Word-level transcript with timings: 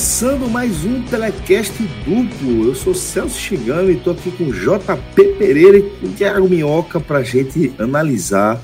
começando 0.00 0.48
mais 0.48 0.82
um 0.82 1.02
Telecast 1.02 1.76
duplo. 2.06 2.64
Eu 2.64 2.74
sou 2.74 2.94
Celso 2.94 3.38
Chigami 3.38 3.92
e 3.92 3.96
estou 3.98 4.14
aqui 4.14 4.30
com 4.30 4.50
JP 4.50 5.36
Pereira 5.36 5.76
e 5.76 5.82
com 5.82 6.10
Thiago 6.14 6.48
Minhoca 6.48 6.98
para 6.98 7.18
a 7.18 7.22
gente 7.22 7.74
analisar 7.78 8.58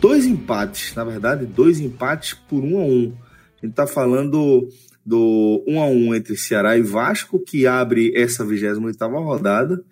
dois 0.00 0.24
empates, 0.24 0.94
na 0.94 1.02
verdade, 1.02 1.46
dois 1.46 1.80
empates 1.80 2.34
por 2.34 2.62
um 2.62 2.78
a 2.78 2.84
um. 2.84 3.12
A 3.60 3.66
gente 3.66 3.72
está 3.72 3.88
falando 3.88 4.68
do 5.04 5.64
um 5.66 5.82
a 5.82 5.86
um 5.86 6.14
entre 6.14 6.36
Ceará 6.36 6.78
e 6.78 6.82
Vasco, 6.82 7.40
que 7.40 7.66
abre 7.66 8.12
essa 8.14 8.44
28 8.44 9.04
rodada, 9.04 9.82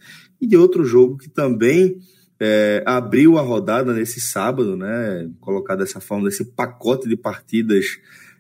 e 0.41 0.47
de 0.47 0.57
outro 0.57 0.85
jogo 0.85 1.19
que 1.19 1.29
também 1.29 1.99
é, 2.39 2.85
abriu 2.87 3.39
a 3.39 3.43
rodada 3.43 3.93
nesse 3.93 4.21
sábado, 4.21 4.77
né? 4.77 5.29
Colocar 5.41 5.75
dessa 5.75 5.99
forma, 5.99 6.27
nesse 6.27 6.45
pacote 6.45 7.09
de 7.09 7.17
partidas 7.17 7.99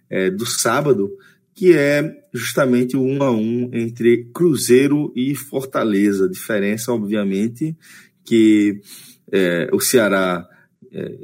é, 0.08 0.30
do 0.30 0.46
sábado, 0.46 1.10
que 1.56 1.72
é 1.72 2.14
justamente 2.34 2.98
o 2.98 3.02
um 3.02 3.22
a 3.22 3.32
um 3.32 3.70
entre 3.72 4.26
Cruzeiro 4.26 5.10
e 5.16 5.34
Fortaleza. 5.34 6.28
Diferença, 6.28 6.92
obviamente, 6.92 7.74
que 8.22 8.82
é, 9.32 9.66
o 9.72 9.80
Ceará 9.80 10.46
é, 10.92 11.18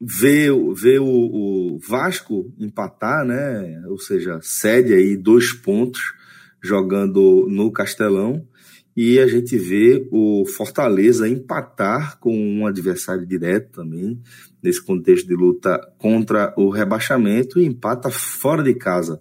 vê, 0.00 0.48
vê 0.74 0.98
o, 0.98 1.04
o, 1.04 1.78
Vasco 1.78 2.50
empatar, 2.58 3.22
né? 3.26 3.82
Ou 3.86 3.98
seja, 3.98 4.40
cede 4.42 4.94
aí 4.94 5.14
dois 5.14 5.52
pontos 5.52 6.00
jogando 6.62 7.46
no 7.50 7.70
Castelão. 7.70 8.48
E 8.96 9.18
a 9.18 9.26
gente 9.26 9.58
vê 9.58 10.08
o 10.10 10.46
Fortaleza 10.46 11.28
empatar 11.28 12.18
com 12.18 12.34
um 12.34 12.66
adversário 12.66 13.26
direto 13.26 13.72
também, 13.72 14.20
nesse 14.62 14.82
contexto 14.82 15.28
de 15.28 15.34
luta 15.34 15.78
contra 15.98 16.54
o 16.56 16.70
rebaixamento, 16.70 17.60
e 17.60 17.66
empata 17.66 18.10
fora 18.10 18.62
de 18.62 18.74
casa 18.74 19.20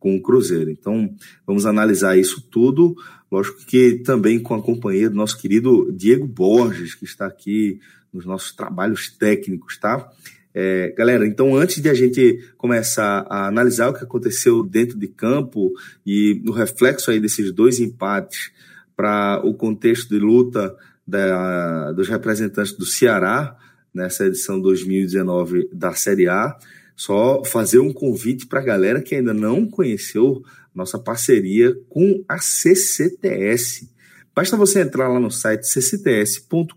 com 0.00 0.16
o 0.16 0.22
Cruzeiro. 0.22 0.70
Então, 0.70 1.14
vamos 1.46 1.66
analisar 1.66 2.18
isso 2.18 2.40
tudo, 2.40 2.96
lógico 3.30 3.64
que 3.66 4.00
também 4.04 4.40
com 4.40 4.54
a 4.54 4.62
companhia 4.62 5.08
do 5.08 5.14
nosso 5.14 5.38
querido 5.38 5.92
Diego 5.92 6.26
Borges, 6.26 6.94
que 6.94 7.04
está 7.04 7.26
aqui 7.26 7.78
nos 8.12 8.24
nossos 8.24 8.52
trabalhos 8.52 9.10
técnicos, 9.10 9.78
tá? 9.78 10.10
É, 10.52 10.92
galera, 10.98 11.24
então 11.24 11.54
antes 11.54 11.80
de 11.80 11.88
a 11.88 11.94
gente 11.94 12.44
começar 12.56 13.24
a 13.30 13.46
analisar 13.46 13.88
o 13.88 13.94
que 13.94 14.02
aconteceu 14.02 14.64
dentro 14.64 14.98
de 14.98 15.06
campo 15.06 15.72
e 16.04 16.42
o 16.44 16.50
reflexo 16.50 17.10
aí 17.10 17.20
desses 17.20 17.52
dois 17.52 17.78
empates 17.78 18.50
para 18.96 19.40
o 19.44 19.54
contexto 19.54 20.08
de 20.08 20.18
luta 20.18 20.74
da, 21.06 21.92
dos 21.92 22.08
representantes 22.08 22.72
do 22.72 22.84
Ceará 22.84 23.56
nessa 23.94 24.26
edição 24.26 24.60
2019 24.60 25.68
da 25.72 25.92
Série 25.92 26.28
A, 26.28 26.56
só 27.00 27.42
fazer 27.46 27.78
um 27.78 27.94
convite 27.94 28.46
para 28.46 28.60
a 28.60 28.62
galera 28.62 29.00
que 29.00 29.14
ainda 29.14 29.32
não 29.32 29.66
conheceu 29.66 30.42
nossa 30.74 30.98
parceria 30.98 31.74
com 31.88 32.22
a 32.28 32.38
CCTS. 32.38 33.90
Basta 34.34 34.54
você 34.54 34.82
entrar 34.82 35.08
lá 35.08 35.18
no 35.18 35.30
site 35.30 35.62
ccts.com.br 35.62 36.74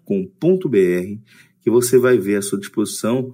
que 1.60 1.70
você 1.70 1.98
vai 1.98 2.18
ver 2.18 2.38
à 2.38 2.42
sua 2.42 2.58
disposição 2.58 3.34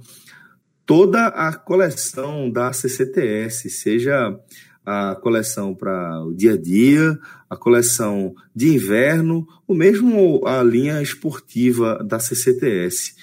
toda 0.84 1.28
a 1.28 1.54
coleção 1.54 2.50
da 2.50 2.73
CCTS, 2.73 3.70
seja 3.70 4.36
a 4.84 5.16
coleção 5.22 5.76
para 5.76 6.24
o 6.26 6.34
dia 6.34 6.53
a 6.53 6.58
dia, 6.58 7.20
a 7.48 7.56
coleção 7.56 8.34
de 8.56 8.74
inverno, 8.74 9.48
ou 9.68 9.75
mesmo 9.75 10.42
a 10.44 10.63
linha 10.63 11.03
esportiva 11.03 12.03
da 12.03 12.18
CCTS. 12.18 13.13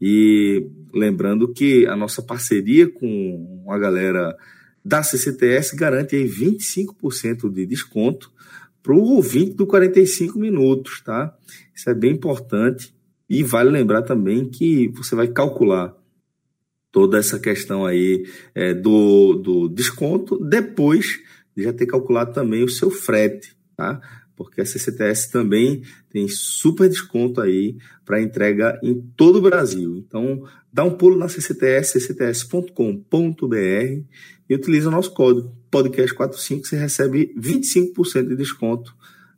E 0.00 0.68
lembrando 0.92 1.52
que 1.52 1.86
a 1.86 1.96
nossa 1.96 2.22
parceria 2.22 2.90
com 2.90 3.64
a 3.68 3.78
galera 3.78 4.36
da 4.84 5.02
CCTS 5.02 5.74
garante 5.74 6.14
aí 6.14 6.28
25% 6.28 7.50
de 7.50 7.66
desconto 7.66 8.30
para 8.82 8.94
o 8.94 9.02
ouvinte 9.02 9.54
do 9.54 9.66
45 9.66 10.38
minutos, 10.38 11.00
tá? 11.00 11.36
Isso 11.74 11.90
é 11.90 11.94
bem 11.94 12.12
importante. 12.12 12.94
E 13.28 13.42
vale 13.42 13.70
lembrar 13.70 14.02
também 14.02 14.48
que 14.48 14.88
você 14.88 15.16
vai 15.16 15.26
calcular 15.26 15.92
toda 16.92 17.18
essa 17.18 17.38
questão 17.38 17.84
aí 17.84 18.24
é, 18.54 18.72
do, 18.72 19.34
do 19.34 19.68
desconto 19.68 20.38
depois 20.38 21.20
de 21.56 21.64
já 21.64 21.72
ter 21.72 21.86
calculado 21.86 22.32
também 22.32 22.62
o 22.62 22.68
seu 22.68 22.90
frete, 22.90 23.56
tá? 23.76 24.00
Porque 24.36 24.60
a 24.60 24.66
CCTS 24.66 25.30
também 25.30 25.82
tem 26.10 26.28
super 26.28 26.88
desconto 26.88 27.40
aí 27.40 27.76
para 28.04 28.20
entrega 28.20 28.78
em 28.82 29.00
todo 29.16 29.38
o 29.38 29.42
Brasil. 29.42 29.96
Então, 29.96 30.44
dá 30.72 30.84
um 30.84 30.90
pulo 30.90 31.16
na 31.16 31.28
CCTS, 31.28 31.98
ccts.com.br 31.98 33.54
e 34.48 34.54
utiliza 34.54 34.88
o 34.88 34.92
nosso 34.92 35.12
código 35.12 35.52
podcast45, 35.72 36.64
você 36.64 36.76
recebe 36.76 37.34
25% 37.36 38.28
de 38.28 38.36
desconto 38.36 38.94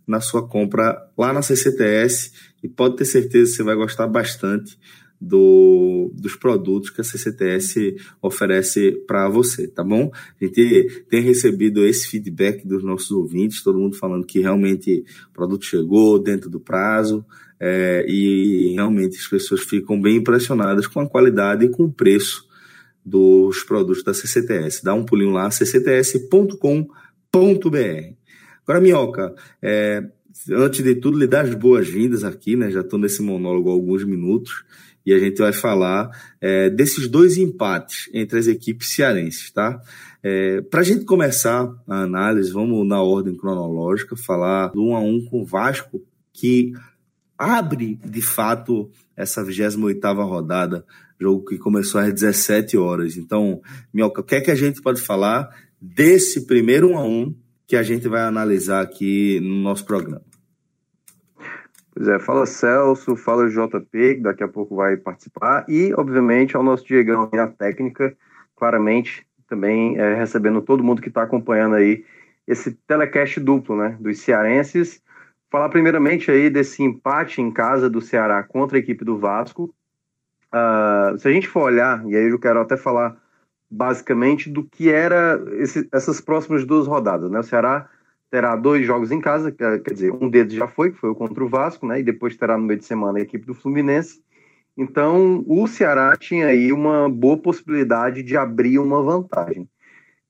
na 0.06 0.20
sua 0.20 0.46
compra 0.46 0.96
lá 1.16 1.32
na 1.32 1.42
CCTS 1.42 2.32
e 2.62 2.68
pode 2.68 2.96
ter 2.96 3.04
certeza 3.04 3.50
que 3.50 3.56
você 3.56 3.62
vai 3.62 3.76
gostar 3.76 4.06
bastante 4.06 4.78
do, 5.20 6.12
dos 6.14 6.36
produtos 6.36 6.90
que 6.90 7.00
a 7.00 7.04
CCTS 7.04 7.96
oferece 8.22 8.92
para 9.06 9.28
você, 9.28 9.66
tá 9.66 9.82
bom? 9.82 10.10
A 10.40 10.44
gente 10.44 11.04
tem 11.08 11.20
recebido 11.22 11.84
esse 11.84 12.08
feedback 12.08 12.66
dos 12.66 12.84
nossos 12.84 13.10
ouvintes, 13.10 13.62
todo 13.62 13.78
mundo 13.78 13.96
falando 13.96 14.26
que 14.26 14.40
realmente 14.40 15.04
o 15.30 15.32
produto 15.32 15.64
chegou 15.64 16.18
dentro 16.18 16.48
do 16.48 16.60
prazo 16.60 17.24
é, 17.58 18.04
e 18.08 18.74
realmente 18.74 19.16
as 19.18 19.26
pessoas 19.26 19.62
ficam 19.62 20.00
bem 20.00 20.16
impressionadas 20.16 20.86
com 20.86 21.00
a 21.00 21.08
qualidade 21.08 21.66
e 21.66 21.68
com 21.68 21.84
o 21.84 21.92
preço 21.92 22.46
dos 23.04 23.62
produtos 23.64 24.04
da 24.04 24.14
CCTS. 24.14 24.84
Dá 24.84 24.94
um 24.94 25.04
pulinho 25.04 25.32
lá, 25.32 25.48
ccts.com.br. 25.50 26.88
Agora, 28.62 28.80
Minhoca, 28.80 29.34
é, 29.62 30.04
antes 30.52 30.84
de 30.84 30.94
tudo, 30.94 31.18
lhe 31.18 31.26
dar 31.26 31.44
as 31.46 31.54
boas-vindas 31.54 32.22
aqui, 32.22 32.54
né? 32.54 32.70
Já 32.70 32.80
estou 32.80 32.98
nesse 32.98 33.22
monólogo 33.22 33.70
há 33.70 33.72
alguns 33.72 34.04
minutos 34.04 34.64
e 35.08 35.14
a 35.14 35.18
gente 35.18 35.38
vai 35.38 35.54
falar 35.54 36.10
é, 36.38 36.68
desses 36.68 37.08
dois 37.08 37.38
empates 37.38 38.10
entre 38.12 38.38
as 38.38 38.46
equipes 38.46 38.90
cearenses, 38.90 39.50
tá? 39.50 39.80
É, 40.22 40.60
Para 40.60 40.80
a 40.80 40.84
gente 40.84 41.06
começar 41.06 41.66
a 41.88 42.02
análise, 42.02 42.52
vamos 42.52 42.86
na 42.86 43.00
ordem 43.00 43.34
cronológica, 43.34 44.14
falar 44.14 44.68
do 44.68 44.84
1 44.84 44.96
a 44.96 45.00
1 45.00 45.24
com 45.30 45.40
o 45.40 45.46
Vasco, 45.46 46.02
que 46.30 46.74
abre 47.38 47.98
de 48.04 48.20
fato 48.20 48.90
essa 49.16 49.42
28 49.42 50.06
rodada, 50.24 50.84
jogo 51.18 51.46
que 51.46 51.56
começou 51.56 52.02
às 52.02 52.12
17 52.12 52.76
horas. 52.76 53.16
Então, 53.16 53.62
Mioca, 53.90 54.20
o 54.20 54.24
que 54.24 54.34
é 54.34 54.42
que 54.42 54.50
a 54.50 54.54
gente 54.54 54.82
pode 54.82 55.00
falar 55.00 55.48
desse 55.80 56.44
primeiro 56.44 56.90
1 56.90 56.98
a 56.98 57.04
1 57.06 57.34
que 57.66 57.76
a 57.76 57.82
gente 57.82 58.06
vai 58.08 58.20
analisar 58.20 58.82
aqui 58.82 59.40
no 59.40 59.62
nosso 59.62 59.86
programa? 59.86 60.27
Pois 61.98 62.06
é, 62.06 62.18
fala 62.20 62.46
Celso, 62.46 63.16
fala 63.16 63.48
JP, 63.48 64.14
que 64.14 64.20
daqui 64.20 64.44
a 64.44 64.46
pouco 64.46 64.76
vai 64.76 64.96
participar, 64.96 65.64
e, 65.68 65.92
obviamente, 65.94 66.56
ao 66.56 66.62
nosso 66.62 66.86
Diegão 66.86 67.28
na 67.32 67.48
técnica, 67.48 68.16
claramente, 68.54 69.26
também 69.48 69.98
é, 69.98 70.14
recebendo 70.14 70.62
todo 70.62 70.84
mundo 70.84 71.02
que 71.02 71.08
está 71.08 71.24
acompanhando 71.24 71.74
aí 71.74 72.04
esse 72.46 72.70
telecast 72.86 73.40
duplo, 73.40 73.76
né, 73.76 73.96
dos 73.98 74.20
cearenses. 74.20 75.02
Falar 75.50 75.70
primeiramente 75.70 76.30
aí 76.30 76.48
desse 76.48 76.84
empate 76.84 77.42
em 77.42 77.50
casa 77.50 77.90
do 77.90 78.00
Ceará 78.00 78.44
contra 78.44 78.78
a 78.78 78.80
equipe 78.80 79.04
do 79.04 79.18
Vasco. 79.18 79.74
Uh, 80.54 81.18
se 81.18 81.26
a 81.26 81.32
gente 81.32 81.48
for 81.48 81.64
olhar, 81.64 82.06
e 82.06 82.14
aí 82.14 82.28
eu 82.28 82.38
quero 82.38 82.60
até 82.60 82.76
falar 82.76 83.16
basicamente 83.68 84.48
do 84.48 84.62
que 84.62 84.88
era 84.88 85.42
esse, 85.54 85.88
essas 85.90 86.20
próximas 86.20 86.64
duas 86.64 86.86
rodadas, 86.86 87.28
né, 87.28 87.40
o 87.40 87.42
Ceará 87.42 87.90
terá 88.30 88.54
dois 88.56 88.86
jogos 88.86 89.10
em 89.10 89.20
casa, 89.20 89.50
quer 89.50 89.80
dizer, 89.92 90.12
um 90.12 90.28
deles 90.28 90.52
já 90.52 90.68
foi, 90.68 90.90
que 90.90 90.98
foi 90.98 91.10
o 91.10 91.14
contra 91.14 91.42
o 91.42 91.48
Vasco, 91.48 91.86
né? 91.86 92.00
E 92.00 92.02
depois 92.02 92.36
terá 92.36 92.56
no 92.56 92.64
meio 92.64 92.78
de 92.78 92.84
semana 92.84 93.18
a 93.18 93.22
equipe 93.22 93.46
do 93.46 93.54
Fluminense. 93.54 94.22
Então, 94.76 95.44
o 95.46 95.66
Ceará 95.66 96.16
tinha 96.16 96.46
aí 96.46 96.72
uma 96.72 97.08
boa 97.08 97.36
possibilidade 97.36 98.22
de 98.22 98.36
abrir 98.36 98.78
uma 98.78 99.02
vantagem. 99.02 99.68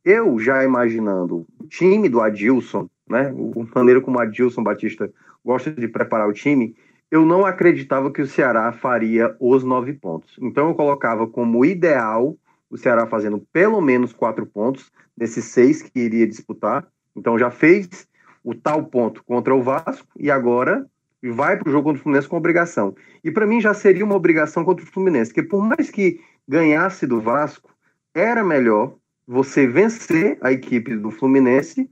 Eu 0.05 0.39
já 0.39 0.65
imaginando 0.65 1.47
o 1.59 1.67
time 1.67 2.09
do 2.09 2.21
Adilson, 2.21 2.89
né? 3.09 3.33
O 3.35 3.67
maneira 3.75 4.01
como 4.01 4.19
o 4.19 4.21
Adilson 4.21 4.63
Batista 4.63 5.13
gosta 5.45 5.71
de 5.71 5.89
preparar 5.89 6.29
o 6.29 6.33
time, 6.33 6.75
eu 7.11 7.27
não 7.27 7.45
acreditava 7.45 8.11
que 8.11 8.23
o 8.23 8.27
Ceará 8.27 8.73
faria 8.73 9.35
os 9.41 9.65
nove 9.65 9.93
pontos. 9.93 10.37
Então, 10.41 10.69
eu 10.69 10.75
colocava 10.75 11.27
como 11.27 11.65
ideal 11.65 12.37
o 12.71 12.77
Ceará 12.77 13.07
fazendo 13.07 13.45
pelo 13.53 13.81
menos 13.81 14.13
quatro 14.13 14.47
pontos 14.47 14.91
nesses 15.17 15.47
seis 15.47 15.83
que 15.83 15.99
iria 15.99 16.27
disputar 16.27 16.87
então 17.19 17.39
já 17.39 17.51
fez 17.51 18.09
o 18.43 18.55
tal 18.55 18.85
ponto 18.85 19.23
contra 19.25 19.55
o 19.55 19.63
Vasco 19.63 20.09
e 20.19 20.31
agora 20.31 20.87
vai 21.23 21.57
para 21.57 21.69
o 21.69 21.73
jogo 21.73 21.85
contra 21.85 22.01
o 22.01 22.03
Fluminense 22.03 22.29
com 22.29 22.37
obrigação. 22.37 22.95
E 23.23 23.31
para 23.31 23.47
mim 23.47 23.61
já 23.61 23.75
seria 23.75 24.05
uma 24.05 24.15
obrigação 24.15 24.65
contra 24.65 24.85
o 24.85 24.89
Fluminense, 24.89 25.33
porque 25.33 25.49
por 25.49 25.63
mais 25.63 25.91
que 25.91 26.21
ganhasse 26.47 27.07
do 27.07 27.21
Vasco, 27.21 27.71
era 28.15 28.43
melhor 28.45 28.95
você 29.27 29.67
vencer 29.67 30.39
a 30.41 30.51
equipe 30.53 30.97
do 30.97 31.11
Fluminense 31.11 31.91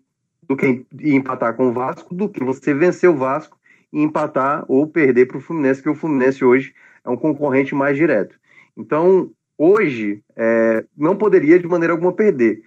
do 0.48 0.56
que 0.56 0.86
empatar 1.02 1.54
com 1.54 1.68
o 1.68 1.72
Vasco, 1.72 2.14
do 2.14 2.28
que 2.28 2.42
você 2.42 2.72
vencer 2.72 3.10
o 3.10 3.16
Vasco 3.16 3.58
e 3.92 4.00
empatar 4.00 4.64
ou 4.68 4.86
perder 4.86 5.26
para 5.26 5.38
o 5.38 5.40
Fluminense, 5.40 5.82
que 5.82 5.88
o 5.88 5.94
Fluminense 5.94 6.44
hoje 6.44 6.72
é 7.04 7.10
um 7.10 7.16
concorrente 7.16 7.74
mais 7.74 7.96
direto. 7.96 8.38
Então, 8.76 9.30
hoje, 9.58 10.22
é, 10.36 10.84
não 10.96 11.16
poderia 11.16 11.58
de 11.58 11.66
maneira 11.66 11.92
alguma 11.92 12.12
perder 12.12 12.62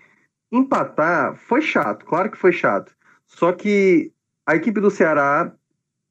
empatar 0.51 1.36
foi 1.36 1.62
chato, 1.62 2.06
claro 2.06 2.30
que 2.31 2.38
foi 2.38 2.51
chato. 2.51 2.94
Só 3.25 3.51
que 3.51 4.12
a 4.46 4.56
equipe 4.56 4.81
do 4.81 4.90
Ceará 4.90 5.51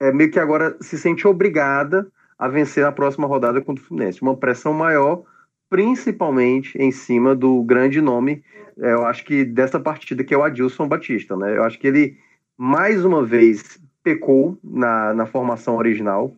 é, 0.00 0.12
meio 0.12 0.30
que 0.30 0.38
agora 0.38 0.76
se 0.80 0.96
sente 0.96 1.26
obrigada 1.26 2.06
a 2.38 2.46
vencer 2.46 2.84
na 2.84 2.92
próxima 2.92 3.26
rodada 3.26 3.60
contra 3.60 3.82
o 3.82 3.86
Fluminense. 3.86 4.22
Uma 4.22 4.36
pressão 4.36 4.72
maior, 4.72 5.24
principalmente 5.68 6.78
em 6.78 6.92
cima 6.92 7.34
do 7.34 7.62
grande 7.64 8.00
nome, 8.00 8.44
é, 8.80 8.92
eu 8.92 9.04
acho 9.04 9.24
que 9.24 9.44
dessa 9.44 9.80
partida, 9.80 10.22
que 10.22 10.32
é 10.32 10.38
o 10.38 10.44
Adilson 10.44 10.86
Batista. 10.86 11.36
Né? 11.36 11.56
Eu 11.56 11.64
acho 11.64 11.78
que 11.78 11.88
ele, 11.88 12.16
mais 12.56 13.04
uma 13.04 13.24
vez, 13.24 13.80
pecou 14.02 14.56
na, 14.62 15.12
na 15.14 15.26
formação 15.26 15.76
original. 15.76 16.32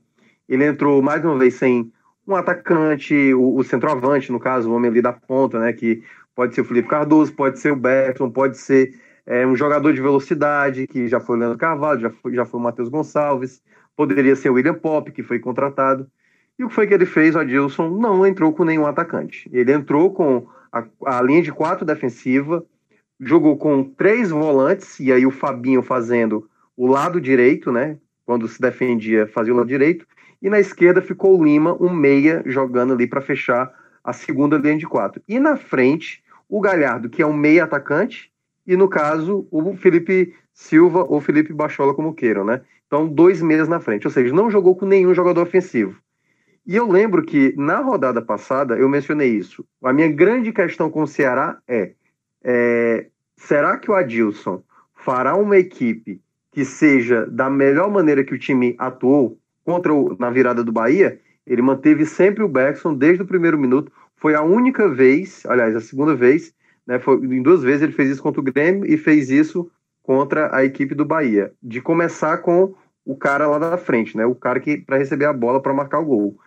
Ele 0.48 0.64
entrou 0.64 1.02
mais 1.02 1.22
uma 1.24 1.38
vez 1.38 1.54
sem 1.54 1.92
um 2.26 2.34
atacante, 2.34 3.34
o, 3.34 3.56
o 3.56 3.62
centroavante, 3.62 4.32
no 4.32 4.40
caso, 4.40 4.70
o 4.70 4.74
homem 4.74 4.90
ali 4.90 5.02
da 5.02 5.12
ponta, 5.12 5.58
né? 5.58 5.72
Que 5.72 6.02
pode 6.40 6.54
ser 6.54 6.62
o 6.62 6.64
Felipe 6.64 6.88
Cardoso, 6.88 7.34
pode 7.34 7.58
ser 7.58 7.70
o 7.70 7.76
Berton, 7.76 8.30
pode 8.30 8.56
ser 8.56 8.98
é, 9.26 9.46
um 9.46 9.54
jogador 9.54 9.92
de 9.92 10.00
velocidade, 10.00 10.86
que 10.86 11.06
já 11.06 11.20
foi 11.20 11.36
o 11.36 11.38
Leandro 11.38 11.58
Carvalho, 11.58 12.00
já 12.00 12.08
foi, 12.08 12.34
já 12.34 12.46
foi 12.46 12.58
o 12.58 12.62
Matheus 12.62 12.88
Gonçalves, 12.88 13.62
poderia 13.94 14.34
ser 14.34 14.48
o 14.48 14.54
William 14.54 14.72
Pop, 14.72 15.12
que 15.12 15.22
foi 15.22 15.38
contratado. 15.38 16.06
E 16.58 16.64
o 16.64 16.68
que 16.68 16.74
foi 16.74 16.86
que 16.86 16.94
ele 16.94 17.04
fez? 17.04 17.34
O 17.34 17.40
Adilson 17.40 17.90
não 17.90 18.26
entrou 18.26 18.54
com 18.54 18.64
nenhum 18.64 18.86
atacante. 18.86 19.50
Ele 19.52 19.70
entrou 19.70 20.14
com 20.14 20.48
a, 20.72 20.82
a 21.04 21.20
linha 21.20 21.42
de 21.42 21.52
quatro 21.52 21.84
defensiva, 21.84 22.64
jogou 23.20 23.58
com 23.58 23.84
três 23.84 24.30
volantes, 24.30 24.98
e 24.98 25.12
aí 25.12 25.26
o 25.26 25.30
Fabinho 25.30 25.82
fazendo 25.82 26.48
o 26.74 26.86
lado 26.86 27.20
direito, 27.20 27.70
né? 27.70 27.98
Quando 28.24 28.48
se 28.48 28.58
defendia, 28.58 29.26
fazia 29.26 29.52
o 29.52 29.56
lado 29.58 29.68
direito, 29.68 30.06
e 30.40 30.48
na 30.48 30.58
esquerda 30.58 31.02
ficou 31.02 31.38
o 31.38 31.44
Lima, 31.44 31.76
um 31.78 31.92
meia, 31.92 32.42
jogando 32.46 32.94
ali 32.94 33.06
para 33.06 33.20
fechar 33.20 33.70
a 34.02 34.14
segunda 34.14 34.56
linha 34.56 34.78
de 34.78 34.86
quatro. 34.86 35.20
E 35.28 35.38
na 35.38 35.58
frente, 35.58 36.22
o 36.50 36.60
Galhardo, 36.60 37.08
que 37.08 37.22
é 37.22 37.26
um 37.26 37.32
meia 37.32 37.64
atacante, 37.64 38.30
e 38.66 38.76
no 38.76 38.88
caso, 38.88 39.46
o 39.50 39.74
Felipe 39.76 40.34
Silva 40.52 41.04
ou 41.08 41.20
Felipe 41.20 41.52
Bachola, 41.52 41.94
como 41.94 42.12
queiram, 42.12 42.44
né? 42.44 42.60
Então, 42.86 43.06
dois 43.06 43.40
meias 43.40 43.68
na 43.68 43.80
frente, 43.80 44.06
ou 44.06 44.10
seja, 44.10 44.34
não 44.34 44.50
jogou 44.50 44.74
com 44.76 44.84
nenhum 44.84 45.14
jogador 45.14 45.42
ofensivo. 45.42 45.96
E 46.66 46.76
eu 46.76 46.88
lembro 46.88 47.22
que 47.22 47.54
na 47.56 47.80
rodada 47.80 48.20
passada 48.20 48.76
eu 48.76 48.88
mencionei 48.88 49.30
isso. 49.30 49.64
A 49.82 49.92
minha 49.92 50.08
grande 50.08 50.52
questão 50.52 50.90
com 50.90 51.02
o 51.02 51.06
Ceará 51.06 51.58
é, 51.66 51.92
é 52.44 53.06
será 53.36 53.78
que 53.78 53.90
o 53.90 53.94
Adilson 53.94 54.62
fará 54.94 55.34
uma 55.36 55.56
equipe 55.56 56.20
que 56.52 56.64
seja 56.64 57.26
da 57.26 57.48
melhor 57.48 57.90
maneira 57.90 58.24
que 58.24 58.34
o 58.34 58.38
time 58.38 58.74
atuou 58.78 59.38
contra 59.64 59.94
o, 59.94 60.16
na 60.18 60.30
virada 60.30 60.62
do 60.62 60.72
Bahia? 60.72 61.20
Ele 61.46 61.62
manteve 61.62 62.04
sempre 62.04 62.44
o 62.44 62.48
Beckson 62.48 62.94
desde 62.94 63.22
o 63.22 63.26
primeiro 63.26 63.58
minuto. 63.58 63.90
Foi 64.20 64.34
a 64.34 64.42
única 64.42 64.86
vez, 64.86 65.44
aliás, 65.46 65.74
a 65.74 65.80
segunda 65.80 66.14
vez, 66.14 66.54
né, 66.86 66.98
foi, 66.98 67.16
em 67.16 67.42
duas 67.42 67.62
vezes 67.62 67.82
ele 67.82 67.92
fez 67.92 68.10
isso 68.10 68.22
contra 68.22 68.40
o 68.40 68.44
Grêmio 68.44 68.84
e 68.84 68.98
fez 68.98 69.30
isso 69.30 69.70
contra 70.02 70.54
a 70.54 70.62
equipe 70.62 70.94
do 70.94 71.06
Bahia. 71.06 71.52
De 71.62 71.80
começar 71.80 72.38
com 72.38 72.74
o 73.04 73.16
cara 73.16 73.46
lá 73.46 73.58
da 73.58 73.78
frente, 73.78 74.16
né, 74.16 74.26
o 74.26 74.34
cara 74.34 74.60
que 74.60 74.76
para 74.76 74.98
receber 74.98 75.24
a 75.24 75.32
bola 75.32 75.60
para 75.60 75.72
marcar 75.72 76.00
o 76.00 76.04
gol. 76.04 76.38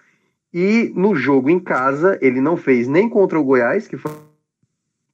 E 0.54 0.94
no 0.96 1.16
jogo 1.16 1.50
em 1.50 1.60
casa, 1.60 2.18
ele 2.22 2.40
não 2.40 2.56
fez 2.56 2.88
nem 2.88 3.10
contra 3.10 3.40
o 3.40 3.44
Goiás, 3.44 3.88
que 3.88 3.98
foi 3.98 4.12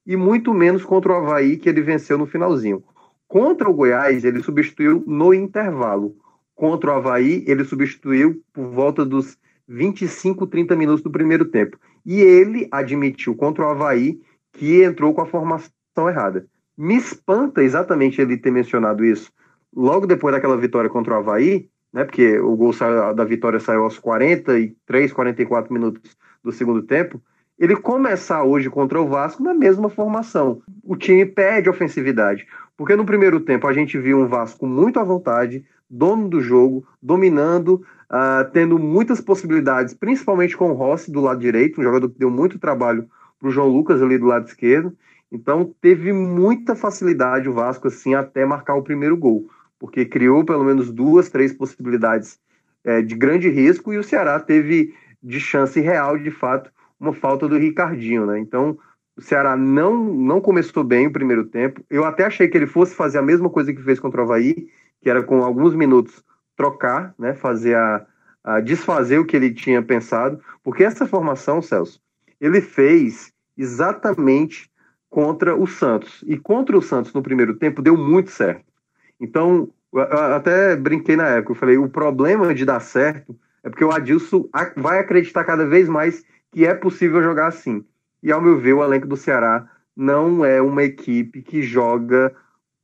e 0.05 0.17
muito 0.17 0.53
menos 0.53 0.83
contra 0.83 1.13
o 1.13 1.15
Havaí, 1.15 1.55
que 1.55 1.69
ele 1.69 1.81
venceu 1.81 2.17
no 2.17 2.25
finalzinho. 2.25 2.83
Contra 3.27 3.69
o 3.69 3.73
Goiás, 3.73 4.25
ele 4.25 4.41
substituiu 4.41 5.03
no 5.07 5.33
intervalo. 5.33 6.15
Contra 6.55 6.91
o 6.91 6.95
Havaí, 6.95 7.43
ele 7.47 7.63
substituiu 7.63 8.41
por 8.51 8.67
volta 8.69 9.05
dos 9.05 9.37
25, 9.69 10.47
30 10.47 10.75
minutos 10.75 11.03
do 11.03 11.11
primeiro 11.11 11.45
tempo. 11.45 11.77
E 12.03 12.19
ele 12.21 12.67
admitiu 12.71 13.35
contra 13.35 13.63
o 13.63 13.69
Havaí 13.69 14.19
que 14.51 14.83
entrou 14.83 15.13
com 15.13 15.21
a 15.21 15.27
formação 15.27 16.09
errada. 16.09 16.47
Me 16.75 16.95
espanta 16.95 17.61
exatamente 17.61 18.19
ele 18.19 18.35
ter 18.35 18.51
mencionado 18.51 19.05
isso 19.05 19.31
logo 19.75 20.07
depois 20.07 20.33
daquela 20.33 20.57
vitória 20.57 20.89
contra 20.89 21.13
o 21.13 21.17
Havaí, 21.17 21.69
né? 21.93 22.03
Porque 22.03 22.39
o 22.39 22.55
gol 22.55 22.71
da 23.15 23.23
vitória 23.23 23.59
saiu 23.59 23.83
aos 23.83 23.99
43, 23.99 25.13
44 25.13 25.71
minutos 25.71 26.17
do 26.43 26.51
segundo 26.51 26.81
tempo. 26.81 27.21
Ele 27.57 27.75
começar 27.75 28.43
hoje 28.43 28.69
contra 28.69 28.99
o 28.99 29.07
Vasco 29.07 29.43
na 29.43 29.53
mesma 29.53 29.89
formação. 29.89 30.61
O 30.83 30.95
time 30.95 31.25
perde 31.25 31.69
ofensividade. 31.69 32.47
Porque 32.77 32.95
no 32.95 33.05
primeiro 33.05 33.41
tempo 33.41 33.67
a 33.67 33.73
gente 33.73 33.97
viu 33.99 34.19
um 34.19 34.27
Vasco 34.27 34.65
muito 34.65 34.99
à 34.99 35.03
vontade, 35.03 35.65
dono 35.89 36.29
do 36.29 36.39
jogo, 36.39 36.87
dominando, 37.01 37.85
uh, 38.11 38.49
tendo 38.51 38.77
muitas 38.79 39.21
possibilidades, 39.21 39.93
principalmente 39.93 40.55
com 40.55 40.71
o 40.71 40.75
Rossi 40.75 41.11
do 41.11 41.21
lado 41.21 41.39
direito, 41.39 41.79
um 41.79 41.83
jogador 41.83 42.09
que 42.09 42.19
deu 42.19 42.29
muito 42.29 42.59
trabalho 42.59 43.07
para 43.39 43.47
o 43.47 43.51
João 43.51 43.67
Lucas 43.67 44.01
ali 44.01 44.17
do 44.17 44.25
lado 44.25 44.47
esquerdo. 44.47 44.95
Então 45.31 45.73
teve 45.79 46.11
muita 46.11 46.75
facilidade 46.75 47.47
o 47.47 47.53
Vasco 47.53 47.87
assim 47.87 48.15
até 48.15 48.45
marcar 48.45 48.75
o 48.75 48.83
primeiro 48.83 49.15
gol 49.15 49.47
porque 49.79 50.05
criou 50.05 50.43
pelo 50.43 50.63
menos 50.63 50.91
duas, 50.91 51.29
três 51.29 51.53
possibilidades 51.53 52.37
é, 52.83 53.01
de 53.01 53.15
grande 53.15 53.49
risco 53.49 53.93
e 53.93 53.97
o 53.97 54.03
Ceará 54.03 54.39
teve 54.39 54.93
de 55.23 55.39
chance 55.39 55.79
real, 55.79 56.17
de 56.17 56.29
fato, 56.29 56.69
uma 56.99 57.13
falta 57.13 57.47
do 57.47 57.57
Ricardinho, 57.57 58.25
né? 58.25 58.39
Então, 58.39 58.77
o 59.17 59.21
Ceará 59.21 59.55
não, 59.55 60.03
não 60.03 60.41
começou 60.41 60.83
bem 60.83 61.07
o 61.07 61.11
primeiro 61.11 61.45
tempo. 61.45 61.83
Eu 61.89 62.03
até 62.03 62.25
achei 62.25 62.47
que 62.47 62.57
ele 62.57 62.67
fosse 62.67 62.93
fazer 62.93 63.17
a 63.17 63.23
mesma 63.23 63.49
coisa 63.49 63.73
que 63.73 63.81
fez 63.81 63.99
contra 63.99 64.21
o 64.21 64.23
Havaí, 64.25 64.67
que 65.01 65.09
era 65.09 65.23
com 65.23 65.43
alguns 65.43 65.73
minutos 65.73 66.23
trocar, 66.59 67.15
né? 67.17 67.33
Fazer 67.33 67.73
a, 67.77 68.05
a 68.43 68.59
desfazer 68.59 69.17
o 69.17 69.25
que 69.25 69.37
ele 69.37 69.53
tinha 69.53 69.81
pensado, 69.81 70.41
porque 70.61 70.83
essa 70.83 71.07
formação, 71.07 71.61
Celso, 71.61 72.01
ele 72.39 72.59
fez 72.59 73.31
exatamente 73.57 74.69
contra 75.09 75.55
o 75.55 75.65
Santos. 75.65 76.21
E 76.27 76.37
contra 76.37 76.77
o 76.77 76.81
Santos 76.81 77.13
no 77.13 77.23
primeiro 77.23 77.55
tempo 77.55 77.81
deu 77.81 77.95
muito 77.95 78.29
certo. 78.29 78.65
Então, 79.21 79.69
até 80.35 80.75
brinquei 80.75 81.15
na 81.15 81.29
época, 81.29 81.53
eu 81.53 81.55
falei, 81.55 81.77
o 81.77 81.87
problema 81.87 82.53
de 82.53 82.65
dar 82.65 82.81
certo 82.81 83.33
é 83.63 83.69
porque 83.69 83.85
o 83.85 83.91
Adilson 83.91 84.49
vai 84.75 84.99
acreditar 84.99 85.45
cada 85.45 85.65
vez 85.65 85.87
mais 85.87 86.25
que 86.51 86.65
é 86.65 86.73
possível 86.73 87.23
jogar 87.23 87.47
assim. 87.47 87.85
E 88.21 88.33
ao 88.33 88.41
meu 88.41 88.57
ver, 88.57 88.73
o 88.73 88.83
elenco 88.83 89.07
do 89.07 89.15
Ceará 89.15 89.65
não 89.95 90.43
é 90.43 90.61
uma 90.61 90.83
equipe 90.83 91.41
que 91.41 91.61
joga 91.61 92.35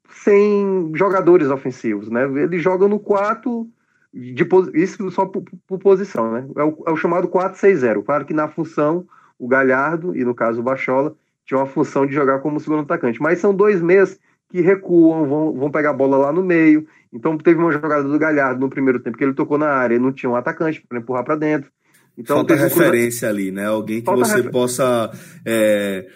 sem 0.10 0.92
jogadores 0.94 1.50
ofensivos, 1.50 2.10
né? 2.10 2.24
Ele 2.24 2.58
joga 2.60 2.88
no 2.88 3.00
4 3.00 3.68
de 4.14 4.48
isso 4.74 5.12
só 5.12 5.26
por, 5.26 5.44
por 5.68 5.78
posição, 5.78 6.32
né? 6.32 6.48
É 6.56 6.64
o, 6.64 6.84
é 6.88 6.92
o 6.92 6.96
chamado 6.98 7.28
4-6-0. 7.28 8.04
Claro 8.04 8.26
que 8.26 8.34
na 8.34 8.48
função 8.48 9.06
o 9.38 9.48
Galhardo 9.48 10.16
e 10.16 10.24
no 10.24 10.34
caso 10.34 10.62
o 10.62 10.64
Bachola 10.64 11.16
tinha 11.46 11.60
uma 11.60 11.66
função 11.66 12.06
de 12.06 12.14
jogar 12.14 12.40
como 12.40 12.60
segundo 12.60 12.82
atacante, 12.82 13.22
mas 13.22 13.40
são 13.40 13.54
dois 13.54 13.82
meias 13.82 14.20
que 14.50 14.62
recuam, 14.62 15.28
vão, 15.28 15.54
vão 15.54 15.72
pegar 15.72 15.90
a 15.90 15.94
bola 15.94 16.18
lá 16.18 16.32
no 16.32 16.44
meio. 16.44 16.88
Então 17.12 17.38
teve 17.38 17.60
uma 17.60 17.72
jogada 17.72 18.04
do 18.04 18.18
Galhardo 18.18 18.60
no 18.60 18.70
primeiro 18.70 19.00
tempo 19.00 19.18
que 19.18 19.24
ele 19.24 19.34
tocou 19.34 19.58
na 19.58 19.70
área, 19.70 20.00
não 20.00 20.12
tinha 20.12 20.30
um 20.30 20.36
atacante 20.36 20.82
para 20.88 20.98
empurrar 20.98 21.24
para 21.24 21.36
dentro. 21.36 21.70
Então, 22.18 22.38
Falta 22.38 22.56
referência 22.56 23.28
ali, 23.28 23.52
né? 23.52 23.66
Alguém 23.66 24.00
que 24.00 24.06
Falta 24.06 24.26
você 24.26 24.38
refer... 24.38 24.52
possa 24.52 25.12
é, 25.46 26.08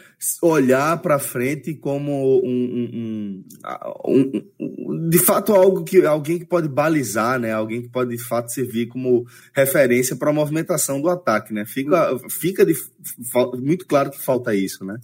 olhar 0.41 1.01
para 1.01 1.19
frente 1.19 1.73
como 1.73 2.41
um, 2.43 2.47
um, 2.47 3.43
um, 4.05 4.43
um, 4.59 5.09
de 5.09 5.19
fato 5.19 5.53
algo 5.53 5.83
que 5.83 6.05
alguém 6.05 6.39
que 6.39 6.45
pode 6.45 6.69
balizar, 6.69 7.37
né? 7.37 7.53
Alguém 7.53 7.81
que 7.81 7.89
pode 7.89 8.15
de 8.15 8.23
fato 8.23 8.51
servir 8.51 8.87
como 8.87 9.25
referência 9.53 10.15
para 10.15 10.29
a 10.29 10.33
movimentação 10.33 11.01
do 11.01 11.09
ataque, 11.09 11.53
né? 11.53 11.65
Fica, 11.65 12.17
fica 12.29 12.65
de, 12.65 12.73
muito 13.61 13.85
claro 13.85 14.09
que 14.09 14.23
falta 14.23 14.55
isso, 14.55 14.85
né? 14.85 14.97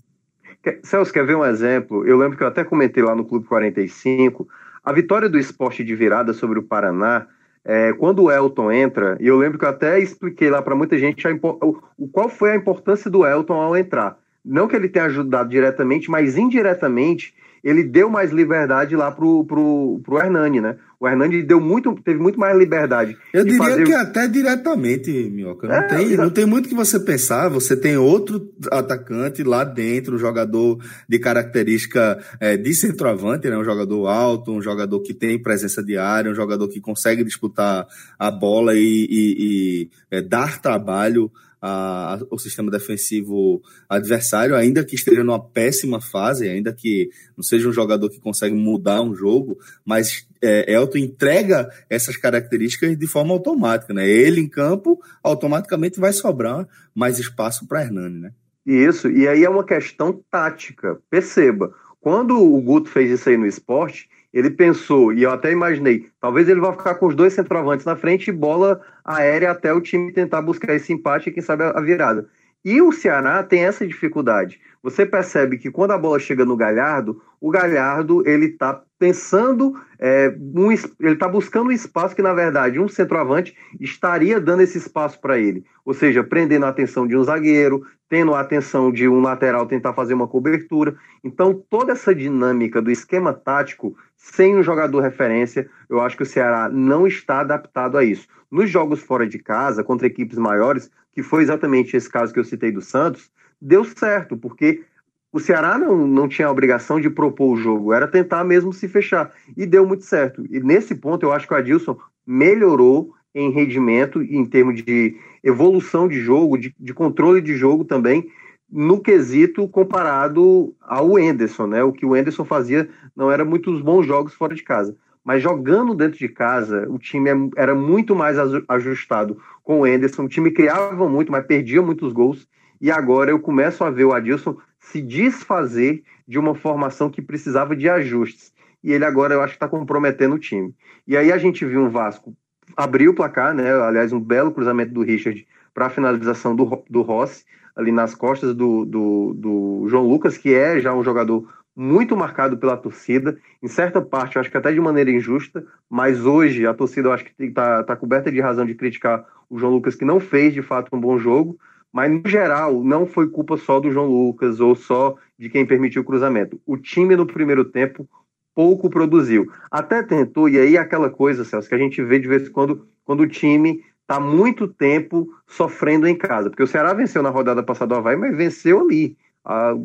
Celso, 0.84 1.14
quer 1.14 1.26
ver 1.26 1.36
um 1.36 1.46
exemplo? 1.46 2.06
Eu 2.08 2.18
lembro 2.18 2.38
que 2.38 2.44
eu 2.44 2.48
até 2.48 2.64
comentei 2.64 3.04
lá 3.04 3.16
no 3.16 3.26
Clube 3.26 3.46
45, 3.46 4.48
a 4.84 4.92
vitória 4.92 5.30
do 5.30 5.38
esporte 5.38 5.84
de 5.84 5.96
virada 5.96 6.34
sobre 6.34 6.58
o 6.58 6.64
Paraná, 6.64 7.28
é, 7.66 7.92
quando 7.94 8.24
o 8.24 8.32
Elton 8.32 8.72
entra, 8.72 9.18
e 9.20 9.28
eu 9.28 9.38
lembro 9.38 9.58
que 9.58 9.66
eu 9.66 9.70
até 9.70 10.00
expliquei 10.00 10.50
lá 10.52 10.62
para 10.62 10.76
muita 10.76 11.00
gente 11.00 11.28
a, 11.28 11.32
o, 11.34 12.08
qual 12.12 12.30
foi 12.30 12.52
a 12.52 12.56
importância 12.56 13.10
do 13.10 13.26
Elton 13.26 13.60
ao 13.60 13.76
entrar. 13.76 14.18
Não 14.44 14.68
que 14.68 14.76
ele 14.76 14.88
tenha 14.88 15.06
ajudado 15.06 15.50
diretamente, 15.50 16.10
mas 16.10 16.38
indiretamente 16.38 17.34
ele 17.64 17.84
deu 17.84 18.08
mais 18.08 18.32
liberdade 18.32 18.96
lá 18.96 19.12
pro, 19.12 19.44
pro, 19.46 20.00
pro 20.04 20.20
Hernani, 20.20 20.62
né? 20.62 20.78
O 21.00 21.08
Hernani 21.08 21.44
deu 21.44 21.60
muito, 21.60 21.94
teve 22.04 22.20
muito 22.20 22.40
mais 22.40 22.58
liberdade. 22.58 23.18
Eu 23.34 23.44
diria 23.44 23.58
fazer... 23.58 23.84
que 23.84 23.94
até 23.94 24.28
diretamente, 24.28 25.12
Minhoca. 25.12 25.68
Não, 25.68 25.76
é, 25.76 25.88
tem, 25.88 26.18
não 26.18 26.30
tem 26.30 26.46
muito 26.46 26.70
que 26.70 26.76
você 26.76 27.00
pensar. 27.00 27.50
Você 27.50 27.76
tem 27.76 27.98
outro 27.98 28.50
atacante 28.72 29.44
lá 29.44 29.64
dentro, 29.64 30.16
um 30.16 30.20
jogador 30.20 30.78
de 31.08 31.20
característica 31.20 32.18
é, 32.40 32.56
de 32.56 32.74
centroavante, 32.74 33.50
né? 33.50 33.58
um 33.58 33.64
jogador 33.64 34.08
alto, 34.08 34.52
um 34.52 34.62
jogador 34.62 35.02
que 35.02 35.14
tem 35.14 35.42
presença 35.42 35.84
de 35.84 35.98
área, 35.98 36.32
um 36.32 36.36
jogador 36.36 36.68
que 36.68 36.80
consegue 36.80 37.24
disputar 37.24 37.86
a 38.18 38.32
bola 38.32 38.74
e, 38.76 39.08
e, 39.10 39.36
e 39.40 39.90
é, 40.10 40.22
dar 40.22 40.62
trabalho 40.62 41.32
a, 41.68 42.20
o 42.30 42.38
sistema 42.38 42.70
defensivo 42.70 43.60
adversário, 43.90 44.56
ainda 44.56 44.86
que 44.86 44.94
esteja 44.94 45.24
numa 45.24 45.44
péssima 45.44 46.00
fase, 46.00 46.48
ainda 46.48 46.72
que 46.72 47.10
não 47.36 47.44
seja 47.44 47.68
um 47.68 47.74
jogador 47.74 48.08
que 48.08 48.20
consegue 48.20 48.54
mudar 48.54 49.02
um 49.02 49.16
jogo, 49.16 49.58
mas 49.84 50.28
é, 50.42 50.72
Elton 50.86 50.98
entrega 50.98 51.70
essas 51.90 52.16
características 52.16 52.98
de 52.98 53.08
forma 53.08 53.34
automática, 53.34 53.94
né? 53.94 54.08
Ele 54.08 54.40
em 54.40 54.48
campo, 54.48 55.00
automaticamente 55.24 56.00
vai 56.00 56.14
sobrar 56.14 56.68
mais 56.94 57.20
espaço 57.20 57.68
para 57.68 57.84
Hernani, 57.84 58.20
né? 58.20 58.32
Isso, 58.66 59.10
e 59.12 59.28
aí 59.28 59.44
é 59.44 59.50
uma 59.50 59.64
questão 59.64 60.24
tática. 60.32 60.98
Perceba, 61.10 61.74
Quando 62.00 62.38
o 62.40 62.62
Guto 62.62 62.90
fez 62.90 63.12
isso 63.12 63.30
aí 63.30 63.38
no 63.38 63.48
esporte, 63.48 64.08
ele 64.32 64.52
pensou, 64.52 65.14
e 65.14 65.24
eu 65.24 65.32
até 65.32 65.52
imaginei, 65.52 66.08
talvez 66.20 66.50
ele 66.50 66.60
vá 66.60 66.74
ficar 66.74 66.96
com 66.96 67.08
os 67.08 67.16
dois 67.16 67.34
centroavantes 67.34 67.86
na 67.86 67.96
frente 67.96 68.28
e 68.28 68.34
bola 68.34 68.82
aérea 69.04 69.50
até 69.50 69.74
o 69.74 69.82
time 69.82 70.12
tentar 70.12 70.42
buscar 70.42 70.76
esse 70.76 70.92
empate 70.92 71.30
e 71.30 71.32
quem 71.32 71.42
sabe 71.42 71.64
a 71.64 71.82
virada. 71.82 72.28
E 72.66 72.82
o 72.82 72.92
Ceará 72.92 73.44
tem 73.44 73.64
essa 73.64 73.86
dificuldade. 73.86 74.60
Você 74.82 75.06
percebe 75.06 75.60
que 75.60 75.70
quando 75.70 75.92
a 75.92 75.98
bola 76.00 76.18
chega 76.18 76.44
no 76.44 76.58
Galhardo, 76.58 77.22
o 77.40 77.52
Galhardo 77.52 78.28
ele 78.28 78.48
está 78.48 78.82
pensando, 78.98 79.80
é, 80.00 80.36
um, 80.40 80.72
ele 80.72 81.14
está 81.14 81.28
buscando 81.28 81.68
um 81.68 81.72
espaço 81.72 82.16
que 82.16 82.24
na 82.24 82.34
verdade 82.34 82.80
um 82.80 82.88
centroavante 82.88 83.56
estaria 83.80 84.42
dando 84.42 84.62
esse 84.62 84.80
espaço 84.80 85.22
para 85.22 85.38
ele, 85.38 85.64
ou 85.86 85.94
seja, 85.94 86.24
prendendo 86.24 86.66
a 86.66 86.70
atenção 86.70 87.06
de 87.06 87.16
um 87.16 87.24
zagueiro, 87.24 87.86
tendo 88.10 88.34
a 88.34 88.40
atenção 88.40 88.92
de 88.92 89.08
um 89.08 89.22
lateral 89.22 89.68
tentar 89.68 89.94
fazer 89.94 90.16
uma 90.16 90.28
cobertura. 90.28 90.96
Então 91.24 91.64
toda 91.70 91.92
essa 91.92 92.16
dinâmica 92.16 92.82
do 92.82 92.90
esquema 92.90 93.32
tático 93.32 93.96
sem 94.18 94.58
um 94.58 94.64
jogador 94.64 95.02
referência, 95.02 95.70
eu 95.88 96.02
acho 96.02 96.18
que 96.18 96.24
o 96.24 96.26
Ceará 96.26 96.68
não 96.68 97.06
está 97.06 97.42
adaptado 97.42 97.96
a 97.96 98.04
isso. 98.04 98.28
Nos 98.50 98.72
jogos 98.72 99.02
fora 99.02 99.28
de 99.28 99.38
casa 99.38 99.84
contra 99.84 100.08
equipes 100.08 100.38
maiores, 100.38 100.90
que 101.16 101.24
foi 101.24 101.42
exatamente 101.42 101.96
esse 101.96 102.10
caso 102.10 102.34
que 102.34 102.40
eu 102.40 102.44
citei 102.44 102.72
do 102.72 102.82
Santos, 102.82 103.32
deu 103.60 103.86
certo, 103.86 104.36
porque 104.36 104.84
o 105.32 105.40
Ceará 105.40 105.78
não, 105.78 106.06
não 106.06 106.28
tinha 106.28 106.48
a 106.48 106.52
obrigação 106.52 107.00
de 107.00 107.10
propor 107.10 107.54
o 107.54 107.58
jogo, 107.58 107.94
era 107.94 108.08
tentar 108.08 108.44
mesmo 108.44 108.74
se 108.74 108.88
fechar. 108.88 109.34
E 109.56 109.66
deu 109.66 109.88
muito 109.88 110.04
certo. 110.04 110.46
E 110.50 110.60
nesse 110.60 110.94
ponto, 110.94 111.26
eu 111.26 111.32
acho 111.32 111.48
que 111.48 111.54
o 111.54 111.58
Adilson 111.58 111.98
melhorou 112.28 113.14
em 113.34 113.50
rendimento, 113.52 114.22
em 114.22 114.46
termos 114.46 114.84
de 114.84 115.18
evolução 115.44 116.08
de 116.08 116.20
jogo, 116.20 116.58
de, 116.58 116.76
de 116.80 116.94
controle 116.94 117.42
de 117.42 117.56
jogo 117.56 117.84
também, 117.84 118.30
no 118.70 119.00
quesito 119.00 119.68
comparado 119.68 120.74
ao 120.82 121.20
Enderson, 121.20 121.68
né? 121.68 121.84
O 121.84 121.94
que 121.94 122.06
o 122.06 122.16
Enderson 122.16 122.44
fazia 122.46 122.90
não 123.16 123.32
era 123.32 123.46
muitos 123.46 123.82
bons 123.82 124.06
jogos 124.06 124.34
fora 124.34 124.56
de 124.56 124.64
casa. 124.64 124.98
Mas 125.26 125.42
jogando 125.42 125.96
dentro 125.96 126.20
de 126.20 126.30
casa, 126.30 126.86
o 126.88 127.00
time 127.00 127.32
é, 127.32 127.34
era 127.58 127.74
muito 127.74 128.16
mais 128.16 128.38
ajustado 128.70 129.42
com 129.64 129.82
o 129.82 129.88
Enderson. 129.88 130.26
O 130.26 130.30
time 130.30 130.52
criava 130.52 131.10
muito, 131.10 131.32
mas 131.32 131.48
perdia 131.48 131.82
muitos 131.82 132.14
gols. 132.14 132.48
E 132.80 132.92
agora 132.92 133.32
eu 133.32 133.40
começo 133.40 133.84
a 133.84 133.90
ver 133.90 134.04
o 134.06 134.14
Adilson 134.14 134.56
se 134.80 135.02
desfazer 135.02 136.04
de 136.28 136.38
uma 136.38 136.54
formação 136.54 137.10
que 137.10 137.24
precisava 137.24 137.76
de 137.76 137.90
ajustes. 137.90 138.54
E 138.84 138.92
ele 138.92 139.04
agora 139.04 139.34
eu 139.34 139.42
acho 139.42 139.54
que 139.54 139.58
está 139.58 139.68
comprometendo 139.68 140.36
o 140.36 140.40
time. 140.40 140.76
E 141.08 141.18
aí 141.18 141.32
a 141.32 141.40
gente 141.40 141.66
viu 141.66 141.82
um 141.82 141.90
Vasco 141.90 142.36
abrir 142.78 143.10
o 143.10 143.16
placar, 143.16 143.54
né? 143.56 143.74
Aliás, 143.74 144.14
um 144.14 144.20
belo 144.20 144.52
cruzamento 144.52 144.94
do 144.94 145.02
Richard 145.02 145.48
para 145.74 145.88
a 145.88 145.90
finalização 145.90 146.56
do, 146.56 146.84
do 146.88 147.02
Rossi, 147.02 147.46
ali 147.76 147.92
nas 147.92 148.14
costas 148.14 148.54
do, 148.54 148.86
do, 148.86 149.34
do 149.34 149.86
João 149.88 150.08
Lucas, 150.08 150.38
que 150.38 150.54
é 150.54 150.80
já 150.80 150.94
um 150.94 151.04
jogador 151.04 151.52
muito 151.76 152.16
marcado 152.16 152.58
pela 152.58 152.78
torcida, 152.78 153.38
em 153.62 153.68
certa 153.68 154.02
parte, 154.02 154.36
eu 154.36 154.40
acho 154.40 154.50
que 154.50 154.58
até 154.58 154.72
de 154.72 154.80
maneira 154.80 155.12
injusta, 155.12 155.66
mas 155.90 156.26
hoje 156.26 156.66
a 156.66 156.74
torcida 156.74 157.10
eu 157.10 157.14
acho 157.14 157.26
que 157.26 157.44
está 157.44 157.84
tá 157.84 157.96
coberta 157.96 158.32
de 158.32 158.40
razão 158.40 158.66
de 158.66 158.76
criticar 158.76 159.26
o 159.50 159.60
João 159.60 159.74
Lucas, 159.74 159.96
que 159.96 160.06
não 160.06 160.20
fez 160.20 160.54
de 160.54 160.62
fato 160.62 160.96
um 160.96 161.00
bom 161.00 161.18
jogo, 161.18 161.58
mas 161.92 162.12
no 162.12 162.22
geral 162.26 162.84
não 162.84 163.06
foi 163.06 163.30
culpa 163.30 163.58
só 163.58 163.80
do 163.80 163.92
João 163.92 164.08
Lucas 164.08 164.60
ou 164.60 164.76
só 164.76 165.16
de 165.38 165.50
quem 165.50 165.66
permitiu 165.66 166.02
o 166.02 166.06
cruzamento. 166.06 166.60
O 166.66 166.78
time 166.78 167.16
no 167.16 167.26
primeiro 167.26 167.66
tempo 167.66 168.08
pouco 168.54 168.90
produziu. 168.90 169.52
Até 169.70 170.02
tentou, 170.02 170.48
e 170.48 170.58
aí 170.58 170.78
aquela 170.78 171.10
coisa, 171.10 171.44
Celso, 171.44 171.68
que 171.68 171.76
a 171.76 171.78
gente 171.78 172.02
vê 172.02 172.20
de 172.20 172.28
vez 172.28 172.48
em 172.48 172.52
quando, 172.52 172.88
quando 173.04 173.22
o 173.22 173.28
time 173.28 173.84
está 174.02 174.20
muito 174.20 174.68
tempo 174.68 175.28
sofrendo 175.48 176.08
em 176.08 176.16
casa. 176.16 176.50
Porque 176.50 176.64
o 176.64 176.68
Ceará 176.68 176.94
venceu 176.94 177.22
na 177.22 177.30
rodada 177.30 177.62
passada 177.62 177.94
do 177.94 177.96
Havaí, 177.96 178.16
mas 178.16 178.36
venceu 178.36 178.82
ali, 178.82 179.18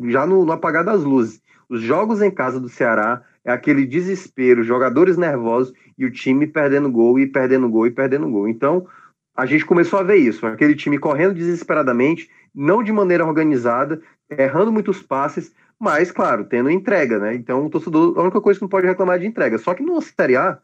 já 0.09 0.25
no, 0.25 0.45
no 0.45 0.51
apagar 0.51 0.85
das 0.85 1.03
luzes. 1.03 1.41
Os 1.71 1.81
jogos 1.81 2.21
em 2.21 2.29
casa 2.29 2.59
do 2.59 2.67
Ceará 2.67 3.21
é 3.45 3.51
aquele 3.53 3.85
desespero, 3.85 4.61
jogadores 4.61 5.15
nervosos 5.15 5.71
e 5.97 6.03
o 6.03 6.11
time 6.11 6.45
perdendo 6.45 6.91
gol 6.91 7.17
e 7.17 7.25
perdendo 7.25 7.69
gol 7.69 7.87
e 7.87 7.91
perdendo 7.91 8.29
gol. 8.29 8.45
Então, 8.49 8.85
a 9.33 9.45
gente 9.45 9.65
começou 9.65 9.97
a 9.97 10.03
ver 10.03 10.17
isso, 10.17 10.45
aquele 10.45 10.75
time 10.75 10.97
correndo 10.97 11.33
desesperadamente, 11.33 12.29
não 12.53 12.83
de 12.83 12.91
maneira 12.91 13.25
organizada, 13.25 14.01
errando 14.29 14.69
muitos 14.69 15.01
passes, 15.01 15.53
mas, 15.79 16.11
claro, 16.11 16.43
tendo 16.43 16.69
entrega, 16.69 17.17
né? 17.17 17.33
Então, 17.35 17.65
o 17.65 17.69
torcedor, 17.69 18.19
a 18.19 18.21
única 18.21 18.41
coisa 18.41 18.59
que 18.59 18.63
não 18.63 18.69
pode 18.69 18.85
reclamar 18.85 19.15
é 19.15 19.19
de 19.19 19.27
entrega. 19.27 19.57
Só 19.57 19.73
que 19.73 19.81
no 19.81 20.01
Série 20.01 20.35
A, 20.35 20.59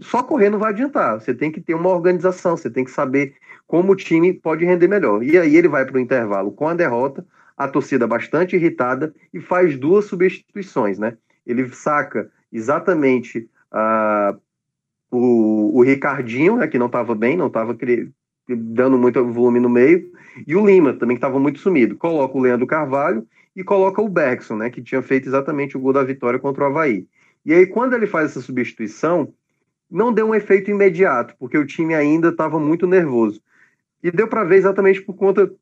só 0.00 0.22
correr 0.22 0.50
não 0.50 0.58
vai 0.58 0.72
adiantar. 0.72 1.18
Você 1.18 1.32
tem 1.32 1.50
que 1.50 1.62
ter 1.62 1.72
uma 1.72 1.88
organização, 1.88 2.58
você 2.58 2.68
tem 2.68 2.84
que 2.84 2.90
saber 2.90 3.34
como 3.66 3.92
o 3.92 3.96
time 3.96 4.34
pode 4.34 4.66
render 4.66 4.86
melhor. 4.86 5.22
E 5.22 5.38
aí 5.38 5.56
ele 5.56 5.68
vai 5.68 5.86
para 5.86 5.96
o 5.96 6.00
intervalo 6.00 6.52
com 6.52 6.68
a 6.68 6.74
derrota, 6.74 7.24
a 7.56 7.68
torcida 7.68 8.06
bastante 8.06 8.56
irritada 8.56 9.14
e 9.32 9.40
faz 9.40 9.78
duas 9.78 10.06
substituições, 10.06 10.98
né? 10.98 11.16
Ele 11.46 11.68
saca 11.68 12.30
exatamente 12.52 13.48
uh, 13.72 14.38
o, 15.10 15.78
o 15.78 15.82
Ricardinho, 15.82 16.56
né, 16.56 16.66
que 16.66 16.78
não 16.78 16.86
estava 16.86 17.14
bem, 17.14 17.36
não 17.36 17.48
estava 17.48 17.76
dando 18.48 18.98
muito 18.98 19.24
volume 19.26 19.60
no 19.60 19.68
meio, 19.68 20.10
e 20.46 20.56
o 20.56 20.64
Lima, 20.64 20.94
também 20.94 21.16
que 21.16 21.18
estava 21.18 21.38
muito 21.38 21.58
sumido. 21.58 21.96
Coloca 21.96 22.36
o 22.36 22.40
Leandro 22.40 22.66
Carvalho 22.66 23.26
e 23.54 23.62
coloca 23.62 24.00
o 24.00 24.08
Bergson, 24.08 24.56
né, 24.56 24.70
que 24.70 24.82
tinha 24.82 25.02
feito 25.02 25.28
exatamente 25.28 25.76
o 25.76 25.80
gol 25.80 25.92
da 25.92 26.02
vitória 26.02 26.38
contra 26.38 26.64
o 26.64 26.66
Havaí. 26.66 27.06
E 27.44 27.52
aí, 27.52 27.66
quando 27.66 27.94
ele 27.94 28.06
faz 28.06 28.30
essa 28.30 28.40
substituição, 28.40 29.32
não 29.90 30.12
deu 30.12 30.28
um 30.28 30.34
efeito 30.34 30.70
imediato, 30.70 31.34
porque 31.38 31.58
o 31.58 31.66
time 31.66 31.94
ainda 31.94 32.28
estava 32.28 32.58
muito 32.58 32.86
nervoso. 32.86 33.42
E 34.02 34.10
deu 34.10 34.26
para 34.26 34.44
ver 34.44 34.56
exatamente 34.56 35.02
por 35.02 35.14
conta 35.14 35.52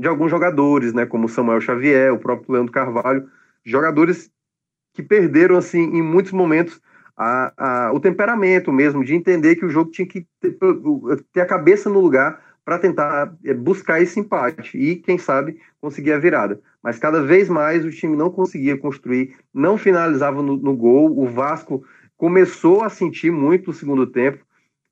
de 0.00 0.08
alguns 0.08 0.30
jogadores, 0.30 0.92
né, 0.92 1.04
como 1.04 1.28
Samuel 1.28 1.60
Xavier, 1.60 2.12
o 2.12 2.18
próprio 2.18 2.54
Leandro 2.54 2.72
Carvalho, 2.72 3.28
jogadores 3.64 4.30
que 4.94 5.02
perderam 5.02 5.56
assim 5.56 5.82
em 5.82 6.02
muitos 6.02 6.32
momentos 6.32 6.80
a, 7.16 7.52
a, 7.56 7.92
o 7.92 8.00
temperamento 8.00 8.72
mesmo 8.72 9.04
de 9.04 9.14
entender 9.14 9.56
que 9.56 9.64
o 9.64 9.68
jogo 9.68 9.90
tinha 9.90 10.06
que 10.06 10.26
ter, 10.40 10.56
ter 11.32 11.40
a 11.42 11.46
cabeça 11.46 11.90
no 11.90 12.00
lugar 12.00 12.42
para 12.64 12.78
tentar 12.78 13.34
é, 13.44 13.52
buscar 13.52 14.00
esse 14.00 14.18
empate 14.18 14.78
e 14.78 14.96
quem 14.96 15.18
sabe 15.18 15.58
conseguir 15.80 16.12
a 16.12 16.18
virada. 16.18 16.60
Mas 16.82 16.98
cada 16.98 17.22
vez 17.22 17.48
mais 17.50 17.84
o 17.84 17.90
time 17.90 18.16
não 18.16 18.30
conseguia 18.30 18.76
construir, 18.78 19.36
não 19.52 19.76
finalizava 19.76 20.42
no, 20.42 20.56
no 20.56 20.74
gol. 20.74 21.18
O 21.18 21.26
Vasco 21.26 21.84
começou 22.16 22.82
a 22.82 22.88
sentir 22.88 23.30
muito 23.30 23.70
o 23.70 23.74
segundo 23.74 24.06
tempo. 24.06 24.44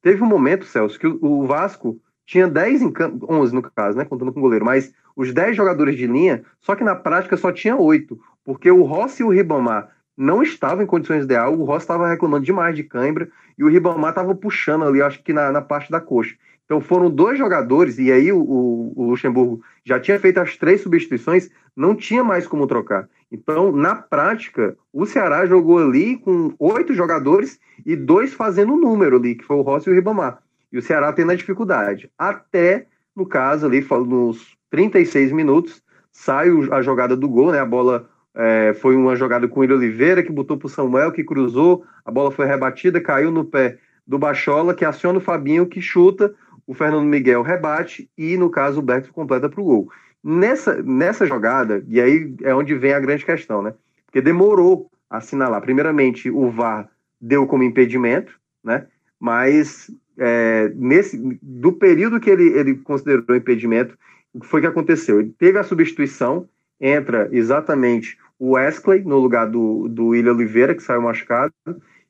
Teve 0.03 0.23
um 0.23 0.27
momento, 0.27 0.67
Celso, 0.67 0.99
que 0.99 1.07
o, 1.07 1.19
o 1.23 1.47
Vasco 1.47 1.99
tinha 2.29 2.47
10 2.47 2.83
em 2.83 2.91
campo, 2.93 3.27
11 3.27 3.55
no 3.55 3.63
caso, 3.63 3.97
né, 3.97 4.05
contando 4.05 4.31
com 4.31 4.39
o 4.39 4.43
goleiro, 4.43 4.63
mas 4.63 4.93
os 5.17 5.33
10 5.33 5.57
jogadores 5.57 5.97
de 5.97 6.07
linha, 6.07 6.45
só 6.61 6.77
que 6.77 6.85
na 6.85 6.95
prática 6.95 7.39
só 7.39 7.51
tinha 7.51 7.75
8, 7.75 8.21
porque 8.45 8.71
o 8.71 8.83
Rossi 8.83 9.23
e 9.23 9.25
o 9.25 9.31
Ribamar 9.31 9.89
não 10.15 10.43
estavam 10.43 10.85
em 10.85 10.87
condições 10.87 11.25
ideais, 11.25 11.51
o 11.51 11.65
Rossi 11.65 11.85
estava 11.85 12.07
reclamando 12.07 12.45
demais 12.45 12.77
de 12.77 12.83
cãibra 12.83 13.31
e 13.57 13.65
o 13.65 13.69
Ribamar 13.69 14.11
estava 14.11 14.35
puxando 14.35 14.85
ali, 14.85 15.01
acho 15.01 15.23
que 15.23 15.33
na, 15.33 15.51
na, 15.51 15.63
parte 15.63 15.91
da 15.91 16.03
coxa. 16.03 16.37
Então 16.67 16.83
foram 16.83 17.11
dois 17.11 17.39
jogadores, 17.39 17.99
e 17.99 18.13
aí 18.13 18.31
o, 18.31 18.41
o, 18.41 18.93
o, 18.95 19.05
Luxemburgo 19.09 19.63
já 19.83 19.99
tinha 19.99 20.21
feito 20.21 20.37
as 20.37 20.55
três 20.55 20.83
substituições, 20.83 21.49
não 21.75 21.95
tinha 21.97 22.23
mais 22.23 22.47
como 22.47 22.67
trocar. 22.67 23.09
Então, 23.33 23.73
na 23.73 23.95
prática, 23.95 24.77
o 24.93 25.07
Ceará 25.07 25.47
jogou 25.47 25.79
ali 25.79 26.19
com 26.19 26.53
oito 26.59 26.93
jogadores 26.93 27.59
e 27.87 27.97
dois 27.97 28.35
fazendo 28.35 28.75
o 28.75 28.81
número 28.81 29.17
ali, 29.17 29.35
que 29.35 29.45
foi 29.45 29.57
o 29.57 29.63
Rossi 29.63 29.89
e 29.89 29.93
o 29.93 29.95
Ribamar. 29.95 30.43
E 30.73 30.79
o 30.79 30.83
Ceará 30.83 31.13
tendo 31.13 31.33
a 31.33 31.35
dificuldade. 31.35 32.11
Até, 32.19 32.87
no 33.15 33.27
caso, 33.27 33.67
ali, 33.67 33.85
nos 34.07 34.57
36 34.71 35.33
minutos, 35.33 35.83
sai 36.13 36.49
a 36.71 36.83
jogada 36.83 37.17
do 37.17 37.29
gol, 37.29 37.53
né? 37.53 37.61
A 37.61 37.67
bola 37.67 38.09
é, 38.35 38.75
foi 38.75 38.97
uma 38.97 39.17
jogada 39.17 39.49
com 39.49 39.59
o 39.59 39.63
William 39.63 39.77
Oliveira, 39.77 40.23
que 40.23 40.33
botou 40.33 40.57
para 40.57 40.67
o 40.67 40.71
Samuel, 40.71 41.13
que 41.13 41.25
cruzou, 41.25 41.85
a 42.05 42.11
bola 42.11 42.31
foi 42.31 42.47
rebatida, 42.47 43.01
caiu 43.01 43.31
no 43.31 43.45
pé 43.45 43.79
do 44.07 44.19
Bachola, 44.19 44.75
que 44.75 44.85
aciona 44.85 45.19
o 45.19 45.23
Fabinho, 45.23 45.67
que 45.67 45.81
chuta, 45.81 46.35
o 46.67 46.75
Fernando 46.75 47.05
Miguel 47.05 47.43
rebate 47.43 48.11
e, 48.17 48.37
no 48.37 48.51
caso, 48.51 48.79
o 48.79 48.83
Beto 48.83 49.13
completa 49.13 49.49
para 49.49 49.61
o 49.61 49.65
gol. 49.65 49.89
Nessa, 50.23 50.83
nessa 50.83 51.27
jogada, 51.27 51.85
e 51.89 52.01
aí 52.01 52.35
é 52.43 52.55
onde 52.55 52.75
vem 52.75 52.93
a 52.93 53.01
grande 53.01 53.25
questão, 53.25 53.63
né? 53.63 53.73
Porque 54.07 54.21
demorou 54.21 54.91
a 55.09 55.19
assinalar. 55.19 55.61
Primeiramente, 55.63 56.31
o 56.31 56.51
VAR 56.51 56.89
deu 57.21 57.47
como 57.47 57.63
impedimento, 57.63 58.39
né? 58.63 58.87
Mas 59.19 59.91
é, 60.19 60.73
nesse, 60.75 61.39
do 61.41 61.73
período 61.73 62.21
que 62.21 62.29
ele, 62.29 62.49
ele 62.59 62.75
considerou 62.77 63.37
impedimento, 63.37 63.97
o 64.35 64.41
que 64.41 64.47
foi 64.47 64.61
que 64.61 64.67
aconteceu? 64.67 65.21
Ele 65.21 65.35
teve 65.39 65.59
a 65.59 65.63
substituição, 65.63 66.49
entra 66.81 67.29
exatamente 67.33 68.19
o 68.39 68.53
Wesley 68.53 69.03
no 69.05 69.19
lugar 69.19 69.47
do, 69.49 69.89
do 69.89 70.09
William 70.09 70.35
Oliveira, 70.35 70.75
que 70.75 70.83
saiu 70.83 71.03
machucado, 71.03 71.53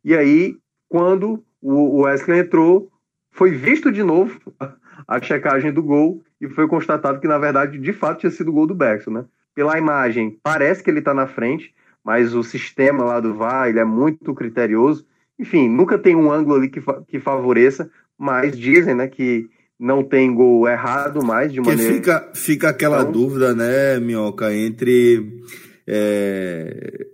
e 0.04 0.16
aí, 0.16 0.56
quando 0.88 1.42
o 1.60 2.02
Wesley 2.02 2.40
entrou, 2.40 2.90
foi 3.32 3.50
visto 3.50 3.92
de 3.92 4.02
novo 4.02 4.40
a 5.06 5.20
checagem 5.20 5.72
do 5.72 5.82
gol 5.82 6.22
e 6.40 6.48
foi 6.48 6.66
constatado 6.66 7.20
que, 7.20 7.28
na 7.28 7.38
verdade, 7.38 7.78
de 7.78 7.92
fato 7.92 8.20
tinha 8.20 8.30
sido 8.30 8.48
o 8.48 8.52
gol 8.52 8.66
do 8.66 8.74
Bergson, 8.74 9.10
né? 9.10 9.24
Pela 9.54 9.76
imagem, 9.76 10.38
parece 10.42 10.82
que 10.82 10.90
ele 10.90 11.00
está 11.00 11.12
na 11.12 11.26
frente, 11.26 11.74
mas 12.04 12.34
o 12.34 12.42
sistema 12.42 13.04
lá 13.04 13.20
do 13.20 13.34
VAR 13.34 13.68
ele 13.68 13.80
é 13.80 13.84
muito 13.84 14.32
criterioso 14.34 15.04
enfim, 15.38 15.68
nunca 15.68 15.96
tem 15.96 16.16
um 16.16 16.30
ângulo 16.30 16.56
ali 16.56 16.68
que, 16.68 16.80
que 17.06 17.20
favoreça, 17.20 17.90
mas 18.18 18.58
dizem, 18.58 18.94
né, 18.94 19.06
que 19.06 19.48
não 19.78 20.02
tem 20.02 20.34
gol 20.34 20.68
errado 20.68 21.24
mais 21.24 21.52
de 21.52 21.60
maneira. 21.60 21.94
Fica, 21.94 22.30
fica 22.34 22.68
aquela 22.70 23.00
então... 23.00 23.12
dúvida, 23.12 23.54
né, 23.54 24.00
Minhoca, 24.00 24.52
entre 24.52 25.42
é, 25.86 27.06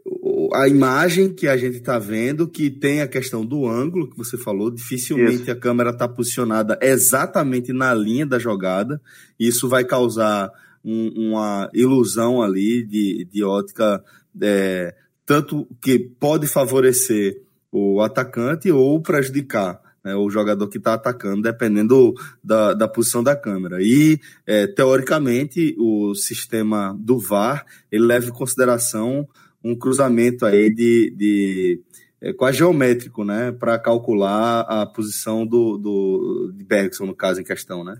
a 0.55 0.67
imagem 0.67 1.33
que 1.33 1.47
a 1.47 1.57
gente 1.57 1.77
está 1.77 1.99
vendo, 1.99 2.49
que 2.49 2.71
tem 2.71 3.03
a 3.03 3.09
questão 3.09 3.45
do 3.45 3.67
ângulo 3.69 4.09
que 4.09 4.17
você 4.17 4.39
falou, 4.39 4.71
dificilmente 4.71 5.43
isso. 5.43 5.51
a 5.51 5.57
câmera 5.57 5.91
está 5.91 6.09
posicionada 6.09 6.79
exatamente 6.81 7.73
na 7.73 7.93
linha 7.93 8.25
da 8.25 8.39
jogada. 8.39 9.01
Isso 9.39 9.69
vai 9.69 9.85
causar 9.85 10.51
um, 10.85 11.29
uma 11.29 11.71
ilusão 11.75 12.41
ali 12.43 12.83
de, 12.85 13.29
de 13.31 13.45
ótica, 13.45 14.03
é, 14.41 14.95
tanto 15.27 15.67
que 15.83 15.99
pode 15.99 16.47
favorecer 16.47 17.44
o 17.77 18.01
atacante 18.01 18.71
ou 18.71 19.03
prejudicar 19.03 19.81
né, 20.05 20.15
o 20.15 20.31
jogador 20.31 20.69
que 20.69 20.79
está 20.79 20.95
atacando, 20.95 21.43
dependendo 21.43 22.15
da, 22.43 22.73
da 22.73 22.87
posição 22.87 23.21
da 23.21 23.35
câmera. 23.35 23.79
E, 23.81 24.21
é, 24.47 24.69
teoricamente, 24.69 25.75
o 25.77 26.15
sistema 26.15 26.97
do 26.97 27.19
VAR 27.19 27.67
ele 27.91 28.05
leva 28.05 28.27
em 28.27 28.33
consideração 28.33 29.27
um 29.63 29.75
cruzamento 29.77 30.47
aí 30.47 30.73
de, 30.73 31.13
de 31.17 31.81
é, 32.21 32.33
quase 32.33 32.59
geométrico, 32.59 33.25
né, 33.25 33.51
para 33.51 33.77
calcular 33.77 34.61
a 34.61 34.87
posição 34.87 35.45
do, 35.45 35.77
do 35.77 36.53
de 36.55 36.63
Bergson, 36.63 37.07
no 37.07 37.15
caso 37.15 37.41
em 37.41 37.45
questão, 37.45 37.83
né? 37.83 37.97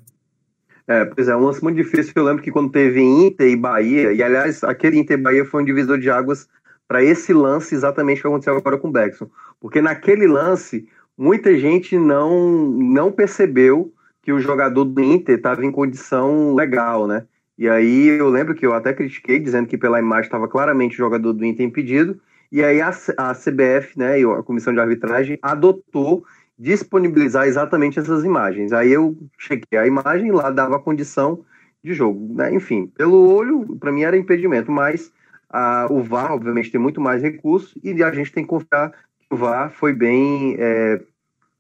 É, 0.87 1.05
pois 1.07 1.27
é, 1.27 1.35
um 1.35 1.41
lance 1.41 1.65
muito 1.65 1.77
difícil. 1.77 2.13
Eu 2.15 2.25
lembro 2.25 2.43
que 2.43 2.53
quando 2.53 2.71
teve 2.71 3.01
Inter 3.01 3.49
e 3.49 3.57
Bahia, 3.57 4.13
e 4.13 4.23
aliás, 4.23 4.63
aquele 4.63 4.99
Inter 4.99 5.19
e 5.19 5.23
Bahia 5.23 5.45
foi 5.45 5.63
um 5.63 5.65
divisor 5.65 5.99
de 5.99 6.11
águas 6.11 6.47
para 6.87 7.03
esse 7.03 7.33
lance 7.33 7.75
exatamente 7.75 8.21
que 8.21 8.27
aconteceu 8.27 8.57
agora 8.57 8.79
com 8.79 8.89
o 8.89 8.93
Bergson. 8.93 9.29
Porque 9.65 9.81
naquele 9.81 10.27
lance, 10.27 10.87
muita 11.17 11.57
gente 11.57 11.97
não, 11.99 12.53
não 12.69 13.11
percebeu 13.11 13.95
que 14.21 14.31
o 14.31 14.39
jogador 14.39 14.85
do 14.85 15.03
Inter 15.03 15.37
estava 15.37 15.65
em 15.65 15.73
condição 15.73 16.55
legal, 16.55 17.07
né? 17.07 17.25
E 17.57 17.67
aí 17.67 18.09
eu 18.09 18.29
lembro 18.29 18.55
que 18.55 18.67
eu 18.67 18.75
até 18.75 18.93
critiquei, 18.93 19.39
dizendo 19.39 19.67
que 19.67 19.79
pela 19.79 19.99
imagem 19.99 20.27
estava 20.27 20.47
claramente 20.47 20.93
o 20.93 20.99
jogador 20.99 21.33
do 21.33 21.43
Inter 21.47 21.65
impedido, 21.65 22.21
e 22.53 22.63
aí 22.63 22.83
a, 22.83 22.91
a 23.17 23.35
CBF, 23.35 23.99
né, 23.99 24.21
e 24.21 24.25
a 24.27 24.43
comissão 24.43 24.71
de 24.71 24.81
arbitragem, 24.81 25.39
adotou 25.41 26.27
disponibilizar 26.59 27.47
exatamente 27.47 27.99
essas 27.99 28.23
imagens. 28.23 28.71
Aí 28.71 28.93
eu 28.93 29.17
chequei 29.39 29.79
a 29.79 29.87
imagem 29.87 30.31
lá 30.31 30.51
dava 30.51 30.79
condição 30.79 31.43
de 31.83 31.95
jogo. 31.95 32.35
Né? 32.35 32.55
Enfim, 32.55 32.87
pelo 32.89 33.33
olho, 33.33 33.79
para 33.81 33.91
mim 33.91 34.03
era 34.03 34.15
impedimento, 34.15 34.71
mas 34.71 35.11
a, 35.49 35.87
o 35.91 36.03
VAR, 36.03 36.33
obviamente, 36.33 36.71
tem 36.71 36.79
muito 36.79 37.01
mais 37.01 37.23
recursos 37.23 37.75
e 37.83 38.03
a 38.03 38.13
gente 38.13 38.31
tem 38.31 38.45
que 38.45 38.51
confiar 38.51 38.93
VAR 39.37 39.71
foi 39.71 39.93
bem 39.93 40.57
é, 40.59 41.01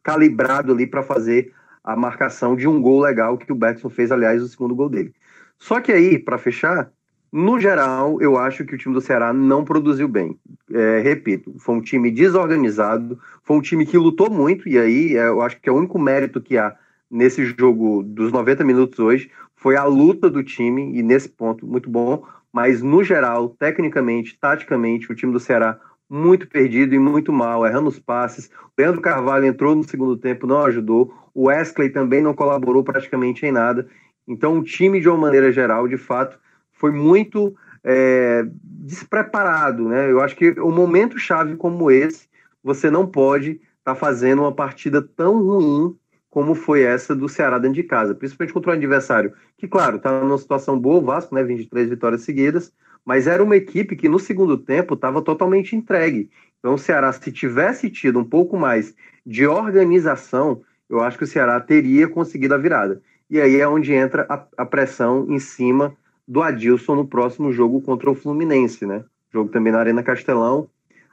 calibrado 0.03 0.73
ali 0.73 0.87
para 0.87 1.03
fazer 1.03 1.53
a 1.83 1.95
marcação 1.95 2.57
de 2.57 2.67
um 2.67 2.81
gol 2.81 3.01
legal 3.01 3.37
que 3.37 3.53
o 3.53 3.55
Betson 3.55 3.91
fez, 3.91 4.11
aliás, 4.11 4.43
o 4.43 4.49
segundo 4.49 4.75
gol 4.75 4.89
dele. 4.89 5.15
Só 5.59 5.81
que 5.81 5.93
aí, 5.93 6.19
para 6.19 6.39
fechar, 6.39 6.91
no 7.33 7.59
geral, 7.59 8.21
eu 8.23 8.39
acho 8.39 8.65
que 8.65 8.75
o 8.75 8.79
time 8.79 8.95
do 8.95 9.01
Ceará 9.01 9.33
não 9.33 9.65
produziu 9.65 10.07
bem. 10.07 10.39
É, 10.73 11.01
repito, 11.01 11.55
foi 11.59 11.75
um 11.75 11.81
time 11.81 12.11
desorganizado, 12.11 13.19
foi 13.43 13.57
um 13.57 13.61
time 13.61 13.85
que 13.85 13.99
lutou 13.99 14.31
muito, 14.31 14.69
e 14.69 14.79
aí 14.79 15.17
é, 15.17 15.27
eu 15.27 15.43
acho 15.43 15.61
que 15.61 15.69
é 15.69 15.73
o 15.73 15.77
único 15.77 15.99
mérito 15.99 16.41
que 16.41 16.57
há 16.57 16.75
nesse 17.11 17.45
jogo 17.45 18.03
dos 18.03 18.33
90 18.33 18.65
minutos 18.65 18.99
hoje 18.99 19.31
foi 19.57 19.77
a 19.77 19.85
luta 19.85 20.29
do 20.29 20.43
time, 20.43 20.97
e 20.97 21.03
nesse 21.03 21.29
ponto, 21.29 21.67
muito 21.67 21.89
bom. 21.89 22.25
Mas, 22.53 22.83
no 22.83 23.03
geral, 23.03 23.49
tecnicamente, 23.49 24.39
taticamente, 24.39 25.11
o 25.11 25.15
time 25.15 25.33
do 25.33 25.41
Ceará 25.41 25.81
muito 26.09 26.47
perdido 26.49 26.95
e 26.95 26.99
muito 26.99 27.33
mal, 27.33 27.67
errando 27.67 27.89
os 27.89 27.99
passes. 27.99 28.47
O 28.47 28.71
Leandro 28.81 29.01
Carvalho 29.01 29.47
entrou 29.47 29.75
no 29.75 29.83
segundo 29.83 30.17
tempo, 30.17 30.47
não 30.47 30.65
ajudou. 30.65 31.15
O 31.35 31.47
Wesley 31.49 31.91
também 31.91 32.23
não 32.23 32.35
colaborou 32.35 32.85
praticamente 32.85 33.45
em 33.45 33.53
nada. 33.53 33.89
Então, 34.27 34.59
o 34.59 34.63
time, 34.63 35.01
de 35.01 35.09
uma 35.09 35.19
maneira 35.19 35.53
geral, 35.53 35.89
de 35.89 35.97
fato, 35.97 36.39
foi 36.73 36.91
muito 36.91 37.55
é, 37.83 38.47
despreparado. 38.63 39.89
Né? 39.89 40.11
Eu 40.11 40.21
acho 40.21 40.37
que 40.37 40.59
um 40.61 40.73
momento 40.73 41.19
chave 41.19 41.57
como 41.57 41.91
esse, 41.91 42.29
você 42.63 42.91
não 42.91 43.07
pode 43.07 43.53
estar 43.53 43.61
tá 43.85 43.95
fazendo 43.95 44.43
uma 44.43 44.53
partida 44.53 45.03
tão 45.03 45.43
ruim 45.43 45.97
como 46.31 46.57
foi 46.57 46.83
essa 46.83 47.15
do 47.15 47.29
Ceará 47.29 47.59
dentro 47.59 47.77
de 47.77 47.85
casa, 47.85 48.13
principalmente 48.13 48.53
contra 48.53 48.73
um 48.73 48.75
adversário 48.75 49.33
que, 49.57 49.69
claro, 49.69 49.99
está 49.99 50.21
numa 50.21 50.37
situação 50.37 50.77
boa, 50.77 50.99
o 50.99 51.05
Vasco, 51.05 51.33
né, 51.33 51.45
23 51.45 51.89
vitórias 51.89 52.23
seguidas, 52.23 52.73
mas 53.05 53.27
era 53.27 53.43
uma 53.43 53.57
equipe 53.57 53.97
que 53.97 54.09
no 54.09 54.19
segundo 54.19 54.57
tempo 54.57 54.95
estava 54.95 55.21
totalmente 55.21 55.77
entregue. 55.77 56.31
Então, 56.59 56.75
o 56.75 56.79
Ceará, 56.79 57.13
se 57.13 57.31
tivesse 57.31 57.91
tido 57.91 58.19
um 58.19 58.25
pouco 58.25 58.57
mais 58.57 58.95
de 59.27 59.47
organização, 59.47 60.63
eu 60.89 61.01
acho 61.01 61.19
que 61.19 61.25
o 61.25 61.27
Ceará 61.27 61.61
teria 61.61 62.09
conseguido 62.09 62.55
a 62.55 62.59
virada. 62.59 63.03
E 63.29 63.41
aí 63.41 63.61
é 63.61 63.69
onde 63.69 63.93
entra 63.93 64.27
a, 64.29 64.47
a 64.57 64.67
pressão 64.67 65.27
em 65.29 65.39
cima 65.39 65.95
do 66.27 66.43
Adilson 66.43 66.95
no 66.95 67.07
próximo 67.07 67.53
jogo 67.53 67.83
contra 67.83 68.11
o 68.11 68.15
Fluminense, 68.15 68.87
né? 68.87 69.05
Jogo 69.33 69.51
também 69.51 69.73
na 69.73 69.81
Arena 69.81 70.03
Castelão. 70.03 70.69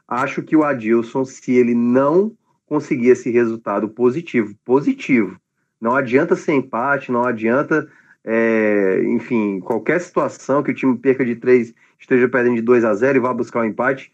Acho 0.07 0.41
que 0.41 0.55
o 0.55 0.63
Adilson, 0.63 1.25
se 1.25 1.53
ele 1.53 1.73
não 1.73 2.31
conseguir 2.65 3.09
esse 3.09 3.29
resultado 3.29 3.89
positivo, 3.89 4.55
positivo, 4.63 5.37
não 5.79 5.95
adianta 5.95 6.35
ser 6.35 6.53
empate, 6.53 7.11
não 7.11 7.23
adianta, 7.23 7.89
é, 8.23 9.03
enfim, 9.05 9.59
qualquer 9.59 9.99
situação 9.99 10.61
que 10.63 10.71
o 10.71 10.75
time 10.75 10.97
perca 10.97 11.25
de 11.25 11.35
três, 11.35 11.73
esteja 11.99 12.27
perdendo 12.27 12.55
de 12.55 12.61
2 12.61 12.83
a 12.85 12.93
0 12.93 13.17
e 13.17 13.21
vá 13.21 13.33
buscar 13.33 13.59
o 13.59 13.63
um 13.63 13.65
empate, 13.65 14.11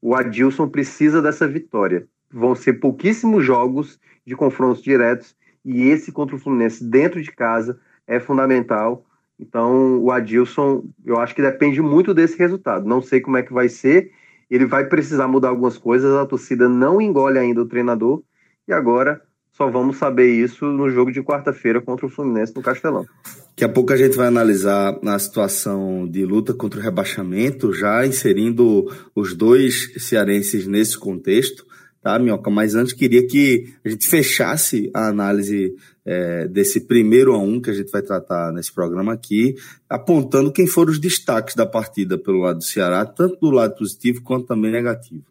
o 0.00 0.14
Adilson 0.14 0.68
precisa 0.68 1.20
dessa 1.20 1.46
vitória. 1.46 2.06
Vão 2.30 2.54
ser 2.54 2.74
pouquíssimos 2.74 3.44
jogos 3.44 3.98
de 4.24 4.36
confrontos 4.36 4.82
diretos 4.82 5.36
e 5.64 5.88
esse 5.88 6.12
contra 6.12 6.36
o 6.36 6.38
Fluminense 6.38 6.84
dentro 6.84 7.20
de 7.22 7.32
casa 7.32 7.78
é 8.06 8.20
fundamental 8.20 9.04
então, 9.38 10.02
o 10.02 10.10
Adilson, 10.10 10.84
eu 11.04 11.18
acho 11.18 11.34
que 11.34 11.42
depende 11.42 11.80
muito 11.80 12.12
desse 12.12 12.36
resultado. 12.36 12.84
Não 12.86 13.00
sei 13.00 13.20
como 13.20 13.36
é 13.36 13.42
que 13.42 13.52
vai 13.52 13.68
ser. 13.68 14.10
Ele 14.50 14.66
vai 14.66 14.86
precisar 14.86 15.28
mudar 15.28 15.50
algumas 15.50 15.78
coisas. 15.78 16.12
A 16.14 16.26
torcida 16.26 16.68
não 16.68 17.00
engole 17.00 17.38
ainda 17.38 17.62
o 17.62 17.66
treinador. 17.66 18.22
E 18.66 18.72
agora 18.72 19.22
só 19.58 19.68
vamos 19.68 19.98
saber 19.98 20.30
isso 20.32 20.64
no 20.64 20.88
jogo 20.88 21.12
de 21.12 21.20
quarta-feira 21.22 21.82
contra 21.82 22.06
o 22.06 22.08
Fluminense 22.08 22.54
no 22.54 22.62
Castelão. 22.62 23.04
Daqui 23.50 23.64
a 23.64 23.68
pouco 23.68 23.92
a 23.92 23.96
gente 23.96 24.16
vai 24.16 24.28
analisar 24.28 24.96
a 25.04 25.18
situação 25.18 26.08
de 26.08 26.24
luta 26.24 26.54
contra 26.54 26.78
o 26.78 26.82
rebaixamento, 26.82 27.72
já 27.74 28.06
inserindo 28.06 28.86
os 29.14 29.34
dois 29.34 29.92
cearenses 29.98 30.66
nesse 30.66 30.96
contexto 30.96 31.66
tá, 32.08 32.18
Minhoca? 32.18 32.50
Mas 32.50 32.74
antes 32.74 32.92
queria 32.92 33.26
que 33.26 33.74
a 33.84 33.88
gente 33.88 34.06
fechasse 34.06 34.90
a 34.94 35.08
análise 35.08 35.74
é, 36.04 36.48
desse 36.48 36.86
primeiro 36.86 37.34
a 37.34 37.38
um 37.38 37.60
que 37.60 37.70
a 37.70 37.74
gente 37.74 37.90
vai 37.90 38.00
tratar 38.00 38.52
nesse 38.52 38.72
programa 38.72 39.12
aqui, 39.12 39.54
apontando 39.88 40.52
quem 40.52 40.66
foram 40.66 40.92
os 40.92 40.98
destaques 40.98 41.54
da 41.54 41.66
partida 41.66 42.16
pelo 42.16 42.38
lado 42.38 42.58
do 42.58 42.64
Ceará, 42.64 43.04
tanto 43.04 43.38
do 43.40 43.50
lado 43.50 43.76
positivo 43.76 44.22
quanto 44.22 44.46
também 44.46 44.70
negativo. 44.70 45.24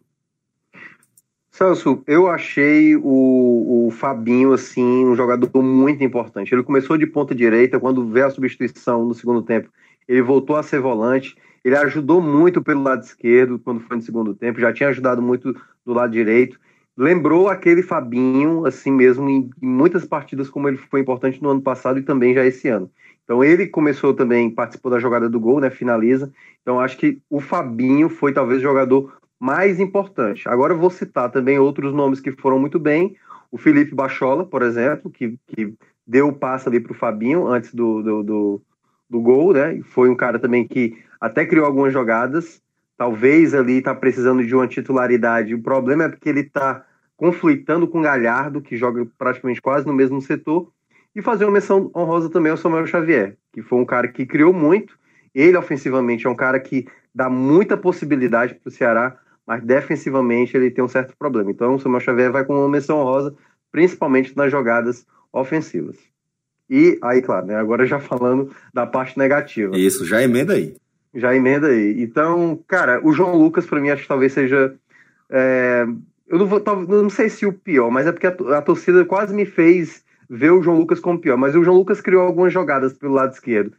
Celso, 1.58 2.04
eu 2.06 2.28
achei 2.28 2.96
o, 2.96 3.88
o 3.88 3.92
Fabinho 3.92 4.54
assim 4.54 5.06
um 5.08 5.16
jogador 5.16 5.50
muito 5.64 6.04
importante. 6.04 6.54
Ele 6.54 6.62
começou 6.62 7.00
de 7.00 7.08
ponta 7.08 7.34
direita, 7.34 7.80
quando 7.80 8.08
veio 8.08 8.28
a 8.28 8.30
substituição 8.30 9.04
no 9.04 9.16
segundo 9.16 9.42
tempo, 9.42 9.68
ele 10.08 10.22
voltou 10.22 10.56
a 10.56 10.62
ser 10.62 10.80
volante. 10.80 11.36
Ele 11.66 11.76
ajudou 11.76 12.22
muito 12.22 12.62
pelo 12.62 12.84
lado 12.84 13.02
esquerdo 13.02 13.58
quando 13.58 13.80
foi 13.80 13.98
no 13.98 14.04
segundo 14.04 14.36
tempo, 14.36 14.60
já 14.60 14.72
tinha 14.72 14.90
ajudado 14.90 15.20
muito 15.20 15.52
do 15.84 15.94
lado 15.94 16.12
direito 16.12 16.60
lembrou 16.98 17.48
aquele 17.48 17.84
Fabinho, 17.84 18.66
assim 18.66 18.90
mesmo, 18.90 19.30
em, 19.30 19.52
em, 19.62 19.68
muitas 19.68 20.04
partidas, 20.04 20.50
como 20.50 20.68
ele 20.68 20.78
foi 20.78 21.00
importante 21.00 21.42
no 21.42 21.50
ano 21.52 21.62
passado 21.62 22.00
e 22.00 22.02
também 22.02 22.34
já 22.34 22.44
esse 22.44 22.68
ano. 22.68 22.90
Então 23.24 23.44
ele 23.44 23.68
começou 23.68 24.16
também, 24.16 24.50
participou 24.50 24.90
da 24.90 24.98
jogada 24.98 25.30
do 25.30 25.40
gol, 25.40 25.60
né? 25.60 25.70
Finaliza. 25.70 26.32
Então 26.62 26.80
acho 26.80 26.98
que 26.98 27.20
o 27.30 27.40
Fabinho 27.40 28.10
foi 28.10 28.34
talvez 28.34 28.60
o 28.60 28.64
jogador 28.64 29.14
mais 29.40 29.80
importante. 29.80 30.48
Agora 30.48 30.74
eu 30.74 30.78
vou 30.78 30.90
citar 30.90 31.32
também 31.32 31.60
outros 31.60 31.94
nomes 31.94 32.20
que 32.20 32.32
foram 32.32 32.60
muito 32.60 32.80
bem. 32.80 33.16
O 33.52 33.58
Felipe 33.58 33.94
Bachola, 33.94 34.46
por 34.46 34.62
exemplo, 34.62 35.12
que, 35.12 35.38
que 35.48 35.74
deu 36.06 36.30
o 36.30 36.34
passe 36.34 36.68
ali 36.68 36.80
para 36.80 36.92
o 36.92 36.96
Fabinho 36.96 37.48
antes 37.48 37.74
do, 37.74 38.02
do, 38.02 38.24
do, 38.24 38.62
do 39.10 39.22
gol, 39.22 39.54
né? 39.54 39.80
Foi 39.84 40.10
um 40.10 40.16
cara 40.16 40.40
também 40.40 40.68
que 40.68 40.98
até 41.20 41.46
criou 41.46 41.66
algumas 41.66 41.94
jogadas. 41.94 42.62
Talvez 42.98 43.54
ali 43.54 43.78
está 43.78 43.94
precisando 43.94 44.44
de 44.46 44.56
uma 44.56 44.68
titularidade. 44.68 45.54
O 45.54 45.62
problema 45.62 46.06
é 46.06 46.10
porque 46.10 46.30
ele 46.30 46.42
está 46.42 46.84
conflitando 47.16 47.88
com 47.88 48.00
o 48.00 48.04
Galhardo, 48.04 48.62
que 48.62 48.78
joga 48.78 49.06
praticamente 49.18 49.62
quase 49.62 49.86
no 49.86 49.94
mesmo 49.94 50.22
setor, 50.22 50.72
e 51.16 51.22
fazer 51.22 51.46
uma 51.46 51.54
menção 51.54 51.92
honrosa 51.96 52.30
também 52.30 52.52
ao 52.52 52.58
Samuel 52.58 52.86
Xavier, 52.86 53.36
que 53.52 53.62
foi 53.64 53.80
um 53.80 53.86
cara 53.86 54.08
que 54.08 54.26
criou 54.26 54.54
muito. 54.54 54.98
Ele, 55.34 55.58
ofensivamente, 55.58 56.28
é 56.28 56.30
um 56.30 56.36
cara 56.36 56.60
que 56.60 56.88
dá 57.14 57.30
muita 57.30 57.76
possibilidade 57.76 58.54
para 58.54 58.70
o 58.70 58.72
Ceará, 58.72 59.18
mas 59.48 59.64
defensivamente 59.64 60.56
ele 60.56 60.70
tem 60.70 60.84
um 60.84 60.90
certo 60.90 61.16
problema. 61.18 61.50
Então, 61.50 61.76
o 61.76 61.80
Samuel 61.80 62.02
Xavier 62.02 62.32
vai 62.32 62.44
com 62.44 62.54
uma 62.54 62.70
menção 62.70 63.00
honrosa, 63.00 63.34
principalmente 63.72 64.36
nas 64.36 64.52
jogadas 64.52 65.06
ofensivas. 65.32 65.98
E 66.70 67.00
aí, 67.02 67.22
claro, 67.22 67.46
né, 67.46 67.56
agora 67.56 67.86
já 67.86 67.98
falando 67.98 68.54
da 68.74 68.86
parte 68.86 69.18
negativa. 69.18 69.78
Isso, 69.78 70.06
já 70.06 70.22
emenda 70.22 70.54
aí. 70.54 70.76
Já 71.16 71.34
emenda 71.34 71.68
aí. 71.68 72.04
Então, 72.04 72.60
cara, 72.68 73.00
o 73.02 73.14
João 73.14 73.38
Lucas, 73.38 73.66
para 73.66 73.80
mim, 73.80 73.90
acho 73.90 74.02
que 74.02 74.08
talvez 74.08 74.34
seja 74.34 74.76
é, 75.30 75.88
eu 76.28 76.38
não, 76.38 76.46
vou, 76.46 76.62
não 76.88 77.10
sei 77.10 77.30
se 77.30 77.46
o 77.46 77.54
pior, 77.54 77.90
mas 77.90 78.06
é 78.06 78.12
porque 78.12 78.28
a, 78.28 78.58
a, 78.58 78.62
torcida 78.62 79.06
quase 79.06 79.34
me 79.34 79.46
fez 79.46 80.04
ver 80.30 80.52
o 80.52 80.62
João 80.62 80.78
Lucas 80.78 81.00
como 81.00 81.20
pior. 81.20 81.38
Mas 81.38 81.56
o 81.56 81.64
João 81.64 81.78
Lucas 81.78 82.02
criou 82.02 82.24
algumas 82.24 82.52
jogadas 82.52 82.94
pelo 82.94 83.14
lado 83.14 83.34
esquerdo. 83.34 83.74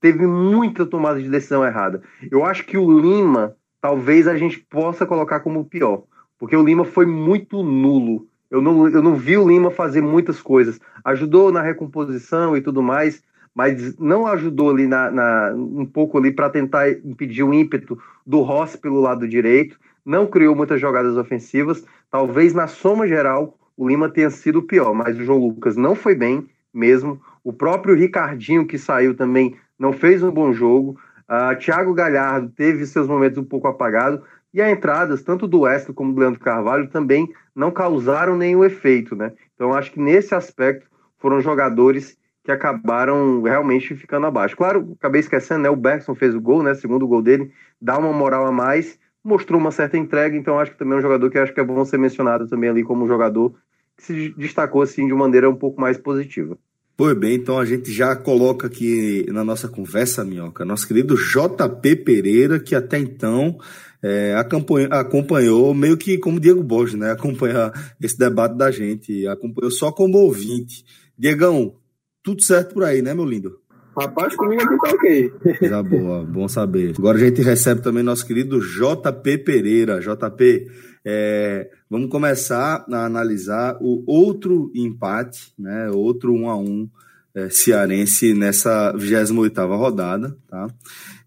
Teve 0.00 0.26
muita 0.26 0.86
tomada 0.86 1.20
de 1.20 1.28
decisão 1.28 1.64
errada. 1.64 2.02
Eu 2.30 2.44
acho 2.44 2.64
que 2.64 2.78
o 2.78 3.00
Lima 3.00 3.56
talvez 3.80 4.26
a 4.26 4.36
gente 4.36 4.58
possa 4.58 5.06
colocar 5.06 5.40
como 5.40 5.60
o 5.60 5.64
pior, 5.64 6.04
porque 6.38 6.56
o 6.56 6.64
Lima 6.64 6.84
foi 6.84 7.06
muito 7.06 7.62
nulo. 7.62 8.26
Eu 8.50 8.62
não, 8.62 8.88
eu 8.88 9.02
não 9.02 9.14
vi 9.14 9.36
o 9.36 9.46
Lima 9.46 9.70
fazer 9.70 10.00
muitas 10.00 10.40
coisas. 10.40 10.80
Ajudou 11.04 11.52
na 11.52 11.60
recomposição 11.60 12.56
e 12.56 12.60
tudo 12.60 12.82
mais, 12.82 13.22
mas 13.54 13.96
não 13.98 14.26
ajudou 14.26 14.70
ali 14.70 14.86
na, 14.86 15.10
na 15.10 15.52
um 15.54 15.84
pouco 15.84 16.16
ali 16.16 16.32
para 16.32 16.48
tentar 16.48 16.90
impedir 16.90 17.42
o 17.42 17.52
ímpeto 17.52 17.98
do 18.26 18.40
Rossi 18.40 18.78
pelo 18.78 19.00
lado 19.00 19.28
direito. 19.28 19.78
Não 20.04 20.26
criou 20.26 20.54
muitas 20.54 20.80
jogadas 20.80 21.16
ofensivas. 21.16 21.84
Talvez 22.10 22.54
na 22.54 22.66
soma 22.66 23.06
geral 23.06 23.58
o 23.76 23.86
Lima 23.86 24.08
tenha 24.08 24.30
sido 24.30 24.60
o 24.60 24.62
pior, 24.62 24.94
mas 24.94 25.18
o 25.18 25.24
João 25.24 25.38
Lucas 25.38 25.76
não 25.76 25.94
foi 25.94 26.14
bem 26.14 26.48
mesmo. 26.72 27.20
O 27.44 27.52
próprio 27.52 27.94
Ricardinho 27.94 28.66
que 28.66 28.78
saiu 28.78 29.14
também 29.14 29.56
não 29.78 29.92
fez 29.92 30.22
um 30.22 30.30
bom 30.30 30.52
jogo. 30.52 30.98
Uh, 31.28 31.58
Thiago 31.58 31.92
Galhardo 31.92 32.48
teve 32.50 32.86
seus 32.86 33.06
momentos 33.06 33.38
um 33.38 33.44
pouco 33.44 33.68
apagados. 33.68 34.20
E 34.52 34.62
as 34.62 34.72
entradas, 34.72 35.22
tanto 35.22 35.46
do 35.46 35.60
Wesley 35.60 35.94
como 35.94 36.12
do 36.14 36.20
Leandro 36.20 36.40
Carvalho, 36.40 36.88
também 36.88 37.28
não 37.54 37.70
causaram 37.70 38.36
nenhum 38.36 38.64
efeito, 38.64 39.14
né? 39.14 39.32
Então, 39.54 39.74
acho 39.74 39.92
que 39.92 40.00
nesse 40.00 40.34
aspecto 40.34 40.86
foram 41.18 41.40
jogadores 41.40 42.16
que 42.42 42.50
acabaram 42.50 43.42
realmente 43.42 43.94
ficando 43.94 44.26
abaixo. 44.26 44.56
Claro, 44.56 44.96
acabei 44.98 45.20
esquecendo, 45.20 45.64
né? 45.64 45.70
O 45.70 45.76
Bergson 45.76 46.14
fez 46.14 46.34
o 46.34 46.40
gol, 46.40 46.62
né? 46.62 46.74
Segundo 46.74 47.06
gol 47.06 47.20
dele, 47.20 47.52
dá 47.78 47.98
uma 47.98 48.10
moral 48.10 48.46
a 48.46 48.52
mais, 48.52 48.98
mostrou 49.22 49.60
uma 49.60 49.70
certa 49.70 49.98
entrega, 49.98 50.34
então 50.34 50.58
acho 50.58 50.72
que 50.72 50.78
também 50.78 50.94
é 50.94 50.98
um 50.98 51.02
jogador 51.02 51.30
que 51.30 51.38
acho 51.38 51.52
que 51.52 51.60
é 51.60 51.64
bom 51.64 51.84
ser 51.84 51.98
mencionado 51.98 52.48
também 52.48 52.70
ali 52.70 52.82
como 52.82 53.04
um 53.04 53.08
jogador 53.08 53.54
que 53.96 54.02
se 54.02 54.30
destacou 54.30 54.80
assim 54.80 55.06
de 55.06 55.12
maneira 55.12 55.50
um 55.50 55.56
pouco 55.56 55.78
mais 55.78 55.98
positiva. 55.98 56.56
Pois 56.98 57.16
bem, 57.16 57.36
então 57.36 57.60
a 57.60 57.64
gente 57.64 57.92
já 57.92 58.16
coloca 58.16 58.66
aqui 58.66 59.24
na 59.28 59.44
nossa 59.44 59.68
conversa, 59.68 60.24
Minhoca, 60.24 60.64
nosso 60.64 60.84
querido 60.84 61.14
JP 61.14 61.94
Pereira, 62.04 62.58
que 62.58 62.74
até 62.74 62.98
então 62.98 63.56
é, 64.02 64.34
acompanhou, 64.34 64.92
acompanhou, 64.92 65.72
meio 65.72 65.96
que 65.96 66.18
como 66.18 66.40
Diego 66.40 66.60
Borges, 66.60 66.98
né? 66.98 67.12
Acompanhar 67.12 67.94
esse 68.00 68.18
debate 68.18 68.56
da 68.56 68.72
gente, 68.72 69.28
acompanhou 69.28 69.70
só 69.70 69.92
como 69.92 70.18
ouvinte. 70.18 70.84
Diegão, 71.16 71.76
tudo 72.20 72.42
certo 72.42 72.74
por 72.74 72.82
aí, 72.82 73.00
né, 73.00 73.14
meu 73.14 73.24
lindo? 73.24 73.60
Rapaz, 73.98 74.36
comigo 74.36 74.62
aqui 74.62 74.78
tá 74.78 74.90
ok. 74.94 75.32
Já 75.68 75.82
boa, 75.82 76.24
bom 76.24 76.46
saber. 76.46 76.94
Agora 76.96 77.18
a 77.18 77.20
gente 77.20 77.42
recebe 77.42 77.82
também 77.82 78.04
nosso 78.04 78.24
querido 78.24 78.60
JP 78.60 79.38
Pereira. 79.38 79.98
JP, 80.00 80.70
é, 81.04 81.68
vamos 81.90 82.08
começar 82.08 82.84
a 82.88 83.04
analisar 83.04 83.76
o 83.80 84.04
outro 84.06 84.70
empate, 84.72 85.52
né, 85.58 85.90
outro 85.90 86.32
1 86.32 86.48
a 86.48 86.56
1 86.56 86.88
é, 87.34 87.50
cearense 87.50 88.34
nessa 88.34 88.92
28ª 88.94 89.76
rodada, 89.76 90.36
tá? 90.48 90.68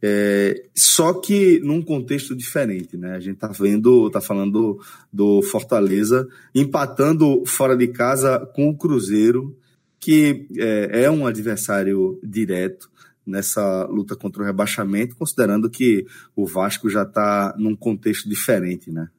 É, 0.02 0.64
só 0.74 1.14
que 1.14 1.60
num 1.60 1.82
contexto 1.82 2.36
diferente, 2.36 2.98
né? 2.98 3.16
A 3.16 3.20
gente 3.20 3.38
tá 3.38 3.50
vendo, 3.50 4.10
tá 4.10 4.20
falando 4.20 4.80
do 5.12 5.42
Fortaleza 5.42 6.28
empatando 6.56 7.44
fora 7.46 7.76
de 7.76 7.88
casa 7.88 8.40
com 8.56 8.70
o 8.70 8.78
Cruzeiro, 8.78 9.56
que 10.02 10.48
é, 10.58 11.04
é 11.04 11.12
um 11.12 11.28
adversário 11.28 12.20
direto 12.24 12.90
nessa 13.26 13.86
luta 13.86 14.16
contra 14.16 14.42
o 14.42 14.46
rebaixamento, 14.46 15.16
considerando 15.16 15.70
que 15.70 16.06
o 16.36 16.46
Vasco 16.46 16.90
já 16.90 17.04
está 17.04 17.56
num 17.58 17.76
contexto 17.76 18.28
diferente, 18.28 18.92
né? 18.92 19.10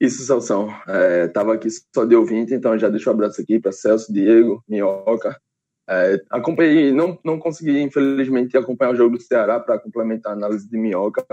Isso, 0.00 0.24
Salsão. 0.24 0.68
É, 0.88 1.30
aqui 1.52 1.68
só 1.94 2.04
de 2.04 2.16
ouvinte, 2.16 2.52
então 2.52 2.76
já 2.76 2.88
deixo 2.88 3.08
um 3.08 3.12
abraço 3.12 3.40
aqui 3.40 3.60
para 3.60 3.70
Celso, 3.70 4.12
Diego, 4.12 4.64
Minhoca. 4.68 5.40
É, 5.88 6.20
acompanhei, 6.30 6.92
não, 6.92 7.18
não 7.24 7.38
consegui, 7.38 7.80
infelizmente, 7.80 8.56
acompanhar 8.56 8.92
o 8.92 8.96
jogo 8.96 9.16
do 9.16 9.22
Ceará 9.22 9.60
para 9.60 9.78
complementar 9.78 10.32
a 10.32 10.36
análise 10.36 10.68
de 10.68 10.76
Minhoca, 10.76 11.24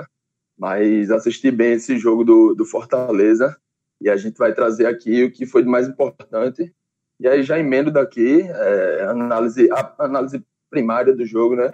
mas 0.58 1.10
assisti 1.10 1.50
bem 1.50 1.74
esse 1.74 1.98
jogo 1.98 2.24
do, 2.24 2.54
do 2.54 2.66
Fortaleza 2.66 3.56
e 4.02 4.10
a 4.10 4.18
gente 4.18 4.38
vai 4.38 4.54
trazer 4.54 4.86
aqui 4.86 5.24
o 5.24 5.32
que 5.32 5.46
foi 5.46 5.64
de 5.64 5.70
mais 5.70 5.88
importante. 5.88 6.74
E 7.20 7.28
aí 7.28 7.44
já 7.44 7.60
emendo 7.60 7.92
daqui 7.92 8.42
é, 8.42 9.04
análise, 9.04 9.70
a 9.72 9.96
análise 10.00 10.44
primária 10.70 11.16
do 11.16 11.26
jogo, 11.26 11.56
né? 11.56 11.74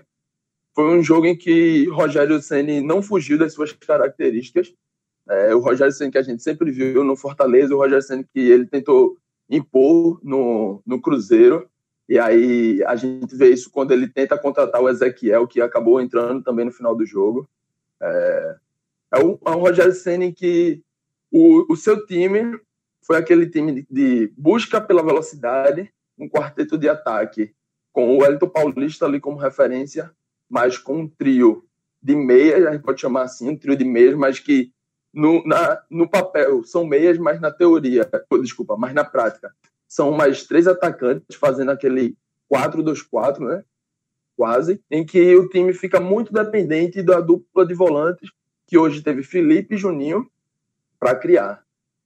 Foi 0.73 0.85
um 0.85 1.03
jogo 1.03 1.25
em 1.25 1.37
que 1.37 1.87
Rogério 1.89 2.41
Ceni 2.41 2.81
não 2.81 3.01
fugiu 3.01 3.37
das 3.37 3.53
suas 3.53 3.71
características, 3.71 4.73
é, 5.29 5.55
o 5.55 5.59
Rogério 5.59 5.93
Senna 5.93 6.11
que 6.11 6.17
a 6.17 6.23
gente 6.23 6.43
sempre 6.43 6.71
viu 6.71 7.03
no 7.03 7.15
Fortaleza, 7.15 7.73
o 7.73 7.77
Rogério 7.77 8.01
Senna 8.01 8.23
que 8.23 8.39
ele 8.39 8.65
tentou 8.65 9.17
impor 9.49 10.19
no, 10.23 10.81
no 10.85 11.01
Cruzeiro, 11.01 11.69
e 12.07 12.19
aí 12.19 12.83
a 12.85 12.95
gente 12.95 13.35
vê 13.35 13.49
isso 13.49 13.69
quando 13.71 13.91
ele 13.91 14.07
tenta 14.07 14.37
contratar 14.37 14.81
o 14.81 14.89
Ezequiel, 14.89 15.47
que 15.47 15.61
acabou 15.61 16.01
entrando 16.01 16.43
também 16.43 16.65
no 16.65 16.71
final 16.71 16.95
do 16.95 17.05
jogo. 17.05 17.47
É, 18.01 18.55
é, 19.13 19.19
um, 19.23 19.37
é 19.45 19.49
um 19.51 19.59
Rogério 19.59 19.93
Senna 19.93 20.31
que 20.31 20.81
o, 21.31 21.71
o 21.71 21.75
seu 21.77 22.05
time 22.05 22.59
foi 23.05 23.17
aquele 23.17 23.49
time 23.49 23.85
de, 23.89 24.33
busca 24.37 24.79
pela 24.79 25.03
velocidade, 25.03 25.91
um 26.17 26.27
quarteto 26.27 26.77
de 26.77 26.87
ataque, 26.87 27.53
com 27.91 28.15
o 28.15 28.21
Wellington 28.21 28.49
Paulista 28.49 29.05
ali 29.05 29.19
como 29.19 29.37
referência, 29.37 30.11
mas 30.49 30.77
com 30.77 31.01
um 31.01 31.07
trio 31.07 31.65
de 32.01 32.15
meias, 32.15 32.65
a 32.65 32.71
gente 32.71 32.83
pode 32.83 32.99
chamar 32.99 33.23
assim, 33.23 33.49
um 33.49 33.57
trio 33.57 33.75
de 33.75 33.85
meias, 33.85 34.15
mas 34.15 34.39
que 34.39 34.71
no, 35.13 35.45
na, 35.45 35.81
no 35.89 36.09
papel 36.09 36.63
são 36.63 36.85
meias, 36.85 37.17
mas 37.17 37.39
na 37.39 37.51
teoria, 37.51 38.09
desculpa, 38.41 38.75
mas 38.75 38.93
na 38.93 39.03
prática 39.03 39.53
são 39.87 40.11
mais 40.11 40.45
três 40.47 40.67
atacantes 40.67 41.37
fazendo 41.37 41.69
aquele 41.69 42.17
4-2-4, 42.51 43.39
né? 43.39 43.63
Quase, 44.35 44.81
em 44.89 45.05
que 45.05 45.35
o 45.35 45.47
time 45.47 45.71
fica 45.71 45.99
muito 45.99 46.33
dependente 46.33 47.03
da 47.03 47.19
dupla 47.19 47.63
de 47.65 47.75
volantes 47.75 48.31
que 48.65 48.75
hoje 48.75 49.03
teve 49.03 49.21
Felipe 49.21 49.75
e 49.75 49.77
Juninho 49.77 50.27
para 50.99 51.15
criar. 51.15 51.62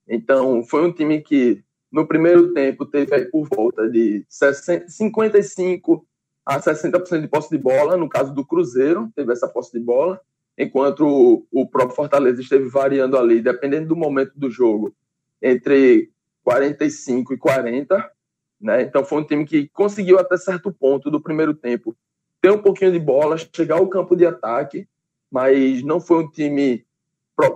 Então, 0.08 0.62
foi 0.62 0.86
um 0.86 0.92
time 0.92 1.20
que 1.20 1.62
no 1.92 2.06
primeiro 2.06 2.52
tempo 2.52 2.86
teve 2.86 3.26
por 3.26 3.48
volta 3.48 3.88
de 3.88 4.24
60, 4.28 4.88
55 4.88 6.06
a 6.44 6.58
60% 6.58 7.20
de 7.20 7.28
posse 7.28 7.50
de 7.50 7.58
bola, 7.58 7.96
no 7.96 8.08
caso 8.08 8.32
do 8.32 8.44
Cruzeiro, 8.44 9.10
teve 9.14 9.32
essa 9.32 9.46
posse 9.46 9.70
de 9.72 9.80
bola, 9.84 10.18
enquanto 10.56 11.06
o, 11.06 11.46
o 11.52 11.68
próprio 11.68 11.94
Fortaleza 11.94 12.40
esteve 12.40 12.68
variando 12.68 13.18
ali, 13.18 13.42
dependendo 13.42 13.88
do 13.88 13.96
momento 13.96 14.32
do 14.34 14.50
jogo, 14.50 14.94
entre 15.42 16.10
45 16.42 17.34
e 17.34 17.36
40. 17.36 18.10
Né? 18.58 18.82
Então 18.82 19.04
foi 19.04 19.20
um 19.20 19.24
time 19.24 19.44
que 19.44 19.68
conseguiu 19.68 20.18
até 20.18 20.38
certo 20.38 20.72
ponto 20.72 21.10
do 21.10 21.20
primeiro 21.20 21.52
tempo 21.52 21.94
ter 22.40 22.50
um 22.50 22.62
pouquinho 22.62 22.92
de 22.92 22.98
bola, 22.98 23.36
chegar 23.36 23.76
ao 23.76 23.88
campo 23.88 24.16
de 24.16 24.24
ataque, 24.24 24.88
mas 25.30 25.82
não 25.82 26.00
foi 26.00 26.24
um 26.24 26.30
time 26.30 26.84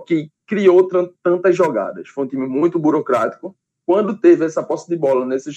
que 0.05 0.29
criou 0.53 0.87
tantas 1.23 1.55
jogadas. 1.55 2.09
Foi 2.09 2.25
um 2.25 2.27
time 2.27 2.45
muito 2.47 2.77
burocrático. 2.77 3.55
Quando 3.87 4.15
teve 4.15 4.45
essa 4.45 4.61
posse 4.61 4.87
de 4.87 4.95
bola 4.95 5.25
nesse, 5.25 5.51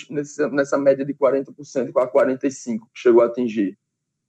nessa 0.50 0.78
média 0.78 1.04
de 1.04 1.12
40% 1.12 1.92
com 1.92 2.00
a 2.00 2.10
45% 2.10 2.80
que 2.80 2.80
chegou 2.94 3.22
a 3.22 3.26
atingir, 3.26 3.78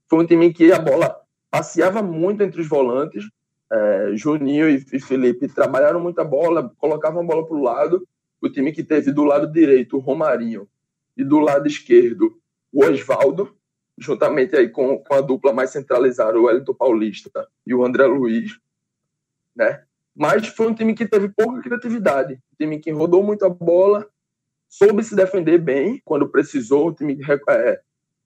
foi 0.09 0.19
um 0.19 0.27
time 0.27 0.53
que 0.53 0.71
a 0.73 0.77
bola 0.77 1.15
passeava 1.49 2.03
muito 2.03 2.43
entre 2.43 2.59
os 2.59 2.67
volantes. 2.67 3.23
É, 3.71 4.11
Juninho 4.13 4.69
e 4.69 4.99
Felipe 4.99 5.47
trabalharam 5.47 6.01
muita 6.01 6.23
bola, 6.23 6.69
colocavam 6.77 7.21
a 7.21 7.25
bola 7.25 7.47
para 7.47 7.55
o 7.55 7.63
lado. 7.63 8.07
O 8.41 8.49
time 8.49 8.73
que 8.73 8.83
teve 8.83 9.11
do 9.13 9.23
lado 9.23 9.51
direito 9.51 9.95
o 9.95 10.01
Romarinho 10.01 10.67
e 11.15 11.23
do 11.23 11.39
lado 11.39 11.65
esquerdo 11.65 12.37
o 12.73 12.83
Oswaldo, 12.83 13.55
juntamente 13.97 14.55
aí 14.55 14.67
com, 14.67 14.99
com 14.99 15.13
a 15.13 15.21
dupla 15.21 15.53
mais 15.53 15.71
centralizada, 15.71 16.37
o 16.37 16.43
Wellington 16.43 16.73
Paulista 16.73 17.47
e 17.65 17.73
o 17.73 17.83
André 17.83 18.05
Luiz, 18.05 18.59
né? 19.55 19.86
Mas 20.17 20.47
foi 20.47 20.65
um 20.65 20.73
time 20.73 20.95
que 20.95 21.07
teve 21.07 21.29
pouca 21.29 21.61
criatividade, 21.61 22.33
um 22.33 22.55
time 22.59 22.79
que 22.79 22.89
rodou 22.89 23.21
muito 23.21 23.45
a 23.45 23.49
bola, 23.49 24.09
soube 24.67 25.03
se 25.03 25.15
defender 25.15 25.59
bem 25.59 26.01
quando 26.03 26.27
precisou, 26.27 26.89
um 26.89 26.93
time 26.93 27.15
que 27.15 27.23
é, 27.31 27.79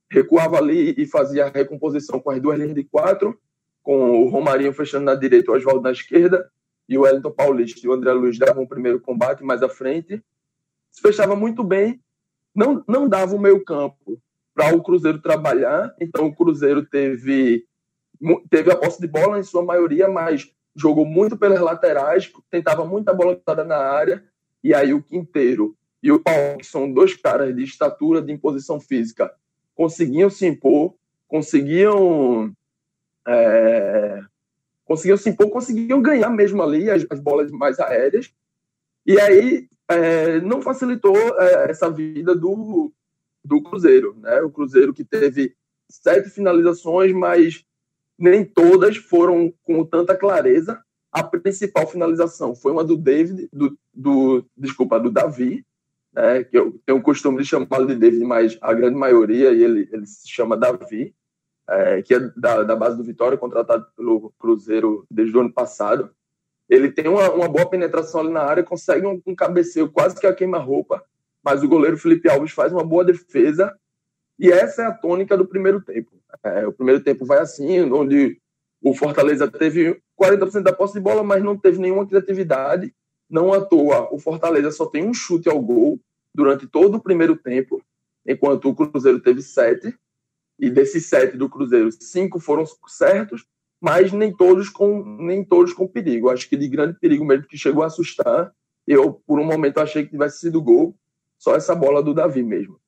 recuava 0.10 0.58
ali 0.58 0.95
e 0.97 1.06
fazia 1.06 1.47
a 1.47 1.49
recomposição 1.49 2.17
com 2.21 2.32
as 2.32 2.41
duas 2.41 2.58
linhas 2.58 2.73
de 2.73 2.86
quatro, 2.86 3.38
com 3.84 4.21
o 4.21 4.30
Romarinho 4.30 4.71
fechando 4.71 5.04
na 5.04 5.15
direita, 5.15 5.51
o 5.51 5.56
Oswaldo 5.56 5.82
na 5.82 5.91
esquerda, 5.91 6.49
e 6.88 6.97
o 6.97 7.01
Wellington 7.01 7.32
Paulista 7.32 7.86
e 7.86 7.89
o 7.89 7.93
André 7.93 8.13
Luiz 8.13 8.39
davam 8.39 8.63
o 8.63 8.67
primeiro 8.69 9.01
combate 9.01 9.43
mais 9.43 9.62
à 9.62 9.67
frente. 9.67 10.23
Se 10.89 11.01
fechava 11.01 11.36
muito 11.36 11.62
bem, 11.62 12.01
não, 12.56 12.82
não 12.88 13.10
dava 13.10 13.36
o 13.36 13.39
meio 13.39 13.65
campo 13.65 14.17
para 14.56 14.73
o 14.73 14.82
Cruzeiro 14.82 15.21
trabalhar, 15.21 15.93
então 15.99 16.27
o 16.27 16.34
Cruzeiro 16.34 16.86
teve, 16.86 17.65
teve 18.49 18.71
a 18.71 18.77
posse 18.77 19.01
de 19.01 19.08
bola 19.08 19.38
em 19.38 19.43
sua 19.43 19.63
maioria, 19.63 20.08
mas 20.08 20.54
jogou 20.75 21.05
muito 21.05 21.38
pelas 21.38 21.60
laterais, 21.60 22.31
tentava 22.49 22.86
muita 22.86 23.13
bola 23.13 23.39
na 23.65 23.77
área, 23.77 24.23
e 24.63 24.73
aí 24.73 24.93
o 24.93 25.03
Quinteiro 25.03 25.75
e 26.01 26.12
o 26.12 26.19
Paulo, 26.19 26.57
que 26.57 26.65
são 26.65 26.91
dois 26.91 27.15
caras 27.15 27.55
de 27.55 27.63
estatura, 27.63 28.21
de 28.21 28.31
imposição 28.31 28.79
física, 28.79 29.34
conseguiam 29.75 30.29
se 30.29 30.45
impor, 30.45 30.95
conseguiam 31.27 32.55
é, 33.27 34.21
conseguiam 34.86 35.17
se 35.17 35.29
impor, 35.29 35.49
conseguiam 35.49 36.01
ganhar 36.01 36.29
mesmo 36.29 36.62
ali 36.62 36.89
as, 36.89 37.05
as 37.10 37.19
bolas 37.19 37.51
mais 37.51 37.79
aéreas. 37.79 38.34
E 39.05 39.19
aí 39.19 39.67
é, 39.88 40.39
não 40.41 40.62
facilitou 40.62 41.15
é, 41.15 41.69
essa 41.69 41.89
vida 41.89 42.36
do, 42.36 42.91
do 43.43 43.62
Cruzeiro, 43.62 44.15
né? 44.19 44.41
O 44.41 44.51
Cruzeiro 44.51 44.93
que 44.93 45.03
teve 45.03 45.55
sete 45.89 46.29
finalizações, 46.29 47.13
mas 47.13 47.65
nem 48.21 48.45
todas 48.45 48.97
foram 48.97 49.53
com 49.63 49.84
tanta 49.84 50.15
clareza. 50.15 50.79
A 51.12 51.23
principal 51.23 51.88
finalização 51.88 52.55
foi 52.55 52.71
uma 52.71 52.84
do 52.84 52.95
David, 52.95 53.49
do, 53.51 53.77
do 53.93 54.45
desculpa, 54.55 54.99
do 54.99 55.12
Davi, 55.12 55.65
né, 56.13 56.43
que 56.43 56.57
eu 56.57 56.79
tenho 56.86 56.99
o 56.99 57.01
costume 57.01 57.41
de 57.41 57.45
chamá-lo 57.45 57.88
de 57.88 57.95
David, 57.95 58.23
mas 58.23 58.57
a 58.62 58.73
grande 58.73 58.95
maioria 58.95 59.49
ele, 59.49 59.89
ele 59.91 60.05
se 60.05 60.29
chama 60.29 60.55
Davi, 60.55 61.13
é, 61.67 62.01
que 62.01 62.13
é 62.13 62.19
da, 62.36 62.63
da 62.63 62.75
base 62.75 62.97
do 62.97 63.03
Vitória, 63.03 63.38
contratado 63.38 63.86
pelo 63.95 64.31
Cruzeiro 64.38 65.05
desde 65.10 65.36
o 65.36 65.41
ano 65.41 65.51
passado. 65.51 66.12
Ele 66.69 66.91
tem 66.91 67.07
uma, 67.07 67.29
uma 67.31 67.49
boa 67.49 67.65
penetração 67.69 68.21
ali 68.21 68.29
na 68.29 68.43
área, 68.43 68.63
consegue 68.63 69.05
um, 69.05 69.21
um 69.25 69.36
cabeceio 69.36 69.91
quase 69.91 70.19
que 70.19 70.27
a 70.27 70.34
queima-roupa, 70.34 71.03
mas 71.43 71.63
o 71.63 71.67
goleiro 71.67 71.97
Felipe 71.97 72.29
Alves 72.29 72.51
faz 72.51 72.71
uma 72.71 72.84
boa 72.84 73.03
defesa 73.03 73.75
e 74.41 74.51
essa 74.51 74.84
é 74.84 74.86
a 74.86 74.93
tônica 74.93 75.38
do 75.38 75.45
primeiro 75.45 75.82
tempo. 75.82 76.12
É, 76.43 76.67
o 76.67 76.73
primeiro 76.73 77.04
tempo 77.04 77.25
vai 77.25 77.39
assim, 77.39 77.82
onde 77.91 78.39
o 78.82 78.93
Fortaleza 78.93 79.49
teve 79.49 80.01
40% 80.19 80.63
da 80.63 80.73
posse 80.73 80.95
de 80.95 80.99
bola, 80.99 81.23
mas 81.23 81.43
não 81.43 81.58
teve 81.58 81.80
nenhuma 81.80 82.08
criatividade. 82.08 82.93
Não 83.30 83.54
à 83.54 83.62
toa, 83.62 84.13
o 84.13 84.19
Fortaleza 84.19 84.71
só 84.71 84.86
tem 84.86 85.08
um 85.08 85.13
chute 85.13 85.47
ao 85.47 85.62
gol 85.62 85.99
durante 86.34 86.67
todo 86.67 86.95
o 86.95 87.01
primeiro 87.01 87.36
tempo, 87.36 87.82
enquanto 88.25 88.67
o 88.69 88.75
Cruzeiro 88.75 89.19
teve 89.19 89.41
sete. 89.41 89.95
E 90.60 90.69
desses 90.69 91.06
sete 91.06 91.38
do 91.38 91.49
Cruzeiro, 91.49 91.91
cinco 91.91 92.39
foram 92.39 92.65
certos 92.88 93.45
mas 93.82 94.13
nem 94.13 94.32
todos 94.32 94.69
com 94.69 95.04
nem 95.04 95.43
todos 95.43 95.73
com 95.73 95.88
perigo. 95.88 96.30
Acho 96.30 96.47
que 96.47 96.56
de 96.56 96.67
grande 96.67 96.99
perigo 96.99 97.25
mesmo 97.25 97.47
que 97.47 97.58
chegou 97.58 97.84
a 97.84 97.88
assustar. 97.88 98.54
Eu 98.86 99.13
por 99.25 99.39
um 99.39 99.43
momento 99.43 99.80
achei 99.80 100.04
que 100.04 100.12
tivesse 100.12 100.39
sido 100.39 100.62
gol, 100.62 100.95
só 101.39 101.56
essa 101.56 101.73
bola 101.73 102.04
do 102.04 102.13
Davi 102.13 102.43
mesmo. 102.43 102.80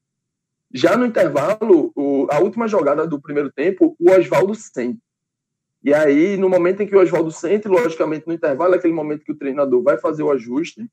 Já 0.73 0.97
no 0.97 1.05
intervalo, 1.05 1.91
o, 1.95 2.27
a 2.31 2.39
última 2.39 2.67
jogada 2.67 3.05
do 3.05 3.21
primeiro 3.21 3.51
tempo, 3.51 3.95
o 3.99 4.11
Oswaldo 4.11 4.55
sente. 4.55 4.99
E 5.83 5.93
aí, 5.93 6.37
no 6.37 6.49
momento 6.49 6.81
em 6.81 6.87
que 6.87 6.95
o 6.95 6.99
Oswaldo 6.99 7.31
sente, 7.31 7.67
logicamente 7.67 8.25
no 8.25 8.33
intervalo 8.33 8.73
é 8.73 8.77
aquele 8.77 8.93
momento 8.93 9.23
que 9.23 9.31
o 9.31 9.37
treinador 9.37 9.83
vai 9.83 9.97
fazer 9.97 10.23
o 10.23 10.31
ajuste, 10.31 10.89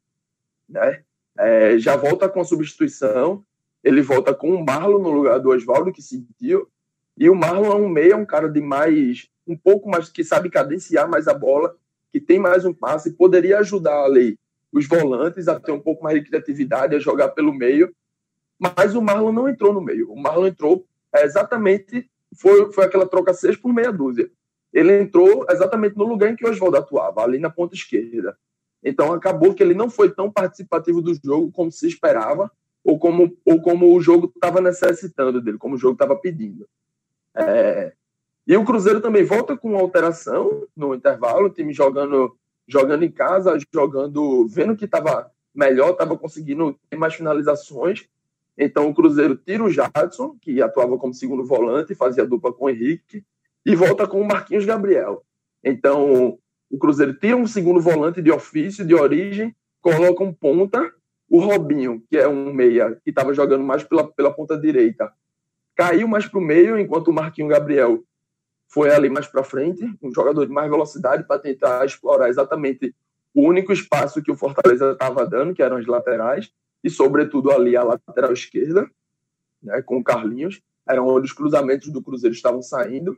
né? 0.68 1.02
É, 1.38 1.78
já 1.78 1.96
volta 1.96 2.28
com 2.28 2.40
a 2.40 2.44
substituição, 2.44 3.44
ele 3.82 4.02
volta 4.02 4.34
com 4.34 4.52
o 4.52 4.64
Marlon 4.64 4.98
no 4.98 5.10
lugar 5.10 5.38
do 5.38 5.50
Oswaldo, 5.50 5.92
que 5.92 6.02
sentiu, 6.02 6.68
e 7.16 7.30
o 7.30 7.34
Marlon 7.34 7.72
é 7.72 7.74
um 7.76 7.88
meia, 7.88 8.16
um 8.16 8.26
cara 8.26 8.48
de 8.48 8.60
mais 8.60 9.28
um 9.46 9.56
pouco 9.56 9.88
mais, 9.88 10.08
que 10.08 10.22
sabe 10.22 10.50
cadenciar 10.50 11.08
mais 11.08 11.26
a 11.26 11.34
bola, 11.34 11.76
que 12.12 12.20
tem 12.20 12.38
mais 12.38 12.64
um 12.64 12.72
passe, 12.72 13.12
poderia 13.12 13.58
ajudar 13.58 14.04
ali 14.04 14.38
os 14.72 14.86
volantes 14.86 15.48
a 15.48 15.58
ter 15.58 15.72
um 15.72 15.80
pouco 15.80 16.04
mais 16.04 16.20
de 16.20 16.28
criatividade, 16.28 16.94
a 16.94 17.00
jogar 17.00 17.30
pelo 17.30 17.52
meio. 17.52 17.92
Mas 18.60 18.94
o 18.94 19.00
Marlon 19.00 19.32
não 19.32 19.48
entrou 19.48 19.72
no 19.72 19.80
meio. 19.80 20.12
O 20.12 20.20
Marlon 20.20 20.46
entrou 20.46 20.86
exatamente, 21.14 22.08
foi, 22.36 22.70
foi 22.72 22.84
aquela 22.84 23.06
troca 23.06 23.32
seis 23.32 23.56
por 23.56 23.72
meia 23.72 23.90
dúzia. 23.90 24.30
Ele 24.72 25.00
entrou 25.00 25.46
exatamente 25.48 25.96
no 25.96 26.04
lugar 26.04 26.30
em 26.30 26.36
que 26.36 26.46
o 26.46 26.50
Oswaldo 26.50 26.76
atuava, 26.76 27.22
ali 27.22 27.38
na 27.38 27.50
ponta 27.50 27.74
esquerda. 27.74 28.36
Então 28.84 29.12
acabou 29.12 29.54
que 29.54 29.62
ele 29.62 29.74
não 29.74 29.90
foi 29.90 30.10
tão 30.10 30.30
participativo 30.30 31.00
do 31.00 31.12
jogo 31.14 31.50
como 31.50 31.72
se 31.72 31.88
esperava, 31.88 32.50
ou 32.84 32.98
como, 32.98 33.36
ou 33.44 33.60
como 33.60 33.94
o 33.94 34.00
jogo 34.00 34.30
estava 34.34 34.60
necessitando 34.60 35.40
dele, 35.40 35.58
como 35.58 35.74
o 35.74 35.78
jogo 35.78 35.94
estava 35.94 36.16
pedindo. 36.16 36.68
É, 37.34 37.92
e 38.46 38.56
o 38.56 38.64
Cruzeiro 38.64 39.00
também 39.00 39.24
volta 39.24 39.56
com 39.56 39.76
alteração 39.76 40.66
no 40.76 40.94
intervalo, 40.94 41.46
o 41.46 41.50
time 41.50 41.72
jogando, 41.72 42.36
jogando 42.66 43.04
em 43.04 43.10
casa, 43.10 43.56
jogando, 43.72 44.46
vendo 44.48 44.76
que 44.76 44.86
estava 44.86 45.30
melhor, 45.54 45.90
estava 45.90 46.16
conseguindo 46.16 46.78
ter 46.88 46.96
mais 46.96 47.14
finalizações. 47.14 48.08
Então 48.62 48.90
o 48.90 48.94
Cruzeiro 48.94 49.34
tira 49.34 49.64
o 49.64 49.70
Jadson, 49.70 50.36
que 50.38 50.60
atuava 50.60 50.98
como 50.98 51.14
segundo 51.14 51.42
volante, 51.42 51.94
fazia 51.94 52.26
dupla 52.26 52.52
com 52.52 52.66
o 52.66 52.70
Henrique, 52.70 53.24
e 53.64 53.74
volta 53.74 54.06
com 54.06 54.20
o 54.20 54.28
Marquinhos 54.28 54.66
Gabriel. 54.66 55.24
Então 55.64 56.38
o 56.70 56.78
Cruzeiro 56.78 57.14
tira 57.14 57.36
um 57.36 57.46
segundo 57.46 57.80
volante 57.80 58.20
de 58.20 58.30
ofício, 58.30 58.86
de 58.86 58.94
origem, 58.94 59.56
coloca 59.80 60.22
um 60.22 60.32
ponta, 60.32 60.92
o 61.26 61.38
Robinho, 61.38 62.02
que 62.10 62.18
é 62.18 62.28
um 62.28 62.52
meia, 62.52 63.00
que 63.02 63.08
estava 63.08 63.32
jogando 63.32 63.64
mais 63.64 63.82
pela, 63.82 64.06
pela 64.12 64.30
ponta 64.30 64.58
direita, 64.58 65.10
caiu 65.74 66.06
mais 66.06 66.26
para 66.26 66.38
o 66.38 66.42
meio, 66.42 66.78
enquanto 66.78 67.08
o 67.08 67.14
Marquinhos 67.14 67.50
Gabriel 67.50 68.04
foi 68.68 68.90
ali 68.90 69.08
mais 69.08 69.26
para 69.26 69.42
frente, 69.42 69.82
um 70.02 70.12
jogador 70.12 70.44
de 70.44 70.52
mais 70.52 70.70
velocidade 70.70 71.24
para 71.24 71.40
tentar 71.40 71.84
explorar 71.86 72.28
exatamente 72.28 72.94
o 73.34 73.42
único 73.42 73.72
espaço 73.72 74.22
que 74.22 74.30
o 74.30 74.36
Fortaleza 74.36 74.92
estava 74.92 75.26
dando, 75.26 75.54
que 75.54 75.62
eram 75.62 75.78
as 75.78 75.86
laterais, 75.86 76.52
e 76.82 76.90
sobretudo 76.90 77.50
ali 77.50 77.76
a 77.76 77.82
lateral 77.82 78.32
esquerda, 78.32 78.90
né, 79.62 79.82
com 79.82 79.98
o 79.98 80.04
Carlinhos, 80.04 80.60
eram 80.88 81.06
onde 81.06 81.26
os 81.26 81.32
cruzamentos 81.32 81.88
do 81.88 82.02
Cruzeiro 82.02 82.34
estavam 82.34 82.62
saindo, 82.62 83.16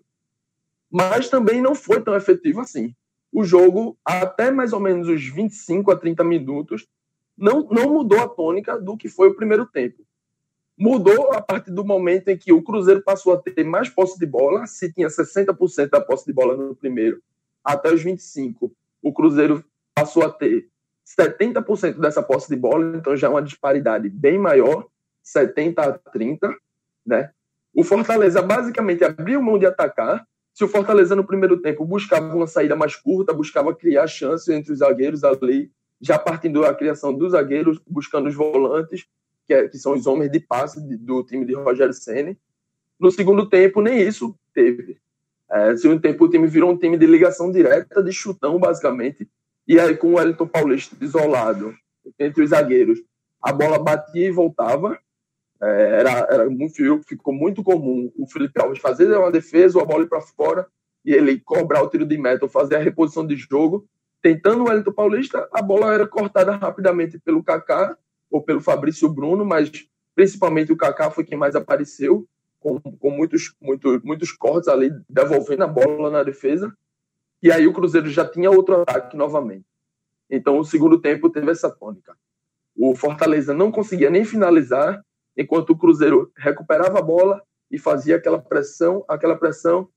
mas 0.91 1.29
também 1.29 1.61
não 1.63 1.75
foi 1.75 2.01
tão 2.03 2.15
efetivo 2.15 2.61
assim. 2.61 2.95
O 3.33 3.45
jogo, 3.45 3.97
até 4.05 4.51
mais 4.51 4.73
ou 4.73 4.81
menos 4.81 5.09
os 5.09 5.25
25 5.25 5.91
a 5.91 5.97
30 5.97 6.23
minutos, 6.23 6.87
não, 7.37 7.67
não 7.71 7.91
mudou 7.93 8.21
a 8.21 8.29
tônica 8.29 8.79
do 8.79 8.97
que 8.97 9.09
foi 9.09 9.29
o 9.29 9.35
primeiro 9.35 9.65
tempo. 9.65 10.05
Mudou 10.77 11.33
a 11.33 11.41
partir 11.41 11.71
do 11.71 11.85
momento 11.85 12.29
em 12.29 12.37
que 12.37 12.53
o 12.53 12.63
Cruzeiro 12.63 13.03
passou 13.03 13.33
a 13.33 13.39
ter 13.39 13.65
mais 13.65 13.89
posse 13.89 14.19
de 14.19 14.27
bola, 14.27 14.67
se 14.67 14.93
tinha 14.93 15.09
60% 15.09 15.89
da 15.89 16.01
posse 16.01 16.27
de 16.27 16.33
bola 16.33 16.57
no 16.57 16.75
primeiro, 16.75 17.23
até 17.65 17.93
os 17.93 18.03
25, 18.03 18.75
o 19.01 19.13
Cruzeiro 19.13 19.65
passou 19.95 20.25
a 20.25 20.31
ter 20.31 20.69
70% 21.07 21.99
dessa 21.99 22.23
posse 22.23 22.49
de 22.49 22.57
bola, 22.57 22.97
então 22.97 23.17
já 23.17 23.27
é 23.27 23.31
uma 23.31 23.43
disparidade 23.43 24.09
bem 24.09 24.39
maior, 24.39 24.87
70 25.23 25.83
a 25.83 25.93
30, 25.93 26.55
né? 27.07 27.31
O 27.75 27.83
Fortaleza 27.83 28.43
basicamente 28.43 29.05
abriu 29.05 29.43
mão 29.43 29.59
de 29.59 29.67
atacar. 29.67 30.27
Se 30.53 30.63
o 30.63 30.69
Fortaleza 30.69 31.17
no 31.17 31.27
primeiro 31.27 31.57
tempo 31.59 31.85
buscava 31.85 32.35
uma 32.35 32.47
saída 32.47 32.77
mais 32.77 32.95
curta, 32.95 33.33
buscava 33.33 33.75
criar 33.75 34.07
chances 34.07 34.49
entre 34.49 34.73
os 34.73 34.81
zagueiros 34.81 35.25
ali, 35.25 35.71
já 36.01 36.19
partindo 36.19 36.61
da 36.61 36.75
criação 36.75 37.15
dos 37.15 37.33
zagueiros, 37.33 37.81
buscando 37.89 38.29
os 38.29 38.35
volantes, 38.35 39.07
que, 39.47 39.55
é, 39.55 39.69
que 39.69 39.79
são 39.79 39.95
os 39.95 40.07
homens 40.07 40.31
de 40.31 40.41
passe 40.41 40.81
do 40.99 41.25
time 41.25 41.47
de 41.47 41.55
Rogério 41.55 41.95
Ceni. 41.95 42.37
No 43.01 43.11
segundo 43.11 43.49
tempo, 43.49 43.81
nem 43.81 44.01
isso 44.01 44.37
teve. 44.53 44.99
É, 45.51 45.77
segundo 45.77 46.01
tempo, 46.01 46.25
o 46.25 46.29
time 46.29 46.47
virou 46.47 46.71
um 46.71 46.77
time 46.77 46.97
de 46.97 47.07
ligação 47.07 47.51
direta, 47.51 48.03
de 48.03 48.13
chutão, 48.13 48.59
basicamente. 48.59 49.29
E 49.67 49.79
aí, 49.79 49.97
com 49.97 50.09
o 50.09 50.15
Wellington 50.17 50.47
Paulista 50.47 50.97
isolado 51.01 51.75
entre 52.19 52.43
os 52.43 52.51
zagueiros, 52.51 52.99
a 53.41 53.53
bola 53.53 53.79
batia 53.79 54.29
e 54.29 54.31
voltava. 54.31 54.99
É, 55.61 56.01
era, 56.01 56.11
era 56.31 56.51
muito, 56.51 56.75
ficou 57.07 57.33
muito 57.33 57.63
comum 57.63 58.11
o 58.17 58.27
Felipe 58.27 58.61
Alves 58.61 58.81
fazer 58.81 59.17
uma 59.17 59.31
defesa, 59.31 59.81
a 59.81 59.85
bola 59.85 60.03
ir 60.03 60.09
para 60.09 60.21
fora, 60.21 60.67
e 61.05 61.13
ele 61.13 61.39
cobrar 61.41 61.83
o 61.83 61.89
tiro 61.89 62.05
de 62.05 62.19
meta 62.19 62.45
ou 62.45 62.49
fazer 62.49 62.77
a 62.77 62.81
reposição 62.81 63.27
de 63.27 63.37
jogo. 63.37 63.87
Tentando 64.21 64.63
o 64.63 64.69
Wellington 64.69 64.93
Paulista, 64.93 65.49
a 65.53 65.61
bola 65.61 65.93
era 65.93 66.07
cortada 66.07 66.57
rapidamente 66.57 67.19
pelo 67.19 67.43
Kaká 67.43 67.97
ou 68.31 68.43
pelo 68.43 68.61
Fabrício 68.61 69.09
Bruno, 69.09 69.45
mas 69.45 69.71
principalmente 70.15 70.73
o 70.73 70.77
Kaká 70.77 71.11
foi 71.11 71.25
quem 71.25 71.37
mais 71.37 71.57
apareceu, 71.57 72.27
com, 72.61 72.81
com 72.81 73.11
muitos, 73.11 73.55
muitos, 73.61 74.01
muitos 74.03 74.33
cortes 74.33 74.69
ali, 74.69 74.91
devolvendo 75.09 75.65
a 75.65 75.67
bola 75.67 76.11
na 76.11 76.23
defesa. 76.23 76.73
E 77.43 77.51
aí 77.51 77.67
o 77.67 77.73
Cruzeiro 77.73 78.09
já 78.09 78.27
tinha 78.27 78.51
outro 78.51 78.83
ataque 78.83 79.17
novamente. 79.17 79.67
Então 80.31 80.59
o 80.59 80.65
segundo 80.65 81.01
tempo 81.01 81.29
teve 81.29 81.51
essa 81.51 81.71
tônica. 81.71 82.17
O 82.77 82.95
Fortaleza 82.95 83.53
não 83.53 83.71
conseguia 83.71 84.09
nem 84.09 84.25
finalizar, 84.25 85.05
enquanto 85.37 85.71
o 85.71 85.79
Cruzeiro 85.79 86.31
recuperava 86.37 86.99
a 86.99 87.03
bola 87.03 87.43
e 87.71 87.79
fazia 87.79 88.17
aquela 88.17 88.39
pressão, 88.39 89.05
aquela 89.09 89.37
pressão. 89.37 89.89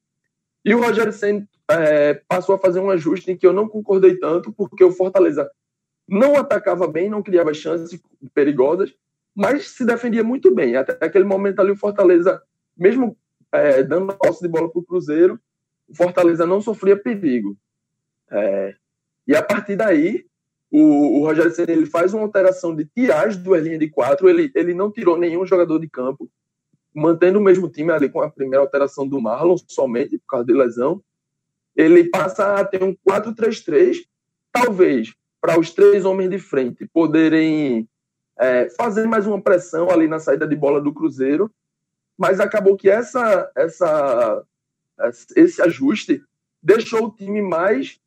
E 0.64 0.74
o 0.74 0.82
Rogério 0.82 1.14
Senna 1.14 1.48
é, 1.70 2.16
passou 2.28 2.56
a 2.56 2.60
fazer 2.60 2.80
um 2.80 2.90
ajuste 2.90 3.32
em 3.32 3.38
que 3.38 3.46
eu 3.46 3.54
não 3.54 3.70
concordei 3.70 4.18
tanto, 4.18 4.52
porque 4.52 4.84
o 4.84 4.92
Fortaleza 4.92 5.50
não 6.08 6.36
atacava 6.36 6.88
bem, 6.88 7.10
não 7.10 7.24
criava 7.24 7.54
chances 7.54 8.00
perigosas, 8.34 8.94
mas 9.34 9.70
se 9.70 9.86
defendia 9.86 10.24
muito 10.24 10.54
bem. 10.54 10.76
Até 10.76 11.06
aquele 11.06 11.26
momento 11.26 11.60
ali, 11.60 11.72
o 11.72 11.78
Fortaleza, 11.78 12.42
mesmo 12.78 13.18
é, 13.52 13.84
dando 13.84 14.16
posse 14.16 14.42
de 14.42 14.48
bola 14.48 14.70
para 14.70 14.80
o 14.80 14.86
Cruzeiro, 14.86 15.40
o 15.88 15.96
Fortaleza 15.96 16.46
não 16.46 16.62
sofria 16.62 16.98
perigo. 16.98 17.58
É, 18.32 18.76
e 19.28 19.36
a 19.36 19.42
partir 19.42 19.76
daí, 19.76 20.26
o, 20.72 21.20
o 21.20 21.26
Rogério 21.26 21.52
Senna 21.52 21.72
ele 21.72 21.86
faz 21.86 22.14
uma 22.14 22.24
alteração 22.24 22.76
de 22.76 22.86
tiragem 22.86 23.42
do 23.42 23.56
linha 23.56 23.78
de 23.78 23.90
quatro, 23.90 24.30
ele, 24.30 24.52
ele 24.54 24.74
não 24.74 24.92
tirou 24.92 25.18
nenhum 25.18 25.46
jogador 25.46 25.80
de 25.80 25.90
campo, 25.90 26.30
mantendo 26.94 27.40
o 27.40 27.42
mesmo 27.42 27.70
time 27.70 27.92
ali 27.92 28.10
com 28.10 28.22
a 28.22 28.30
primeira 28.30 28.64
alteração 28.64 29.08
do 29.08 29.22
Marlon, 29.22 29.56
somente 29.68 30.18
por 30.18 30.28
causa 30.28 30.46
de 30.46 30.54
lesão. 30.54 31.02
Ele 31.76 32.10
passa 32.10 32.56
a 32.56 32.66
ter 32.66 32.84
um 32.84 32.96
4-3-3, 33.08 34.06
talvez 34.52 35.14
para 35.42 35.60
os 35.60 35.72
três 35.72 36.06
homens 36.06 36.30
de 36.30 36.40
frente 36.40 36.88
poderem 36.88 37.88
é, 38.40 38.70
fazer 38.70 39.06
mais 39.08 39.28
uma 39.28 39.42
pressão 39.42 39.90
ali 39.90 40.08
na 40.08 40.20
saída 40.20 40.48
de 40.48 40.56
bola 40.56 40.82
do 40.82 40.94
Cruzeiro, 40.94 41.52
mas 42.18 42.40
acabou 42.40 42.76
que 42.76 42.90
essa, 42.90 43.52
essa, 43.56 44.44
esse 45.36 45.62
ajuste 45.62 46.24
deixou 46.62 47.06
o 47.06 47.12
time 47.12 47.42
mais 47.42 48.00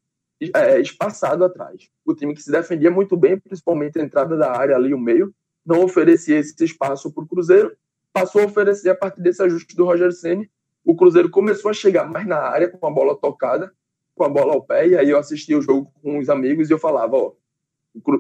é, 0.55 0.81
espaçado 0.81 1.45
atrás. 1.45 1.89
O 2.05 2.15
time 2.15 2.35
que 2.35 2.43
se 2.43 2.51
defendia 2.51 2.91
muito 2.91 3.17
bem, 3.17 3.39
principalmente 3.39 3.99
a 3.99 4.03
entrada 4.03 4.37
da 4.37 4.53
área 4.53 4.77
ali, 4.77 4.95
o 4.95 4.99
meio, 4.99 5.35
não 5.65 5.83
oferecia 5.83 6.39
esse 6.39 6.65
espaço 6.65 7.13
para 7.13 7.25
o 7.25 7.27
Cruzeiro, 7.27 7.77
passou 8.13 8.43
a 8.43 8.47
oferecer 8.47 8.91
a 8.91 8.95
partir 8.95 9.21
desse 9.21 9.43
ajuste 9.43 9.77
do 9.77 9.85
Roger 9.85 10.13
Ceni 10.13 10.51
o 10.89 10.97
Cruzeiro 10.97 11.29
começou 11.29 11.71
a 11.71 11.75
chegar 11.75 12.09
mais 12.09 12.27
na 12.27 12.39
área 12.39 12.67
com 12.67 12.87
a 12.87 12.91
bola 12.91 13.15
tocada, 13.15 13.71
com 14.15 14.25
a 14.25 14.29
bola 14.29 14.55
ao 14.55 14.63
pé, 14.63 14.89
e 14.89 14.97
aí 14.97 15.11
eu 15.11 15.19
assistia 15.19 15.59
o 15.59 15.61
jogo 15.61 15.93
com 16.03 16.19
os 16.19 16.31
amigos 16.31 16.71
e 16.71 16.73
eu 16.73 16.79
falava, 16.79 17.15
ó, 17.15 17.33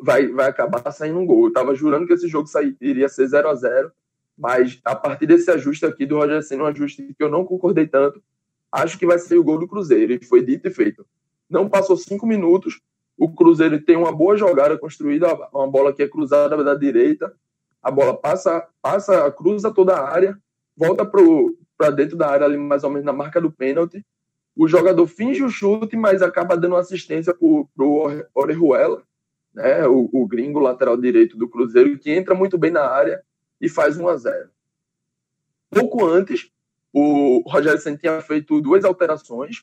vai, 0.02 0.28
vai 0.28 0.50
acabar 0.50 0.92
saindo 0.92 1.18
um 1.18 1.24
gol. 1.24 1.46
Eu 1.46 1.52
tava 1.54 1.74
jurando 1.74 2.06
que 2.06 2.12
esse 2.12 2.28
jogo 2.28 2.46
iria 2.78 3.08
ser 3.08 3.26
0 3.26 3.48
a 3.48 3.54
0 3.54 3.90
mas 4.36 4.78
a 4.84 4.94
partir 4.94 5.26
desse 5.26 5.50
ajuste 5.50 5.86
aqui 5.86 6.04
do 6.04 6.16
Roger 6.16 6.42
Senna, 6.42 6.64
um 6.64 6.66
ajuste 6.66 7.14
que 7.16 7.24
eu 7.24 7.30
não 7.30 7.42
concordei 7.42 7.88
tanto, 7.88 8.22
acho 8.70 8.98
que 8.98 9.06
vai 9.06 9.18
ser 9.18 9.38
o 9.38 9.44
gol 9.44 9.58
do 9.58 9.68
Cruzeiro. 9.68 10.12
E 10.12 10.24
foi 10.24 10.44
dito 10.44 10.68
e 10.68 10.70
feito. 10.70 11.06
Não 11.48 11.68
passou 11.68 11.96
cinco 11.96 12.26
minutos, 12.26 12.80
o 13.16 13.28
Cruzeiro 13.28 13.80
tem 13.80 13.96
uma 13.96 14.12
boa 14.12 14.36
jogada 14.36 14.78
construída, 14.78 15.34
uma 15.52 15.66
bola 15.66 15.92
que 15.92 16.02
é 16.02 16.08
cruzada 16.08 16.62
da 16.62 16.74
direita, 16.74 17.34
a 17.82 17.90
bola 17.90 18.16
passa, 18.16 18.66
passa, 18.80 19.30
cruza 19.32 19.72
toda 19.72 19.96
a 19.96 20.08
área, 20.08 20.38
volta 20.76 21.04
para 21.04 21.90
dentro 21.90 22.16
da 22.16 22.28
área, 22.28 22.46
ali 22.46 22.56
mais 22.56 22.84
ou 22.84 22.90
menos 22.90 23.04
na 23.04 23.12
marca 23.12 23.40
do 23.40 23.50
pênalti. 23.50 24.04
O 24.54 24.68
jogador 24.68 25.06
finge 25.06 25.42
o 25.42 25.48
chute, 25.48 25.96
mas 25.96 26.20
acaba 26.22 26.56
dando 26.56 26.76
assistência 26.76 27.34
para 27.34 27.46
o 27.46 27.68
Orejuela, 28.34 29.02
né, 29.54 29.86
o, 29.86 30.08
o, 30.12 30.26
gringo 30.26 30.58
lateral 30.60 30.96
direito 30.96 31.36
do 31.36 31.48
Cruzeiro, 31.48 31.98
que 31.98 32.10
entra 32.10 32.34
muito 32.34 32.58
bem 32.58 32.70
na 32.70 32.84
área 32.84 33.22
e 33.60 33.68
faz 33.68 33.96
1 33.98 34.08
a 34.08 34.16
0 34.16 34.50
Pouco 35.70 36.04
antes, 36.04 36.50
o 36.92 37.42
Rogério 37.46 37.80
Senna 37.80 37.96
tinha 37.96 38.20
feito 38.20 38.60
duas 38.60 38.84
alterações, 38.84 39.62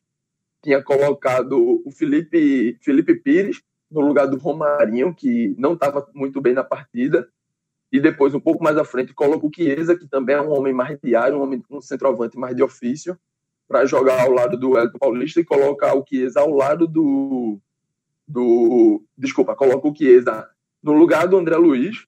tinha 0.64 0.82
colocado 0.82 1.82
o 1.86 1.92
Felipe, 1.92 2.78
Felipe 2.82 3.16
Pires 3.16 3.62
no 3.90 4.02
lugar 4.02 4.28
do 4.28 4.38
Romarinho, 4.38 5.14
que 5.14 5.56
não 5.58 5.74
estava 5.74 6.08
muito 6.14 6.42
bem 6.42 6.54
na 6.54 6.64
partida, 6.64 7.30
e 7.92 8.00
depois, 8.00 8.34
um 8.34 8.40
pouco 8.40 8.64
mais 8.64 8.78
à 8.78 8.84
frente, 8.84 9.14
coloca 9.14 9.46
o 9.46 9.52
Chiesa, 9.54 9.98
que 9.98 10.08
também 10.08 10.36
é 10.36 10.42
um 10.42 10.52
homem 10.52 10.74
mais 10.74 11.00
de 11.00 11.16
área, 11.16 11.38
um, 11.38 11.42
homem, 11.42 11.64
um 11.70 11.80
centroavante 11.80 12.38
mais 12.38 12.56
de 12.56 12.64
ofício, 12.64 13.18
para 13.68 13.86
jogar 13.86 14.22
ao 14.22 14.32
lado 14.32 14.58
do 14.58 14.78
Elton 14.78 14.98
Paulista 14.98 15.40
e 15.40 15.46
coloca 15.46 15.94
o 15.96 16.04
Chiesa 16.06 16.42
ao 16.42 16.52
lado 16.52 16.88
do, 16.88 17.60
do. 18.28 19.04
Desculpa, 19.18 19.56
coloca 19.56 19.88
o 19.88 19.96
Chiesa 19.96 20.48
no 20.84 20.94
lugar 20.94 21.28
do 21.28 21.38
André 21.38 21.56
Luiz. 21.56 22.06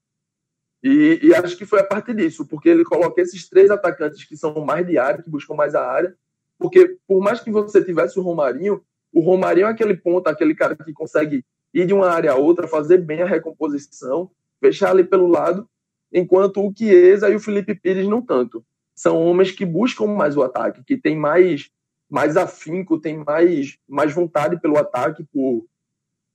E, 0.83 1.19
e, 1.23 1.33
acho 1.33 1.57
que 1.57 1.65
foi 1.65 1.79
a 1.79 1.83
partir 1.83 2.13
disso, 2.13 2.45
porque 2.47 2.69
ele 2.69 2.83
coloca 2.83 3.19
esses 3.21 3.49
três 3.49 3.71
atacantes 3.71 4.23
que 4.23 4.37
são 4.37 4.53
mais 4.63 4.85
de 4.85 4.97
área, 4.97 5.23
que 5.23 5.29
buscam 5.29 5.55
mais 5.55 5.73
a 5.73 5.85
área. 5.85 6.15
Porque 6.57 6.97
por 7.07 7.21
mais 7.21 7.39
que 7.39 7.51
você 7.51 7.83
tivesse 7.83 8.19
o 8.19 8.21
Romarinho, 8.21 8.81
o 9.11 9.21
Romarinho 9.21 9.67
é 9.67 9.71
aquele 9.71 9.95
ponto, 9.95 10.27
aquele 10.27 10.53
cara 10.55 10.75
que 10.75 10.93
consegue 10.93 11.43
ir 11.73 11.85
de 11.85 11.93
uma 11.93 12.09
área 12.09 12.31
a 12.31 12.35
outra, 12.35 12.67
fazer 12.67 12.99
bem 12.99 13.21
a 13.21 13.25
recomposição, 13.25 14.31
fechar 14.59 14.91
ali 14.91 15.03
pelo 15.03 15.27
lado, 15.27 15.67
enquanto 16.11 16.65
o 16.65 16.73
Chiesa 16.75 17.29
e 17.29 17.35
o 17.35 17.39
Felipe 17.39 17.75
Pires 17.75 18.07
não 18.07 18.21
tanto. 18.21 18.63
São 18.95 19.21
homens 19.21 19.51
que 19.51 19.65
buscam 19.65 20.07
mais 20.07 20.35
o 20.35 20.43
ataque, 20.43 20.83
que 20.83 20.97
tem 20.97 21.15
mais 21.17 21.69
mais 22.09 22.37
afinco, 22.37 22.99
tem 22.99 23.17
mais 23.17 23.77
mais 23.87 24.13
vontade 24.13 24.59
pelo 24.61 24.77
ataque, 24.77 25.25
por, 25.25 25.65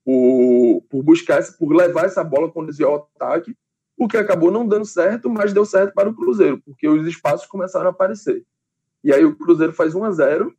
por, 0.04 0.82
por 0.88 1.02
buscar, 1.02 1.42
por 1.58 1.74
levar 1.74 2.04
essa 2.04 2.22
bola, 2.22 2.50
conduzir 2.50 2.86
ao 2.86 3.08
ataque, 3.16 3.56
o 3.96 4.08
que 4.08 4.16
acabou 4.16 4.50
não 4.50 4.66
dando 4.66 4.84
certo, 4.84 5.30
mas 5.30 5.52
deu 5.52 5.64
certo 5.64 5.92
para 5.94 6.08
o 6.08 6.14
Cruzeiro, 6.14 6.60
porque 6.64 6.88
os 6.88 7.06
espaços 7.06 7.46
começaram 7.46 7.86
a 7.86 7.90
aparecer. 7.90 8.44
E 9.04 9.12
aí 9.12 9.24
o 9.24 9.36
Cruzeiro 9.36 9.72
faz 9.72 9.94
1 9.94 10.04
a 10.04 10.10
0 10.10 10.54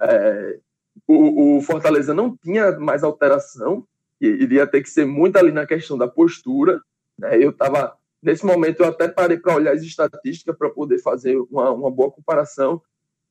é, 0.00 0.60
o, 1.06 1.56
o, 1.56 1.62
Fortaleza 1.62 2.14
não 2.14 2.36
tinha 2.36 2.78
mais 2.78 3.02
alteração, 3.02 3.86
iria 4.20 4.66
ter 4.66 4.82
que 4.82 4.90
ser 4.90 5.04
muito 5.04 5.36
ali 5.36 5.52
na 5.52 5.66
questão 5.66 5.96
da 5.96 6.08
postura. 6.08 6.80
Né? 7.18 7.42
Eu 7.42 7.50
estava, 7.50 7.96
nesse 8.22 8.44
momento, 8.44 8.80
eu 8.80 8.86
até 8.86 9.08
parei 9.08 9.38
para 9.38 9.54
olhar 9.54 9.74
as 9.74 9.82
estatísticas 9.82 10.56
para 10.56 10.70
poder 10.70 10.98
fazer 10.98 11.36
uma, 11.50 11.70
uma 11.70 11.90
boa 11.90 12.10
comparação. 12.10 12.80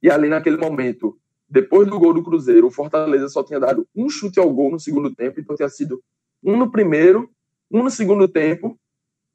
E 0.01 0.09
ali 0.09 0.29
naquele 0.29 0.57
momento, 0.57 1.17
depois 1.49 1.87
do 1.87 1.99
gol 1.99 2.13
do 2.13 2.23
Cruzeiro, 2.23 2.67
o 2.67 2.71
Fortaleza 2.71 3.29
só 3.29 3.43
tinha 3.43 3.59
dado 3.59 3.87
um 3.95 4.09
chute 4.09 4.39
ao 4.39 4.51
gol 4.51 4.71
no 4.71 4.79
segundo 4.79 5.13
tempo, 5.13 5.39
então 5.39 5.55
tinha 5.55 5.69
sido 5.69 6.01
um 6.43 6.57
no 6.57 6.71
primeiro, 6.71 7.29
um 7.71 7.83
no 7.83 7.89
segundo 7.89 8.27
tempo, 8.27 8.77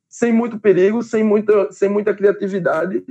sem 0.08 0.32
muito 0.32 0.58
perigo, 0.58 1.02
sem 1.02 1.24
muita, 1.24 1.72
sem 1.72 1.88
muita 1.88 2.14
criatividade, 2.14 3.04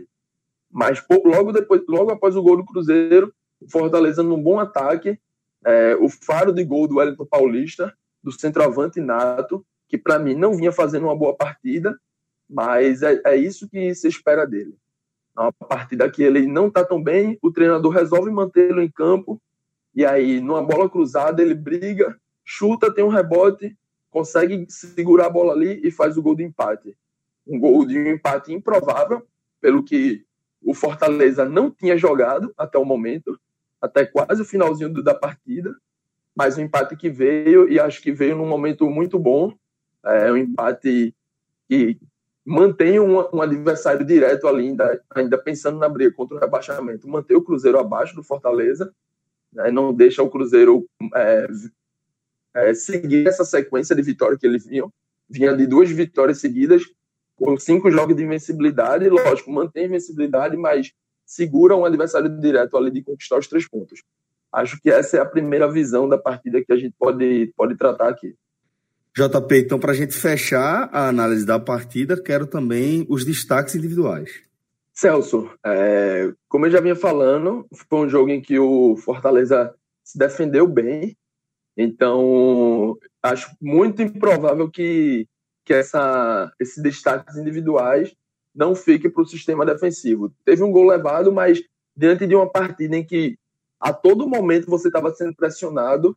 mas 0.69 1.03
logo 1.25 1.51
depois, 1.51 1.81
logo 1.88 2.12
após 2.12 2.36
o 2.36 2.41
gol 2.43 2.57
do 2.57 2.65
Cruzeiro, 2.65 3.34
o 3.60 3.69
Fortaleza 3.69 4.23
num 4.23 4.41
bom 4.41 4.60
ataque, 4.60 5.19
é, 5.65 5.95
o 5.95 6.10
faro 6.10 6.53
de 6.53 6.63
gol 6.63 6.88
do 6.88 6.97
Wellington 6.97 7.25
Paulista, 7.25 7.93
do 8.23 8.31
centroavante 8.31 8.99
nato, 8.99 9.65
que 9.88 9.97
para 9.97 10.19
mim 10.19 10.36
não 10.36 10.53
vinha 10.53 10.71
fazendo 10.71 11.03
uma 11.03 11.15
boa 11.15 11.36
partida, 11.36 11.99
mas 12.49 13.01
é, 13.01 13.21
é 13.25 13.36
isso 13.36 13.69
que 13.69 13.93
se 13.93 14.07
espera 14.07 14.45
dele. 14.45 14.75
Uma 15.38 15.51
partida 15.51 16.10
que 16.10 16.21
ele 16.23 16.45
não 16.45 16.67
está 16.67 16.84
tão 16.84 17.01
bem, 17.01 17.38
o 17.41 17.51
treinador 17.51 17.91
resolve 17.91 18.29
mantê-lo 18.31 18.81
em 18.81 18.89
campo, 18.89 19.41
e 19.93 20.05
aí, 20.05 20.39
numa 20.39 20.63
bola 20.63 20.89
cruzada, 20.89 21.41
ele 21.41 21.53
briga, 21.53 22.17
chuta, 22.45 22.93
tem 22.93 23.03
um 23.03 23.10
rebote, 23.10 23.75
consegue 24.12 24.65
segurar 24.69 25.28
a 25.28 25.30
bola 25.30 25.54
ali 25.54 25.82
e 25.84 25.89
faz 25.89 26.17
o 26.17 26.21
gol 26.21 26.36
de 26.36 26.43
empate. 26.43 26.95
Um 27.47 27.58
gol 27.58 27.86
de 27.86 27.97
um 27.97 28.08
empate 28.08 28.54
improvável, 28.54 29.26
pelo 29.60 29.84
que 29.84 30.24
o 30.62 30.74
Fortaleza 30.74 31.45
não 31.45 31.71
tinha 31.71 31.97
jogado 31.97 32.54
até 32.56 32.78
o 32.78 32.86
momento, 32.86 33.39
até 33.82 34.06
quase 34.06 34.41
o 34.41 34.45
finalzinho 34.45 34.93
da 35.02 35.15
partida, 35.15 35.76
mas 36.36 36.58
um 36.58 36.62
empate 36.62 36.95
que 36.95 37.10
veio 37.10 37.67
e 37.71 37.80
acho 37.80 38.02
que 38.02 38.12
veio 38.12 38.38
num 38.38 38.47
momento 38.47 38.88
muito 38.89 39.17
bom, 39.17 39.54
é 40.04 40.32
um 40.32 40.38
empate 40.38 41.15
que 41.67 41.97
mantém 42.45 43.00
um, 43.00 43.17
um 43.34 43.41
adversário 43.41 44.06
direto 44.06 44.47
ali, 44.47 44.67
ainda, 44.67 45.04
ainda, 45.10 45.38
pensando 45.38 45.78
na 45.78 45.88
briga 45.88 46.13
contra 46.13 46.38
o 46.38 46.39
rebaixamento, 46.39 47.08
mantém 47.08 47.38
o 47.38 47.43
Cruzeiro 47.43 47.80
abaixo 47.80 48.15
do 48.15 48.24
Fortaleza, 48.24 48.93
né, 49.54 49.71
não 49.71 49.93
deixa 49.93 50.24
o 50.24 50.30
Cruzeiro 50.30 50.88
é, 51.15 51.47
é, 52.55 52.73
seguir 52.73 53.27
essa 53.27 53.43
sequência 53.43 53.95
de 53.95 54.01
vitórias 54.01 54.39
que 54.39 54.47
eles 54.47 54.65
vinham, 54.65 54.91
vinha 55.29 55.55
de 55.55 55.65
duas 55.65 55.89
vitórias 55.89 56.39
seguidas, 56.39 56.83
com 57.35 57.57
cinco 57.57 57.89
jogos 57.89 58.15
de 58.15 58.23
invencibilidade, 58.23 59.09
lógico, 59.09 59.51
mantém 59.51 59.83
a 59.83 59.87
invencibilidade, 59.87 60.55
mas 60.57 60.91
segura 61.25 61.75
um 61.75 61.85
adversário 61.85 62.29
direto 62.39 62.77
ali 62.77 62.91
de 62.91 63.01
conquistar 63.01 63.39
os 63.39 63.47
três 63.47 63.67
pontos. 63.67 64.03
Acho 64.51 64.79
que 64.81 64.89
essa 64.89 65.17
é 65.17 65.19
a 65.21 65.25
primeira 65.25 65.71
visão 65.71 66.07
da 66.07 66.17
partida 66.17 66.63
que 66.63 66.73
a 66.73 66.75
gente 66.75 66.93
pode, 66.99 67.51
pode 67.55 67.75
tratar 67.75 68.09
aqui. 68.09 68.35
JP, 69.15 69.57
então, 69.57 69.79
para 69.79 69.91
a 69.91 69.95
gente 69.95 70.13
fechar 70.13 70.89
a 70.91 71.07
análise 71.07 71.45
da 71.45 71.59
partida, 71.59 72.21
quero 72.21 72.45
também 72.45 73.05
os 73.09 73.25
destaques 73.25 73.75
individuais. 73.75 74.41
Celso, 74.93 75.49
é, 75.65 76.31
como 76.47 76.65
eu 76.65 76.71
já 76.71 76.79
vinha 76.79 76.95
falando, 76.95 77.65
foi 77.89 78.05
um 78.05 78.09
jogo 78.09 78.29
em 78.29 78.41
que 78.41 78.59
o 78.59 78.95
Fortaleza 78.97 79.73
se 80.03 80.17
defendeu 80.17 80.67
bem, 80.67 81.15
então 81.75 82.97
acho 83.21 83.55
muito 83.62 84.01
improvável 84.01 84.69
que, 84.69 85.27
que 85.65 85.73
essa, 85.73 86.51
esses 86.60 86.81
destaques 86.81 87.38
individuais 87.38 88.13
não 88.53 88.75
fiquem 88.75 89.10
para 89.10 89.23
o 89.23 89.27
sistema 89.27 89.65
defensivo. 89.65 90.34
Teve 90.43 90.63
um 90.63 90.71
gol 90.71 90.86
levado, 90.86 91.31
mas 91.31 91.62
diante 91.95 92.27
de 92.27 92.36
uma 92.36 92.49
partida 92.49 92.95
em 92.97 93.05
que 93.05 93.38
a 93.79 93.93
todo 93.93 94.27
momento 94.27 94.69
você 94.69 94.89
estava 94.89 95.13
sendo 95.13 95.36
pressionado, 95.36 96.15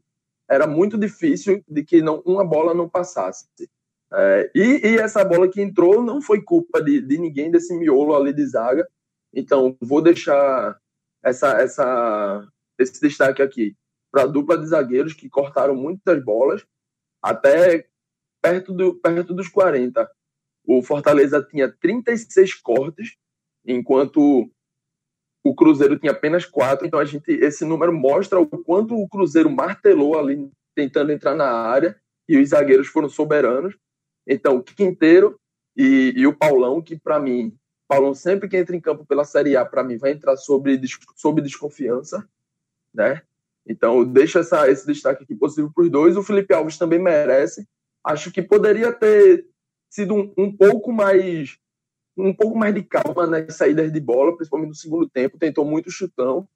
era 0.48 0.66
muito 0.66 0.98
difícil 0.98 1.62
de 1.68 1.82
que 1.84 2.02
não, 2.02 2.20
uma 2.26 2.44
bola 2.44 2.74
não 2.74 2.88
passasse. 2.88 3.46
É, 4.12 4.50
e, 4.54 4.88
e, 4.88 4.96
essa 4.98 5.24
bola 5.24 5.48
que 5.48 5.60
entrou 5.60 6.02
não 6.02 6.20
foi 6.20 6.42
culpa 6.42 6.82
de, 6.82 7.00
de 7.00 7.18
ninguém 7.18 7.50
desse 7.50 7.74
miolo 7.74 8.14
ali 8.14 8.32
de 8.32 8.46
zaga. 8.46 8.87
Então, 9.33 9.76
vou 9.81 10.02
deixar 10.02 10.79
essa, 11.22 11.60
essa, 11.60 12.46
esse 12.79 13.00
destaque 13.00 13.42
aqui 13.42 13.74
para 14.15 14.23
a 14.23 14.27
dupla 14.27 14.56
de 14.56 14.67
zagueiros 14.67 15.12
que 15.12 15.29
cortaram 15.29 15.75
muitas 15.75 16.23
bolas, 16.23 16.65
até 17.21 17.88
perto, 18.40 18.73
do, 18.73 18.94
perto 18.94 19.35
dos 19.35 19.48
40. 19.48 20.08
O 20.65 20.85
Fortaleza 20.85 21.42
tinha 21.42 21.69
36 21.69 22.54
cortes, 22.54 23.17
enquanto 23.67 24.48
o 25.44 25.52
Cruzeiro 25.52 25.98
tinha 25.98 26.12
apenas 26.12 26.46
quatro. 26.46 26.87
Então 26.87 27.00
a 27.00 27.04
gente 27.04 27.29
esse 27.33 27.65
número 27.65 27.92
mostra 27.92 28.38
o 28.38 28.46
quanto 28.46 28.96
o 28.96 29.08
Cruzeiro 29.08 29.50
martelou 29.50 30.17
ali 30.17 30.48
tentando 30.77 31.10
entrar 31.10 31.35
na 31.35 31.50
área 31.50 32.00
e 32.29 32.38
os 32.38 32.50
zagueiros 32.50 32.87
foram 32.87 33.08
soberanos. 33.08 33.77
Então 34.25 34.62
Quinteiro 34.62 35.40
e, 35.77 36.15
e 36.17 36.25
o 36.25 36.33
Paulão, 36.33 36.81
que 36.81 36.96
para 36.96 37.19
mim, 37.19 37.52
Paulão 37.88 38.15
sempre 38.15 38.48
que 38.48 38.56
entra 38.56 38.77
em 38.77 38.81
campo 38.81 39.04
pela 39.04 39.25
Série 39.25 39.56
A, 39.56 39.65
para 39.65 39.83
mim 39.83 39.96
vai 39.96 40.12
entrar 40.12 40.37
sobre 40.37 40.81
sob 41.17 41.42
desconfiança, 41.42 42.25
né? 42.94 43.21
Então 43.67 44.04
deixa 44.04 44.40
essa, 44.40 44.71
esse 44.71 44.87
destaque 44.87 45.25
aqui 45.25 45.35
possível 45.35 45.71
para 45.75 45.85
os 45.85 45.90
dois. 45.90 46.17
O 46.17 46.23
Felipe 46.23 46.52
Alves 46.52 46.79
também 46.79 46.98
merece. 46.98 47.67
Acho 48.02 48.31
que 48.31 48.42
poderia 48.42 48.92
ter 48.92 49.46
sido 49.90 50.15
um, 50.15 50.33
um 50.37 50.56
pouco 50.56 50.92
mais 50.92 51.58
um 52.17 52.33
pouco 52.33 52.56
mais 52.56 52.73
de 52.73 52.83
calma 52.83 53.27
nas 53.27 53.56
saídas 53.56 53.92
de 53.92 54.00
bola, 54.00 54.37
principalmente 54.37 54.69
no 54.69 54.75
segundo 54.75 55.08
tempo, 55.08 55.37
tentou 55.37 55.65
muito 55.65 55.90
chutão, 55.90 56.46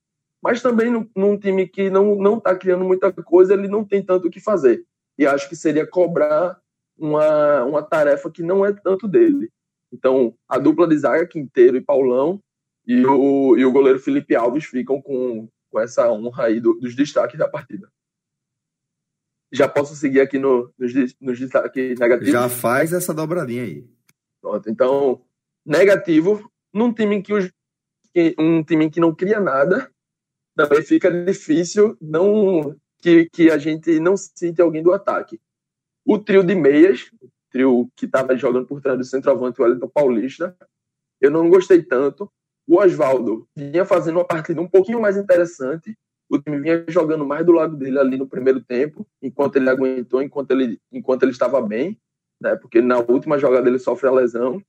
mas 0.41 0.63
também 0.63 0.89
num, 0.89 1.09
num 1.17 1.37
time 1.37 1.67
que 1.67 1.91
não 1.91 2.15
não 2.15 2.39
está 2.39 2.55
criando 2.55 2.85
muita 2.85 3.13
coisa, 3.13 3.55
ele 3.55 3.67
não 3.67 3.85
tem 3.85 4.03
tanto 4.03 4.29
o 4.29 4.31
que 4.31 4.41
fazer. 4.41 4.85
E 5.19 5.27
acho 5.27 5.49
que 5.49 5.57
seria 5.57 5.85
cobrar 5.85 6.61
uma, 6.97 7.65
uma 7.65 7.83
tarefa 7.83 8.31
que 8.31 8.43
não 8.43 8.65
é 8.65 8.73
tanto 8.73 9.09
dele. 9.09 9.51
Então, 9.93 10.35
a 10.49 10.59
dupla 10.59 10.87
de 10.87 10.97
zaga, 10.97 11.27
Quinteiro 11.27 11.77
e 11.77 11.81
Paulão, 11.81 12.41
e 12.87 13.05
o, 13.05 13.57
e 13.57 13.65
o 13.65 13.73
goleiro 13.73 13.99
Felipe 13.99 14.35
Alves 14.35 14.65
ficam 14.65 15.01
com, 15.01 15.49
com 15.71 15.81
essa 15.81 16.11
honra 16.11 16.45
aí 16.45 16.61
do, 16.61 16.75
dos 16.75 16.95
destaques 16.95 17.39
da 17.39 17.49
partida. 17.49 17.91
Já 19.51 19.69
posso 19.69 19.95
seguir 19.95 20.21
aqui 20.21 20.39
no, 20.39 20.73
nos, 20.79 20.93
nos 21.21 21.39
destaques 21.39 21.99
negativos? 21.99 22.33
Já 22.33 22.49
faz 22.49 22.93
essa 22.93 23.15
dobradinha 23.15 23.63
aí. 23.63 23.89
Pronto, 24.41 24.69
então, 24.69 25.23
negativo, 25.65 26.51
num 26.73 26.93
time 26.93 27.23
que, 27.23 27.33
os, 27.33 27.51
que 28.13 28.35
um 28.39 28.63
time 28.63 28.91
que 28.91 29.01
não 29.01 29.15
cria 29.15 29.41
nada, 29.41 29.91
também 30.55 30.83
fica 30.83 31.11
difícil 31.25 31.97
não 32.01 32.77
que, 32.99 33.29
que 33.31 33.51
a 33.51 33.59
gente 33.59 33.99
não 34.01 34.17
sinta 34.17 34.63
alguém 34.63 34.83
do 34.83 34.93
ataque. 34.93 35.41
O 36.05 36.19
trio 36.19 36.43
de 36.43 36.55
meias, 36.55 37.11
o 37.21 37.31
trio 37.51 37.91
que 37.95 38.07
estava 38.07 38.37
jogando 38.37 38.67
por 38.67 38.81
trás 38.81 38.99
do 38.99 39.05
centroavante, 39.05 39.61
o 39.61 39.65
Wellington 39.65 39.89
Paulista, 39.89 40.57
eu 41.21 41.31
não 41.31 41.49
gostei 41.49 41.83
tanto. 41.83 42.31
O 42.69 42.77
Oswaldo 42.77 43.49
vinha 43.57 43.87
fazendo 43.87 44.17
uma 44.17 44.27
partida 44.27 44.61
um 44.61 44.69
pouquinho 44.69 45.01
mais 45.01 45.17
interessante. 45.17 45.97
O 46.29 46.39
time 46.39 46.61
vinha 46.61 46.85
jogando 46.87 47.25
mais 47.25 47.47
do 47.47 47.53
lado 47.53 47.75
dele 47.75 47.99
ali 47.99 48.19
no 48.19 48.29
primeiro 48.29 48.63
tempo, 48.63 49.07
enquanto 49.23 49.57
ele 49.57 49.71
aguentou, 49.71 50.21
enquanto 50.21 50.51
ele, 50.51 50.79
enquanto 50.93 51.23
ele 51.23 51.33
estava 51.33 51.63
bem, 51.63 51.99
né? 52.39 52.55
Porque 52.57 52.83
na 52.83 52.99
última 52.99 53.39
jogada 53.39 53.67
ele 53.67 53.79
sofre 53.79 54.07
a 54.07 54.13
lesão. 54.13 54.63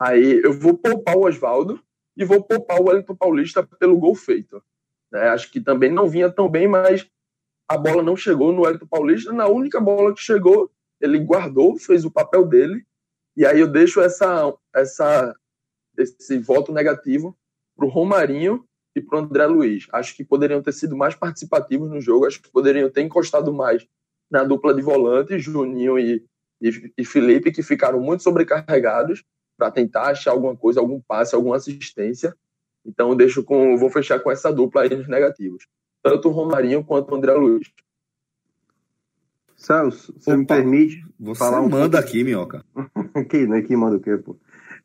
Aí 0.00 0.40
eu 0.42 0.52
vou 0.52 0.76
poupar 0.76 1.16
o 1.16 1.26
Oswaldo 1.26 1.80
e 2.16 2.24
vou 2.24 2.42
poupar 2.42 2.80
o 2.80 2.88
Wellington 2.88 3.14
Paulista 3.14 3.62
pelo 3.62 3.96
gol 3.98 4.16
feito. 4.16 4.60
Né? 5.12 5.28
Acho 5.28 5.48
que 5.52 5.60
também 5.60 5.92
não 5.92 6.08
vinha 6.08 6.28
tão 6.28 6.48
bem, 6.48 6.66
mas 6.66 7.08
a 7.68 7.78
bola 7.78 8.02
não 8.02 8.16
chegou 8.16 8.52
no 8.52 8.62
Wellington 8.62 8.86
Paulista. 8.88 9.32
Na 9.32 9.46
única 9.46 9.80
bola 9.80 10.12
que 10.12 10.20
chegou, 10.20 10.72
ele 11.00 11.20
guardou, 11.20 11.78
fez 11.78 12.04
o 12.04 12.10
papel 12.10 12.44
dele. 12.44 12.84
E 13.36 13.46
aí 13.46 13.60
eu 13.60 13.68
deixo 13.68 14.00
essa, 14.00 14.52
essa 14.74 15.36
esse 15.98 16.38
voto 16.38 16.72
negativo 16.72 17.36
para 17.76 17.86
o 17.86 17.88
Romarinho 17.88 18.64
e 18.94 19.00
para 19.00 19.18
o 19.18 19.22
André 19.22 19.46
Luiz. 19.46 19.86
Acho 19.92 20.16
que 20.16 20.24
poderiam 20.24 20.62
ter 20.62 20.72
sido 20.72 20.96
mais 20.96 21.14
participativos 21.14 21.90
no 21.90 22.00
jogo, 22.00 22.26
acho 22.26 22.40
que 22.40 22.50
poderiam 22.50 22.90
ter 22.90 23.02
encostado 23.02 23.52
mais 23.52 23.86
na 24.30 24.42
dupla 24.42 24.74
de 24.74 24.82
volante, 24.82 25.38
Juninho 25.38 25.98
e, 25.98 26.24
e, 26.60 26.92
e 26.96 27.04
Felipe, 27.04 27.52
que 27.52 27.62
ficaram 27.62 28.00
muito 28.00 28.22
sobrecarregados 28.22 29.22
para 29.56 29.70
tentar 29.70 30.08
achar 30.08 30.32
alguma 30.32 30.56
coisa, 30.56 30.80
algum 30.80 31.00
passe, 31.00 31.34
alguma 31.34 31.56
assistência. 31.56 32.34
Então 32.84 33.10
eu 33.10 33.14
deixo 33.14 33.42
com, 33.42 33.76
vou 33.76 33.90
fechar 33.90 34.20
com 34.20 34.30
essa 34.30 34.52
dupla 34.52 34.82
aí 34.82 34.90
nos 34.94 35.08
negativos, 35.08 35.66
tanto 36.02 36.28
o 36.28 36.32
Romarinho 36.32 36.84
quanto 36.84 37.12
o 37.12 37.16
André 37.16 37.34
Luiz. 37.34 37.68
Celso, 39.56 40.14
você 40.18 40.30
Opa, 40.30 40.38
me 40.38 40.46
permite 40.46 41.02
você 41.18 41.38
falar 41.38 41.60
um 41.60 41.68
manda 41.68 41.98
pouco... 41.98 42.08
aqui, 42.08 42.22
minhoca. 42.22 42.64
que, 43.28 43.46
né? 43.46 43.62
Que 43.62 43.74
manda 43.74 43.96
o 43.96 44.00
quê, 44.00 44.16
pô? 44.18 44.36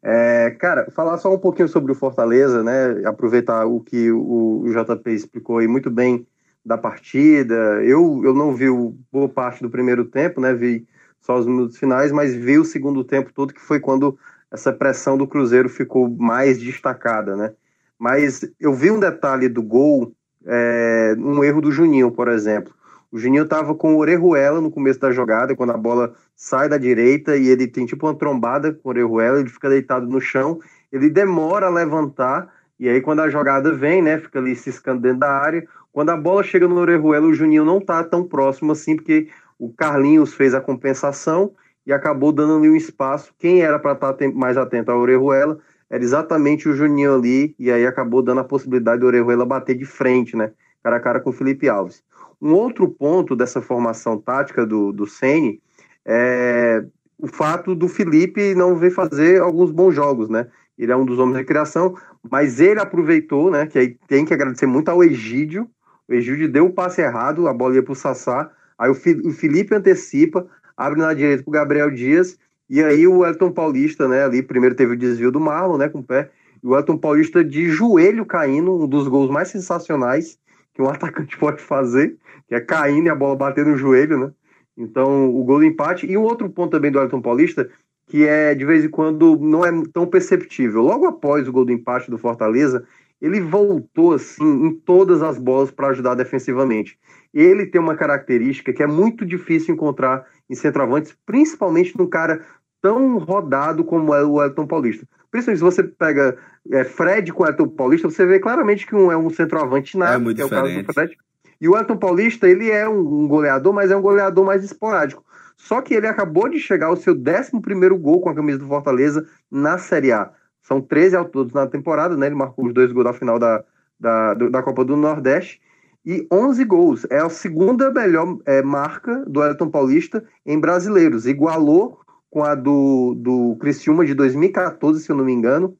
É, 0.04 0.49
cara, 0.60 0.89
falar 0.91 1.18
só 1.18 1.34
um 1.34 1.38
pouquinho 1.38 1.68
sobre 1.68 1.91
o 1.91 1.95
Fortaleza, 1.95 2.64
né? 2.64 3.06
Aproveitar 3.06 3.66
o 3.66 3.80
que 3.80 4.12
o, 4.12 4.66
JP 4.66 5.12
explicou 5.12 5.60
aí 5.60 5.68
muito 5.68 5.91
bem 5.91 6.26
da 6.66 6.78
partida. 6.78 7.56
Eu, 7.84 8.22
eu 8.24 8.34
não 8.34 8.56
vi 8.56 8.66
boa 9.12 9.30
parte 9.30 9.62
do 9.62 9.70
primeiro 9.70 10.06
tempo, 10.06 10.41
né? 10.41 10.54
Vi 10.54 10.88
só 11.20 11.38
os 11.38 11.45
minutos 11.45 11.78
finais, 11.78 12.12
mas 12.12 12.34
vi 12.34 12.58
o 12.58 12.66
segundo 12.66 13.04
tempo 13.04 13.32
todo, 13.32 13.54
que 13.54 13.62
foi 13.62 13.80
quando 13.80 14.18
essa 14.52 14.74
pressão 14.74 15.18
do 15.18 15.28
Cruzeiro 15.28 15.70
ficou 15.70 16.10
mais 16.10 16.60
destacada, 16.60 17.36
né? 17.36 17.54
Mas 17.97 18.43
eu 18.60 18.74
vi 18.74 18.89
um 18.89 18.99
detalhe 18.99 19.47
do 19.47 19.62
gol, 19.62 20.12
é, 20.45 21.16
um 21.20 21.43
erro 21.43 21.62
do 21.62 21.72
Juninho, 21.72 22.12
por 22.12 22.28
exemplo. 22.28 22.74
O 23.12 23.18
Juninho 23.18 23.43
estava 23.43 23.76
com 23.76 23.95
o 23.95 23.97
Orejuela 23.97 24.62
no 24.62 24.72
começo 24.72 24.97
da 24.99 25.12
jogada, 25.12 25.53
quando 25.53 25.72
a 25.72 25.78
bola 25.78 26.14
sai 26.34 26.70
da 26.70 26.78
direita 26.78 27.36
e 27.36 27.49
ele 27.49 27.68
tem 27.68 27.86
tipo 27.86 28.07
uma 28.07 28.16
trombada 28.16 28.74
com 28.74 28.88
o 28.88 28.91
Orejuela, 28.91 29.41
ele 29.41 29.49
fica 29.49 29.68
deitado 29.68 30.07
no 30.07 30.22
chão, 30.22 30.59
ele 30.89 31.09
demora 31.09 31.68
a 31.68 31.70
levantar, 31.70 32.47
e 32.80 32.88
aí 32.88 33.01
quando 33.01 33.20
a 33.20 33.30
jogada 33.30 33.74
vem, 33.74 34.01
né, 34.01 34.18
fica 34.18 34.39
ali 34.39 34.55
ciscando 34.55 35.01
dentro 35.01 35.20
da 35.20 35.30
área, 35.30 35.68
quando 35.91 36.09
a 36.09 36.16
bola 36.16 36.41
chega 36.41 36.70
no 36.70 36.78
Orejuela, 36.78 37.28
o 37.28 37.34
Juninho 37.34 37.66
não 37.66 37.82
tá 37.82 38.01
tão 38.01 38.24
próximo 38.24 38.72
assim, 38.72 38.95
porque 38.95 39.28
o 39.59 39.74
Carlinhos 39.74 40.34
fez 40.34 40.53
a 40.53 40.62
compensação 40.62 41.51
e 41.86 41.91
acabou 41.91 42.32
dando 42.32 42.57
ali 42.57 42.70
um 42.70 42.76
espaço. 42.76 43.34
Quem 43.38 43.62
era 43.62 43.78
para 43.78 43.91
estar 43.91 44.14
tá 44.14 44.28
mais 44.30 44.55
atento 44.55 44.89
ao 44.89 44.99
Orejuela 44.99 45.59
era 45.89 46.01
exatamente 46.01 46.70
o 46.70 46.74
Juninho 46.74 47.14
ali, 47.14 47.53
e 47.59 47.70
aí 47.70 47.86
acabou 47.86 48.22
dando 48.22 48.39
a 48.39 48.45
possibilidade 48.45 49.01
do 49.01 49.07
Orejuela 49.07 49.45
bater 49.45 49.76
de 49.76 49.84
frente, 49.84 50.38
né, 50.38 50.53
cara 50.82 50.95
a 50.95 50.99
cara 51.01 51.20
com 51.20 51.30
o 51.30 51.34
Felipe 51.34 51.68
Alves. 51.68 52.01
Um 52.41 52.53
outro 52.53 52.89
ponto 52.89 53.35
dessa 53.35 53.61
formação 53.61 54.17
tática 54.17 54.65
do, 54.65 54.91
do 54.91 55.05
Ceni 55.05 55.61
é 56.05 56.83
o 57.21 57.27
fato 57.27 57.75
do 57.75 57.87
Felipe 57.87 58.55
não 58.55 58.75
ver 58.75 58.89
fazer 58.89 59.39
alguns 59.39 59.71
bons 59.71 59.93
jogos, 59.93 60.27
né? 60.27 60.47
Ele 60.75 60.91
é 60.91 60.95
um 60.95 61.05
dos 61.05 61.19
homens 61.19 61.37
da 61.37 61.43
criação, 61.43 61.95
mas 62.29 62.59
ele 62.59 62.79
aproveitou, 62.79 63.51
né? 63.51 63.67
Que 63.67 63.77
aí 63.77 63.97
tem 64.07 64.25
que 64.25 64.33
agradecer 64.33 64.65
muito 64.65 64.89
ao 64.89 65.03
Egídio. 65.03 65.69
O 66.07 66.13
Egídio 66.13 66.51
deu 66.51 66.65
o 66.65 66.73
passe 66.73 66.99
errado, 66.99 67.47
a 67.47 67.53
bola 67.53 67.75
ia 67.75 67.83
para 67.83 67.91
o 67.91 67.95
Sassá. 67.95 68.49
Aí 68.75 68.89
o, 68.89 68.95
Felipe 68.95 69.75
antecipa, 69.75 70.47
abre 70.75 70.99
na 70.99 71.13
direita 71.13 71.43
para 71.43 71.49
o 71.49 71.53
Gabriel 71.53 71.91
Dias. 71.91 72.39
E 72.67 72.81
aí 72.81 73.05
o 73.05 73.23
Elton 73.23 73.51
Paulista, 73.51 74.07
né? 74.07 74.23
Ali 74.23 74.41
primeiro 74.41 74.73
teve 74.73 74.93
o 74.93 74.97
desvio 74.97 75.31
do 75.31 75.39
Marlon, 75.39 75.77
né? 75.77 75.87
Com 75.87 75.99
o 75.99 76.03
pé. 76.03 76.31
E 76.63 76.67
o 76.67 76.75
Elton 76.75 76.97
Paulista 76.97 77.43
de 77.43 77.69
joelho 77.69 78.25
caindo, 78.25 78.83
um 78.83 78.87
dos 78.87 79.07
gols 79.07 79.29
mais 79.29 79.49
sensacionais 79.49 80.39
que 80.73 80.81
um 80.81 80.89
atacante 80.89 81.37
pode 81.37 81.61
fazer 81.61 82.17
que 82.52 82.56
é 82.56 82.60
caindo 82.60 83.06
e 83.06 83.10
a 83.10 83.16
bola 83.16 83.34
bater 83.34 83.66
no 83.66 83.78
joelho, 83.78 84.20
né? 84.20 84.32
Então, 84.78 85.34
o 85.34 85.41
gol 85.41 85.60
do 85.60 85.66
empate. 85.66 86.06
E 86.06 86.18
um 86.18 86.24
outro 86.24 86.49
ponto 86.49 86.72
também 86.72 86.91
do 86.91 86.99
Elton 86.99 87.22
Paulista, 87.22 87.70
que 88.08 88.28
é 88.28 88.54
de 88.54 88.66
vez 88.66 88.84
em 88.84 88.89
quando 88.89 89.38
não 89.39 89.66
é 89.66 89.72
tão 89.93 90.06
perceptível. 90.06 90.82
Logo 90.82 91.06
após 91.06 91.47
o 91.47 91.52
gol 91.54 91.64
do 91.64 91.72
empate 91.72 92.12
do 92.12 92.18
Fortaleza, 92.18 92.86
ele 93.22 93.39
voltou 93.39 94.16
assim 94.16 94.66
em 94.66 94.74
todas 94.74 95.24
as 95.24 95.38
bolas 95.38 95.72
para 95.72 95.88
ajudar 95.88 96.14
defensivamente. 96.16 96.99
Ele 97.34 97.66
tem 97.66 97.80
uma 97.80 97.95
característica 97.95 98.74
que 98.74 98.84
é 98.84 98.88
muito 98.88 99.26
difícil 99.26 99.74
encontrar 99.74 100.26
em 100.49 100.56
centroavantes, 100.56 101.16
principalmente 101.26 101.97
num 101.97 102.08
cara 102.08 102.45
tão 102.82 103.18
rodado 103.18 103.86
como 103.86 104.14
é 104.14 104.26
o 104.26 104.43
Elton 104.43 104.68
Paulista. 104.68 105.08
Principalmente 105.32 105.60
se 105.60 105.64
você 105.64 105.84
pega 105.84 106.38
é, 106.70 106.84
Fred 106.84 107.32
com 107.32 107.43
o 107.43 107.47
Elton 107.47 107.70
Paulista, 107.70 108.10
você 108.10 108.26
vê 108.26 108.41
claramente 108.41 108.86
que 108.86 108.93
um 108.93 109.10
é 109.10 109.16
um 109.16 109.30
centroavante 109.30 109.97
na, 109.97 110.16
é 110.16 110.34
que 110.34 110.41
é 110.41 110.45
o 110.45 110.49
caso 110.49 110.84
do 110.84 110.93
Fred. 110.93 111.18
E 111.62 111.70
o 111.70 111.78
Elton 111.78 111.95
Paulista, 111.95 112.49
ele 112.49 112.72
é 112.72 112.89
um 112.89 113.28
goleador, 113.28 113.72
mas 113.72 113.91
é 113.91 113.95
um 113.95 114.01
goleador 114.01 114.43
mais 114.43 114.64
esporádico. 114.64 115.24
Só 115.55 115.80
que 115.80 115.93
ele 115.93 116.07
acabou 116.07 116.49
de 116.49 116.59
chegar 116.59 116.88
ao 116.88 116.97
seu 116.97 117.14
11 117.14 117.99
gol 117.99 118.20
com 118.20 118.30
a 118.30 118.36
camisa 118.36 118.57
do 118.57 118.68
Fortaleza 118.68 119.28
na 119.49 119.78
Série 119.78 120.12
A. 120.12 120.32
São 120.59 120.82
13 120.82 121.16
ao 121.16 121.26
todos 121.26 121.53
na 121.53 121.68
temporada, 121.68 122.18
né? 122.18 122.26
Ele 122.26 122.36
marcou 122.36 122.66
os 122.66 122.74
dois 122.74 122.91
gols 122.91 123.05
da 123.05 123.14
final 123.14 123.38
da, 123.38 123.64
da, 123.99 124.34
da 124.34 124.64
Copa 124.64 124.84
do 124.84 124.97
Nordeste. 124.97 125.62
E 126.03 126.28
11 126.32 126.66
gols. 126.66 127.05
É 127.12 127.20
a 127.20 127.30
segunda 127.30 127.91
melhor 127.91 128.39
é, 128.45 128.64
marca 128.64 129.24
do 129.28 129.43
Elton 129.43 129.70
Paulista 129.70 130.24
em 130.43 130.59
brasileiros. 130.59 131.28
Igualou 131.28 131.99
com 132.32 132.43
a 132.43 132.55
do, 132.55 133.14
do 133.16 133.55
Criciúma 133.59 134.03
de 134.03 134.16
2014, 134.16 135.03
se 135.03 135.12
eu 135.12 135.16
não 135.16 135.26
me 135.26 135.34
engano, 135.34 135.78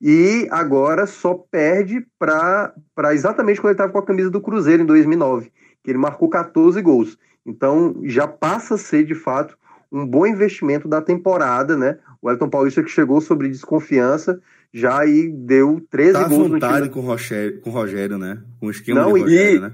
e 0.00 0.48
agora 0.50 1.06
só 1.06 1.34
perde 1.34 2.06
para 2.18 2.72
exatamente 3.12 3.60
quando 3.60 3.70
ele 3.70 3.74
estava 3.74 3.92
com 3.92 3.98
a 3.98 4.06
camisa 4.06 4.30
do 4.30 4.40
Cruzeiro 4.40 4.82
em 4.82 4.86
2009, 4.86 5.52
que 5.82 5.90
ele 5.90 5.98
marcou 5.98 6.28
14 6.28 6.80
gols. 6.80 7.18
Então 7.44 8.00
já 8.04 8.26
passa 8.26 8.74
a 8.74 8.78
ser 8.78 9.04
de 9.04 9.14
fato 9.14 9.58
um 9.92 10.06
bom 10.06 10.26
investimento 10.26 10.88
da 10.88 11.02
temporada, 11.02 11.76
né? 11.76 11.98
O 12.22 12.30
Elton 12.30 12.48
Paulista 12.48 12.82
que 12.82 12.90
chegou 12.90 13.20
sobre 13.20 13.48
desconfiança, 13.48 14.40
já 14.72 15.00
aí 15.00 15.28
deu 15.28 15.84
13 15.90 16.12
tá 16.12 16.28
gols 16.28 16.48
vontade 16.48 16.72
no 16.72 16.80
time. 16.82 16.94
com 16.94 17.00
o 17.00 17.02
Rogério, 17.02 17.60
com 17.60 17.70
o 17.70 17.72
Rogério, 17.72 18.18
né? 18.18 18.42
Com 18.58 18.66
o 18.66 18.70
esquema 18.70 19.02
Não, 19.02 19.12
de 19.12 19.20
Rogério, 19.20 19.56
e, 19.56 19.60
né? 19.60 19.72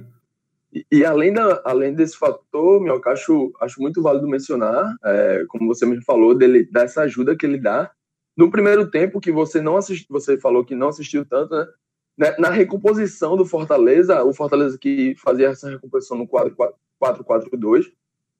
E, 0.73 0.87
e 0.91 1.05
além, 1.05 1.33
da, 1.33 1.63
além 1.65 1.95
desse 1.95 2.17
fator, 2.17 2.81
meu, 2.83 3.01
acho, 3.07 3.53
acho 3.61 3.81
muito 3.81 4.03
válido 4.03 4.29
mencionar, 4.29 4.95
é, 5.05 5.45
como 5.49 5.67
você 5.67 5.87
me 5.87 6.03
falou, 6.05 6.37
dele, 6.37 6.69
dessa 6.71 7.03
ajuda 7.03 7.37
que 7.37 7.47
ele 7.47 7.59
dá 7.59 7.91
no 8.37 8.51
primeiro 8.51 8.91
tempo, 8.91 9.21
que 9.21 9.33
você 9.33 9.61
não 9.61 9.77
assistiu, 9.77 10.07
você 10.11 10.37
falou 10.37 10.65
que 10.65 10.75
não 10.75 10.89
assistiu 10.89 11.25
tanto, 11.25 11.55
né? 12.17 12.35
Na 12.39 12.49
recomposição 12.49 13.37
do 13.37 13.45
Fortaleza, 13.45 14.25
o 14.25 14.33
Fortaleza 14.33 14.79
que 14.79 15.15
fazia 15.17 15.49
essa 15.49 15.69
recomposição 15.69 16.17
no 16.17 16.27
4-4-2, 16.27 17.93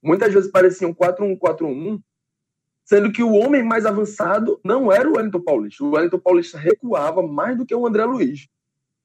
muitas 0.03 0.33
vezes 0.33 0.51
parecia 0.51 0.89
um 0.89 0.95
4-1-4-1, 0.95 2.01
sendo 2.85 3.13
que 3.13 3.23
o 3.23 3.33
homem 3.33 3.63
mais 3.63 3.85
avançado 3.85 4.59
não 4.65 4.91
era 4.91 5.09
o 5.09 5.17
Wellington 5.17 5.41
Paulista. 5.41 5.85
O 5.85 5.91
Wellington 5.91 6.19
Paulista 6.19 6.57
recuava 6.57 7.23
mais 7.23 7.57
do 7.57 7.67
que 7.67 7.75
o 7.75 7.87
André 7.87 8.05
Luiz. 8.05 8.49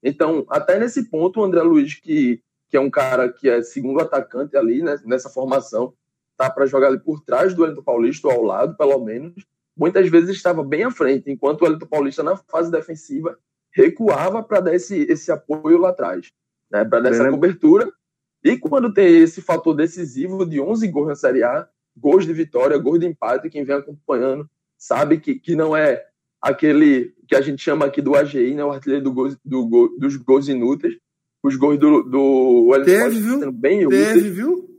Então, 0.01 0.45
até 0.49 0.79
nesse 0.79 1.09
ponto, 1.09 1.39
o 1.39 1.43
André 1.43 1.61
Luiz, 1.61 1.95
que, 1.95 2.41
que 2.69 2.77
é 2.77 2.79
um 2.79 2.89
cara 2.89 3.31
que 3.31 3.49
é 3.49 3.61
segundo 3.61 3.99
atacante 3.99 4.55
ali, 4.55 4.81
né, 4.81 4.97
nessa 5.05 5.29
formação, 5.29 5.93
tá 6.37 6.49
para 6.49 6.65
jogar 6.65 6.87
ali 6.87 6.99
por 6.99 7.21
trás 7.21 7.53
do 7.53 7.63
Wellington 7.63 7.83
Paulista, 7.83 8.27
ou 8.27 8.33
ao 8.33 8.43
lado, 8.43 8.77
pelo 8.77 8.99
menos, 9.03 9.45
muitas 9.75 10.09
vezes 10.09 10.35
estava 10.35 10.63
bem 10.63 10.83
à 10.83 10.91
frente, 10.91 11.31
enquanto 11.31 11.61
o 11.61 11.65
Elton 11.65 11.87
Paulista, 11.87 12.23
na 12.23 12.35
fase 12.35 12.71
defensiva, 12.71 13.37
recuava 13.73 14.43
para 14.43 14.59
dar 14.59 14.75
esse, 14.75 15.03
esse 15.03 15.31
apoio 15.31 15.77
lá 15.77 15.89
atrás, 15.89 16.31
né, 16.69 16.83
para 16.83 16.99
dar 16.99 17.09
essa 17.11 17.29
cobertura. 17.29 17.91
E 18.43 18.57
quando 18.57 18.93
tem 18.93 19.19
esse 19.19 19.41
fator 19.41 19.73
decisivo 19.73 20.45
de 20.45 20.59
11 20.59 20.87
gols 20.87 21.07
na 21.07 21.15
Série 21.15 21.43
A, 21.43 21.67
gols 21.95 22.25
de 22.25 22.33
vitória, 22.33 22.77
gols 22.77 22.99
de 22.99 23.05
empate, 23.05 23.49
quem 23.49 23.63
vem 23.63 23.75
acompanhando 23.75 24.49
sabe 24.77 25.19
que, 25.19 25.35
que 25.35 25.55
não 25.55 25.75
é 25.77 26.03
aquele 26.41 27.13
que 27.27 27.35
a 27.35 27.41
gente 27.41 27.61
chama 27.61 27.85
aqui 27.85 28.01
do 28.01 28.15
AGI, 28.15 28.55
né? 28.55 28.65
O 28.65 28.71
artilheiro 28.71 29.03
do 29.03 29.13
gol, 29.13 29.29
do 29.45 29.67
gol, 29.67 29.99
dos 29.99 30.15
gols 30.17 30.47
inúteis. 30.47 30.97
Os 31.43 31.55
gols 31.55 31.79
do, 31.79 32.03
do 32.03 32.67
Wellington 32.67 32.91
Teve, 32.91 33.19
viu? 33.19 33.39
sendo 33.39 33.51
bem 33.51 33.87
Teve, 33.87 34.19
úteis. 34.19 34.35
viu? 34.35 34.69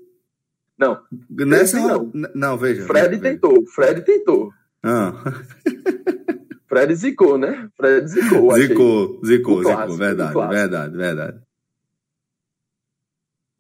Não. 0.78 1.01
Nessa 1.30 1.78
não. 1.78 2.11
não, 2.34 2.59
veja. 2.59 2.84
Fred 2.84 3.09
veja, 3.11 3.22
tentou. 3.22 3.66
Fred 3.66 4.05
tentou. 4.05 4.53
Ah. 4.83 5.12
Fred 6.66 6.95
zicou, 6.95 7.37
né? 7.37 7.68
Fred 7.76 8.09
zicou. 8.09 8.53
Zicou, 8.57 9.20
zicou, 9.24 9.62
zicou. 9.62 9.97
Verdade, 9.97 10.49
verdade, 10.49 10.97
verdade. 10.97 11.43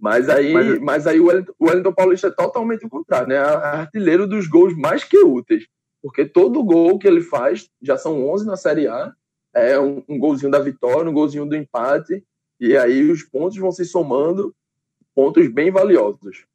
Mas 0.00 0.28
aí, 0.28 0.52
mas, 0.52 0.80
mas 0.80 1.06
aí 1.06 1.20
o, 1.20 1.26
Wellington, 1.26 1.52
o 1.58 1.66
Wellington 1.66 1.92
Paulista 1.92 2.26
é 2.28 2.30
totalmente 2.30 2.84
o 2.84 2.88
contrário, 2.88 3.28
né? 3.28 3.36
É 3.36 3.38
artilheiro 3.38 4.26
dos 4.26 4.48
gols 4.48 4.76
mais 4.76 5.04
que 5.04 5.18
úteis. 5.18 5.68
Porque 6.02 6.24
todo 6.24 6.64
gol 6.64 6.98
que 6.98 7.06
ele 7.06 7.20
faz, 7.20 7.68
já 7.80 7.96
são 7.96 8.28
11 8.28 8.46
na 8.46 8.56
Série 8.56 8.88
A, 8.88 9.12
é 9.54 9.78
um, 9.78 10.02
um 10.08 10.18
golzinho 10.18 10.50
da 10.50 10.58
vitória, 10.58 11.08
um 11.08 11.14
golzinho 11.14 11.46
do 11.46 11.54
empate, 11.54 12.24
e 12.58 12.76
aí 12.76 13.10
os 13.10 13.22
pontos 13.22 13.56
vão 13.58 13.70
se 13.70 13.84
somando, 13.84 14.52
pontos 15.14 15.46
bem 15.48 15.70
valiosos. 15.70 16.46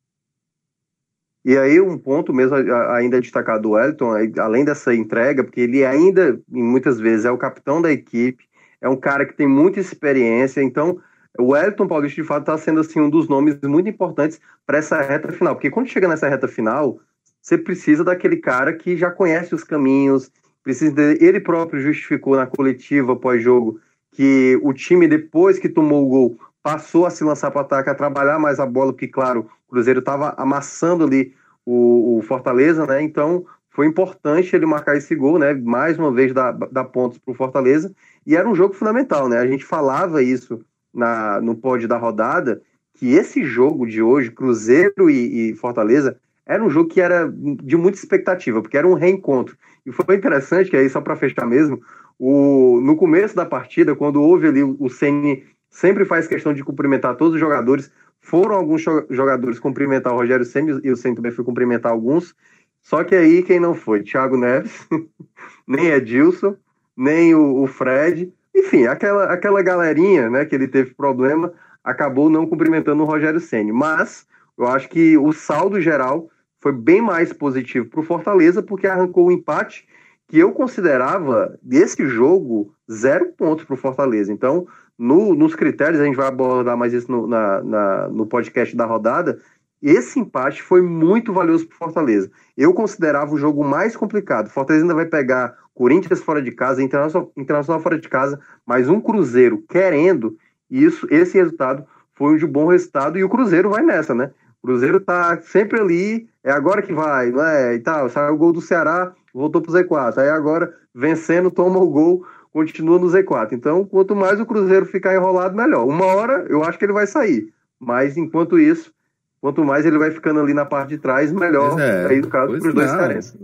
E 1.47 1.57
aí 1.57 1.79
um 1.79 1.97
ponto 1.97 2.33
mesmo 2.33 2.57
ainda 2.91 3.21
destacado 3.21 3.61
do 3.61 3.69
Wellington, 3.69 4.11
além 4.37 4.65
dessa 4.65 4.93
entrega, 4.93 5.45
porque 5.45 5.61
ele 5.61 5.85
ainda, 5.85 6.37
muitas 6.49 6.99
vezes, 6.99 7.23
é 7.23 7.31
o 7.31 7.37
capitão 7.37 7.81
da 7.81 7.89
equipe, 7.89 8.43
é 8.81 8.89
um 8.89 8.97
cara 8.97 9.25
que 9.25 9.33
tem 9.33 9.47
muita 9.47 9.79
experiência, 9.79 10.61
então 10.61 10.99
o 11.39 11.51
Wellington 11.51 11.87
Paulista, 11.87 12.21
de 12.21 12.27
fato, 12.27 12.41
está 12.41 12.57
sendo 12.57 12.81
assim, 12.81 12.99
um 12.99 13.09
dos 13.09 13.29
nomes 13.29 13.57
muito 13.61 13.87
importantes 13.87 14.41
para 14.65 14.79
essa 14.79 15.01
reta 15.01 15.31
final, 15.31 15.55
porque 15.55 15.71
quando 15.71 15.87
chega 15.87 16.05
nessa 16.05 16.27
reta 16.27 16.49
final, 16.49 16.99
você 17.41 17.57
precisa 17.57 18.03
daquele 18.03 18.35
cara 18.35 18.73
que 18.73 18.97
já 18.97 19.09
conhece 19.09 19.55
os 19.55 19.63
caminhos, 19.63 20.29
precisa 20.61 20.93
de... 20.93 21.23
ele 21.23 21.39
próprio 21.39 21.79
justificou 21.79 22.35
na 22.35 22.45
coletiva 22.45 23.15
pós-jogo 23.15 23.79
que 24.11 24.59
o 24.61 24.73
time, 24.73 25.07
depois 25.07 25.57
que 25.57 25.69
tomou 25.69 26.03
o 26.03 26.09
gol, 26.09 26.39
passou 26.61 27.05
a 27.05 27.09
se 27.09 27.23
lançar 27.23 27.51
para 27.51 27.61
ataque, 27.61 27.89
a 27.89 27.95
trabalhar 27.95 28.37
mais 28.37 28.59
a 28.59 28.65
bola, 28.65 28.91
porque, 28.91 29.07
claro, 29.07 29.49
o 29.67 29.71
Cruzeiro 29.71 29.99
estava 29.99 30.33
amassando 30.37 31.03
ali 31.03 31.33
o, 31.65 32.17
o, 32.17 32.21
Fortaleza, 32.21 32.85
né? 32.85 33.01
Então 33.01 33.45
foi 33.69 33.85
importante 33.85 34.55
ele 34.55 34.65
marcar 34.65 34.95
esse 34.95 35.13
gol, 35.15 35.37
né? 35.37 35.53
Mais 35.53 35.99
uma 35.99 36.11
vez 36.11 36.33
dar, 36.33 36.51
dar 36.51 36.85
pontos 36.85 37.17
para 37.17 37.31
o 37.31 37.35
Fortaleza. 37.35 37.93
E 38.25 38.35
era 38.35 38.47
um 38.47 38.55
jogo 38.55 38.73
fundamental, 38.73 39.27
né? 39.27 39.37
A 39.37 39.47
gente 39.47 39.65
falava 39.65 40.23
isso 40.23 40.59
na, 40.93 41.41
no 41.41 41.55
pódio 41.55 41.87
da 41.87 41.97
rodada, 41.97 42.61
que 42.93 43.13
esse 43.13 43.43
jogo 43.43 43.85
de 43.85 44.01
hoje, 44.01 44.31
Cruzeiro 44.31 45.09
e, 45.09 45.51
e 45.51 45.55
Fortaleza, 45.55 46.17
era 46.45 46.63
um 46.63 46.69
jogo 46.69 46.89
que 46.89 47.01
era 47.01 47.31
de 47.31 47.75
muita 47.75 47.97
expectativa, 47.97 48.61
porque 48.61 48.77
era 48.77 48.87
um 48.87 48.93
reencontro. 48.93 49.57
E 49.85 49.91
foi 49.91 50.15
interessante, 50.15 50.69
que 50.69 50.77
aí, 50.77 50.89
só 50.89 51.01
para 51.01 51.15
fechar 51.15 51.45
mesmo, 51.45 51.81
o, 52.17 52.79
no 52.81 52.95
começo 52.95 53.35
da 53.35 53.45
partida, 53.45 53.95
quando 53.95 54.21
houve 54.21 54.47
ali, 54.47 54.63
o 54.63 54.89
Ceni 54.89 55.43
sempre 55.69 56.05
faz 56.05 56.27
questão 56.27 56.53
de 56.53 56.63
cumprimentar 56.63 57.15
todos 57.15 57.35
os 57.35 57.39
jogadores. 57.39 57.91
Foram 58.27 58.55
alguns 58.55 58.83
jogadores 59.09 59.57
cumprimentar 59.57 60.11
o 60.11 60.17
Rogério 60.17 60.43
Ceni 60.43 60.81
e 60.83 60.91
o 60.91 60.97
Ceni 60.97 61.15
também 61.15 61.31
foi 61.31 61.45
cumprimentar 61.45 61.93
alguns. 61.93 62.35
Só 62.81 63.01
que 63.01 63.15
aí 63.15 63.41
quem 63.41 63.57
não 63.57 63.73
foi? 63.73 64.03
Thiago 64.03 64.35
Neves, 64.35 64.85
nem 65.65 65.87
Edilson, 65.87 66.57
nem 66.95 67.33
o, 67.33 67.63
o, 67.63 67.67
Fred. 67.67 68.29
Enfim, 68.53 68.85
aquela, 68.85 69.31
aquela 69.31 69.61
galerinha 69.61 70.29
né, 70.29 70.43
que 70.43 70.53
ele 70.53 70.67
teve 70.67 70.93
problema 70.93 71.53
acabou 71.81 72.29
não 72.29 72.45
cumprimentando 72.45 73.01
o 73.01 73.05
Rogério 73.05 73.39
Ceni. 73.39 73.71
Mas 73.71 74.27
eu 74.57 74.67
acho 74.67 74.89
que 74.89 75.17
o 75.17 75.31
saldo 75.31 75.79
geral 75.79 76.29
foi 76.59 76.73
bem 76.73 77.01
mais 77.01 77.31
positivo 77.31 77.85
para 77.85 78.01
o 78.01 78.03
Fortaleza, 78.03 78.61
porque 78.61 78.87
arrancou 78.87 79.23
o 79.23 79.27
um 79.29 79.31
empate 79.31 79.87
que 80.27 80.37
eu 80.37 80.51
considerava 80.51 81.57
desse 81.61 82.05
jogo 82.05 82.75
zero 82.91 83.31
pontos 83.37 83.63
para 83.63 83.75
o 83.75 83.77
Fortaleza. 83.77 84.33
Então, 84.33 84.67
no, 84.97 85.35
nos 85.35 85.53
critérios, 85.53 86.01
a 86.01 86.05
gente 86.05 86.15
vai 86.15 86.27
abordar 86.27 86.75
mais 86.75 86.93
isso 86.93 87.11
no, 87.11 87.27
na, 87.27 87.61
na, 87.61 88.07
no 88.09 88.25
podcast 88.25 88.75
da 88.75 88.85
rodada. 88.85 89.39
Esse 89.81 90.19
empate 90.19 90.63
foi 90.63 90.81
muito 90.81 91.31
valioso 91.31 91.67
para 91.67 91.77
Fortaleza. 91.77 92.31
Eu 92.57 92.73
considerava 92.73 93.33
o 93.33 93.37
jogo 93.37 93.63
mais 93.63 93.95
complicado. 93.95 94.49
Fortaleza 94.49 94.83
ainda 94.83 94.95
vai 94.95 95.05
pegar 95.05 95.55
Corinthians 95.75 96.21
fora 96.21 96.41
de 96.41 96.51
casa, 96.51 96.81
Internacional, 96.81 97.31
Internacional 97.37 97.79
fora 97.81 97.99
de 97.99 98.09
casa, 98.09 98.39
mas 98.65 98.89
um 98.89 98.99
Cruzeiro 98.99 99.63
querendo. 99.69 100.35
Isso, 100.69 101.07
esse 101.11 101.37
resultado 101.37 101.85
foi 102.15 102.33
um 102.33 102.37
de 102.37 102.47
bom 102.47 102.65
resultado 102.65 103.19
e 103.19 103.23
o 103.23 103.29
Cruzeiro 103.29 103.69
vai 103.69 103.83
nessa, 103.83 104.15
né? 104.15 104.31
O 104.63 104.67
Cruzeiro 104.67 104.99
tá 104.99 105.39
sempre 105.41 105.79
ali, 105.79 106.27
é 106.43 106.51
agora 106.51 106.81
que 106.81 106.91
vai, 106.91 107.29
não 107.29 107.43
é? 107.43 107.75
E 107.75 107.79
tal, 107.79 108.09
saiu 108.09 108.33
o 108.33 108.37
gol 108.37 108.51
do 108.51 108.59
Ceará, 108.59 109.13
voltou 109.31 109.61
pro 109.61 109.71
Z4. 109.71 110.17
Aí 110.17 110.29
agora, 110.29 110.73
vencendo, 110.93 111.51
toma 111.51 111.77
o 111.77 111.87
gol, 111.87 112.25
continua 112.51 112.99
no 112.99 113.07
Z4. 113.07 113.53
Então, 113.53 113.85
quanto 113.85 114.15
mais 114.15 114.39
o 114.39 114.45
Cruzeiro 114.45 114.85
ficar 114.85 115.15
enrolado, 115.15 115.55
melhor. 115.55 115.85
Uma 115.85 116.05
hora, 116.05 116.45
eu 116.49 116.63
acho 116.63 116.77
que 116.77 116.85
ele 116.85 116.93
vai 116.93 117.07
sair. 117.07 117.49
Mas, 117.79 118.17
enquanto 118.17 118.59
isso, 118.59 118.91
quanto 119.39 119.63
mais 119.63 119.85
ele 119.85 119.97
vai 119.97 120.11
ficando 120.11 120.39
ali 120.39 120.53
na 120.53 120.65
parte 120.65 120.89
de 120.89 120.97
trás, 120.97 121.31
melhor. 121.31 121.79
É, 121.79 122.07
aí, 122.07 122.21
no 122.21 122.27
caso, 122.27 122.53
os 122.53 122.73
dois 122.73 122.91
carecem. 122.91 123.39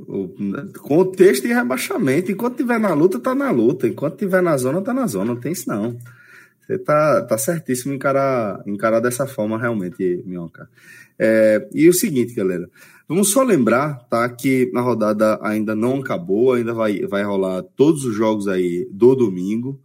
Contexto 0.81 1.47
de 1.47 1.53
rebaixamento, 1.53 2.31
enquanto 2.31 2.57
tiver 2.57 2.79
na 2.79 2.93
luta, 2.93 3.19
tá 3.19 3.35
na 3.35 3.51
luta. 3.51 3.87
Enquanto 3.87 4.17
tiver 4.17 4.41
na 4.41 4.57
zona, 4.57 4.81
tá 4.81 4.93
na 4.93 5.07
zona. 5.07 5.33
Não 5.33 5.39
tem 5.39 5.51
isso, 5.51 5.69
não. 5.69 5.97
Você 6.61 6.77
tá, 6.77 7.21
tá 7.23 7.37
certíssimo 7.37 7.93
encarar, 7.93 8.61
encarar 8.65 8.99
dessa 8.99 9.27
forma, 9.27 9.57
realmente, 9.57 10.23
Minhoca. 10.25 10.69
É, 11.19 11.67
e 11.73 11.87
o 11.89 11.93
seguinte, 11.93 12.33
galera. 12.33 12.69
Vamos 13.07 13.31
só 13.31 13.43
lembrar, 13.43 13.99
tá, 14.09 14.27
que 14.29 14.71
a 14.73 14.79
rodada 14.79 15.37
ainda 15.41 15.75
não 15.75 15.99
acabou, 15.99 16.53
ainda 16.53 16.73
vai, 16.73 17.01
vai 17.01 17.23
rolar 17.23 17.61
todos 17.75 18.05
os 18.05 18.15
jogos 18.15 18.47
aí 18.47 18.87
do 18.89 19.13
domingo. 19.13 19.79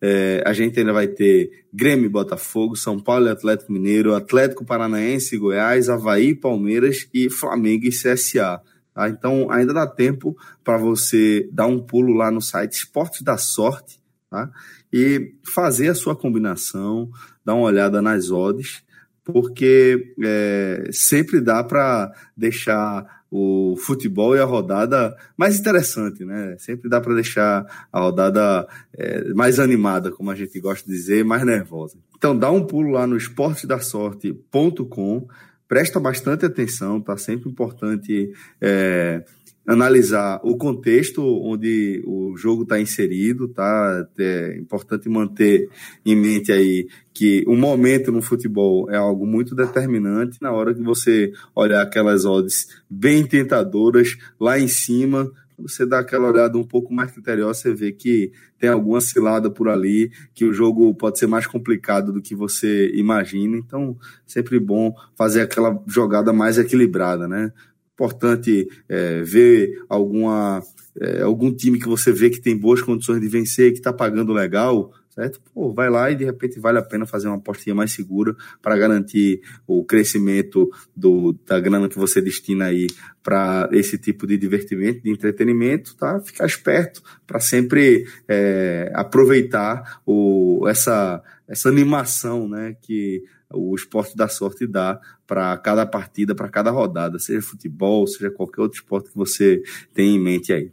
É, 0.00 0.42
a 0.46 0.52
gente 0.52 0.78
ainda 0.78 0.92
vai 0.92 1.08
ter 1.08 1.64
Grêmio 1.72 2.08
Botafogo, 2.08 2.76
São 2.76 2.98
Paulo 2.98 3.26
e 3.26 3.30
Atlético 3.30 3.72
Mineiro, 3.72 4.14
Atlético 4.14 4.64
Paranaense 4.64 5.34
e 5.34 5.38
Goiás, 5.38 5.88
Havaí, 5.88 6.34
Palmeiras 6.34 7.08
e 7.12 7.28
Flamengo 7.28 7.86
e 7.86 7.90
CSA. 7.90 8.62
Tá? 8.94 9.08
Então 9.08 9.50
ainda 9.50 9.74
dá 9.74 9.86
tempo 9.86 10.36
para 10.64 10.78
você 10.78 11.48
dar 11.52 11.66
um 11.66 11.80
pulo 11.80 12.14
lá 12.14 12.30
no 12.30 12.40
site 12.40 12.72
Esporte 12.74 13.22
da 13.22 13.36
Sorte 13.36 14.00
tá? 14.30 14.50
e 14.92 15.34
fazer 15.44 15.88
a 15.88 15.94
sua 15.94 16.16
combinação, 16.16 17.10
dar 17.44 17.54
uma 17.54 17.66
olhada 17.66 18.00
nas 18.00 18.30
odds 18.30 18.82
porque 19.24 20.14
é, 20.22 20.90
sempre 20.92 21.40
dá 21.40 21.62
para 21.62 22.12
deixar 22.36 23.20
o 23.30 23.76
futebol 23.76 24.34
e 24.34 24.40
a 24.40 24.44
rodada 24.44 25.16
mais 25.36 25.56
interessante, 25.58 26.24
né? 26.24 26.56
Sempre 26.58 26.90
dá 26.90 27.00
para 27.00 27.14
deixar 27.14 27.64
a 27.92 28.00
rodada 28.00 28.66
é, 28.92 29.32
mais 29.32 29.60
animada, 29.60 30.10
como 30.10 30.30
a 30.30 30.34
gente 30.34 30.58
gosta 30.58 30.84
de 30.84 30.96
dizer, 30.96 31.24
mais 31.24 31.44
nervosa. 31.44 31.96
Então 32.16 32.36
dá 32.36 32.50
um 32.50 32.66
pulo 32.66 32.90
lá 32.90 33.06
no 33.06 33.16
esportedasorte.com, 33.16 35.28
presta 35.68 36.00
bastante 36.00 36.44
atenção, 36.44 37.00
tá 37.00 37.16
sempre 37.16 37.48
importante 37.48 38.32
é, 38.60 39.24
analisar 39.70 40.40
o 40.42 40.56
contexto 40.56 41.22
onde 41.22 42.02
o 42.04 42.36
jogo 42.36 42.64
está 42.64 42.80
inserido, 42.80 43.46
tá? 43.46 44.04
É 44.18 44.58
importante 44.58 45.08
manter 45.08 45.68
em 46.04 46.16
mente 46.16 46.50
aí 46.50 46.88
que 47.14 47.44
o 47.46 47.54
momento 47.54 48.10
no 48.10 48.20
futebol 48.20 48.90
é 48.90 48.96
algo 48.96 49.24
muito 49.24 49.54
determinante 49.54 50.38
na 50.42 50.50
hora 50.50 50.74
que 50.74 50.82
você 50.82 51.30
olhar 51.54 51.82
aquelas 51.82 52.24
odds 52.24 52.66
bem 52.90 53.24
tentadoras 53.24 54.16
lá 54.40 54.58
em 54.58 54.66
cima, 54.66 55.30
você 55.56 55.86
dá 55.86 56.00
aquela 56.00 56.28
olhada 56.28 56.58
um 56.58 56.64
pouco 56.64 56.92
mais 56.92 57.12
criteriosa, 57.12 57.60
você 57.60 57.74
vê 57.74 57.92
que 57.92 58.32
tem 58.58 58.70
alguma 58.70 59.00
cilada 59.00 59.50
por 59.50 59.68
ali, 59.68 60.10
que 60.34 60.44
o 60.44 60.52
jogo 60.52 60.92
pode 60.94 61.18
ser 61.18 61.26
mais 61.26 61.46
complicado 61.46 62.12
do 62.12 62.20
que 62.20 62.34
você 62.34 62.90
imagina. 62.94 63.56
Então, 63.56 63.96
sempre 64.26 64.58
bom 64.58 64.94
fazer 65.16 65.42
aquela 65.42 65.80
jogada 65.86 66.32
mais 66.32 66.58
equilibrada, 66.58 67.28
né? 67.28 67.52
Importante 68.00 68.66
é, 68.88 69.22
ver 69.22 69.82
alguma, 69.88 70.62
é, 70.98 71.20
algum 71.20 71.52
time 71.54 71.78
que 71.78 71.86
você 71.86 72.10
vê 72.10 72.30
que 72.30 72.40
tem 72.40 72.56
boas 72.56 72.80
condições 72.80 73.20
de 73.20 73.28
vencer, 73.28 73.72
que 73.72 73.78
está 73.78 73.92
pagando 73.92 74.32
legal, 74.32 74.92
certo? 75.20 75.40
Pô, 75.52 75.72
vai 75.72 75.90
lá 75.90 76.10
e 76.10 76.14
de 76.14 76.24
repente 76.24 76.58
vale 76.58 76.78
a 76.78 76.82
pena 76.82 77.04
fazer 77.04 77.28
uma 77.28 77.36
apostinha 77.36 77.74
mais 77.74 77.92
segura 77.92 78.34
para 78.62 78.76
garantir 78.78 79.42
o 79.66 79.84
crescimento 79.84 80.70
do, 80.96 81.36
da 81.46 81.60
grana 81.60 81.90
que 81.90 81.98
você 81.98 82.22
destina 82.22 82.66
aí 82.66 82.86
para 83.22 83.68
esse 83.72 83.98
tipo 83.98 84.26
de 84.26 84.38
divertimento, 84.38 85.02
de 85.02 85.10
entretenimento, 85.10 85.94
tá? 85.94 86.18
Ficar 86.20 86.46
esperto 86.46 87.02
para 87.26 87.38
sempre 87.38 88.06
é, 88.26 88.90
aproveitar 88.94 90.00
o, 90.06 90.66
essa, 90.66 91.22
essa 91.46 91.68
animação, 91.68 92.48
né? 92.48 92.74
Que 92.80 93.22
o 93.52 93.74
esporte 93.74 94.16
da 94.16 94.28
sorte 94.28 94.66
dá 94.66 94.98
para 95.26 95.56
cada 95.58 95.84
partida, 95.84 96.34
para 96.34 96.48
cada 96.48 96.70
rodada, 96.70 97.18
seja 97.18 97.42
futebol, 97.42 98.06
seja 98.06 98.30
qualquer 98.30 98.62
outro 98.62 98.78
esporte 98.78 99.10
que 99.10 99.16
você 99.16 99.62
tem 99.92 100.14
em 100.14 100.20
mente 100.20 100.50
aí. 100.50 100.72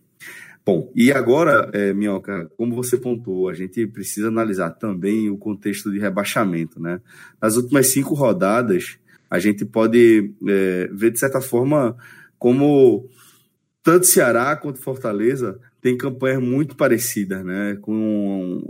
Bom, 0.68 0.92
e 0.94 1.14
agora, 1.14 1.70
é, 1.72 1.94
Minhoca, 1.94 2.52
como 2.58 2.76
você 2.76 2.98
pontuou, 2.98 3.48
a 3.48 3.54
gente 3.54 3.88
precisa 3.88 4.28
analisar 4.28 4.72
também 4.72 5.30
o 5.30 5.38
contexto 5.38 5.90
de 5.90 5.98
rebaixamento, 5.98 6.78
né? 6.78 7.00
Nas 7.42 7.56
últimas 7.56 7.88
cinco 7.88 8.14
rodadas, 8.14 8.98
a 9.30 9.40
gente 9.40 9.64
pode 9.64 10.34
é, 10.46 10.90
ver, 10.92 11.12
de 11.12 11.20
certa 11.20 11.40
forma, 11.40 11.96
como 12.38 13.10
tanto 13.82 14.08
Ceará 14.08 14.58
quanto 14.58 14.82
Fortaleza 14.82 15.58
tem 15.82 15.96
campanhas 15.96 16.44
muito 16.44 16.76
parecidas, 16.76 17.46
né? 17.46 17.78
Com 17.82 18.62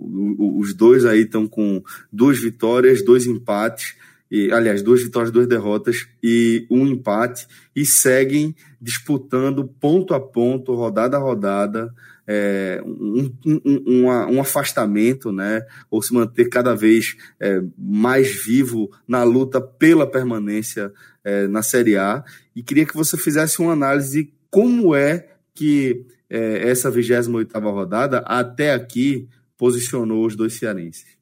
os 0.60 0.76
dois 0.76 1.04
aí 1.04 1.22
estão 1.22 1.48
com 1.48 1.82
duas 2.14 2.38
vitórias, 2.40 3.04
dois 3.04 3.26
empates, 3.26 3.96
e, 4.30 4.52
aliás, 4.52 4.82
duas 4.82 5.02
vitórias, 5.02 5.32
duas 5.32 5.48
derrotas 5.48 6.08
e 6.22 6.66
um 6.70 6.86
empate, 6.86 7.48
e 7.76 7.86
seguem 7.86 8.56
disputando 8.82 9.66
ponto 9.66 10.14
a 10.14 10.20
ponto, 10.20 10.76
rodada 10.76 11.18
a 11.18 11.20
rodada, 11.20 11.94
é, 12.28 12.82
um, 12.86 13.32
um, 13.46 14.06
um, 14.06 14.42
afastamento, 14.42 15.32
né? 15.32 15.66
Ou 15.90 16.02
se 16.02 16.14
manter 16.14 16.50
cada 16.50 16.76
vez 16.76 17.16
é, 17.40 17.62
mais 17.78 18.30
vivo 18.30 18.92
na 19.08 19.24
luta 19.24 19.62
pela 19.62 20.06
permanência 20.06 20.92
é, 21.24 21.48
na 21.48 21.62
Série 21.62 21.98
A. 21.98 22.24
E 22.54 22.62
queria 22.62 22.86
que 22.86 22.96
você 22.96 23.18
fizesse 23.18 23.62
uma 23.62 23.72
análise 23.72 24.24
de 24.24 24.34
como 24.52 24.94
é 24.94 25.28
que 25.56 26.06
é, 26.30 26.70
essa 26.70 26.92
28 26.92 27.60
rodada 27.60 28.20
até 28.20 28.74
aqui 28.74 29.28
posicionou 29.58 30.26
os 30.26 30.36
dois 30.36 30.54
cearenses. 30.54 31.18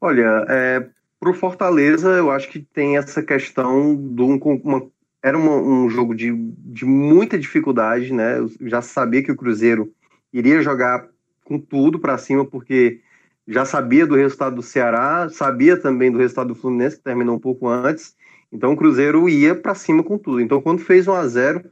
Olha, 0.00 0.44
é, 0.48 0.86
para 1.24 1.30
o 1.30 1.34
Fortaleza, 1.34 2.10
eu 2.10 2.30
acho 2.30 2.50
que 2.50 2.60
tem 2.60 2.98
essa 2.98 3.22
questão 3.22 3.96
de 3.96 4.20
um, 4.20 4.36
uma, 4.62 4.86
era 5.22 5.38
uma, 5.38 5.56
um 5.56 5.88
jogo 5.88 6.14
de, 6.14 6.30
de 6.36 6.84
muita 6.84 7.38
dificuldade, 7.38 8.12
né? 8.12 8.38
Eu 8.38 8.50
já 8.60 8.82
sabia 8.82 9.22
que 9.22 9.32
o 9.32 9.36
Cruzeiro 9.36 9.90
iria 10.30 10.60
jogar 10.60 11.08
com 11.42 11.58
tudo 11.58 11.98
para 11.98 12.18
cima, 12.18 12.44
porque 12.44 13.00
já 13.48 13.64
sabia 13.64 14.06
do 14.06 14.16
resultado 14.16 14.56
do 14.56 14.62
Ceará, 14.62 15.30
sabia 15.30 15.78
também 15.78 16.12
do 16.12 16.18
resultado 16.18 16.48
do 16.48 16.54
Fluminense, 16.54 16.98
que 16.98 17.02
terminou 17.02 17.36
um 17.36 17.40
pouco 17.40 17.68
antes. 17.68 18.14
Então 18.52 18.74
o 18.74 18.76
Cruzeiro 18.76 19.26
ia 19.26 19.54
para 19.54 19.74
cima 19.74 20.02
com 20.02 20.18
tudo. 20.18 20.42
Então 20.42 20.60
quando 20.60 20.80
fez 20.80 21.08
1 21.08 21.14
a 21.14 21.26
0 21.26 21.64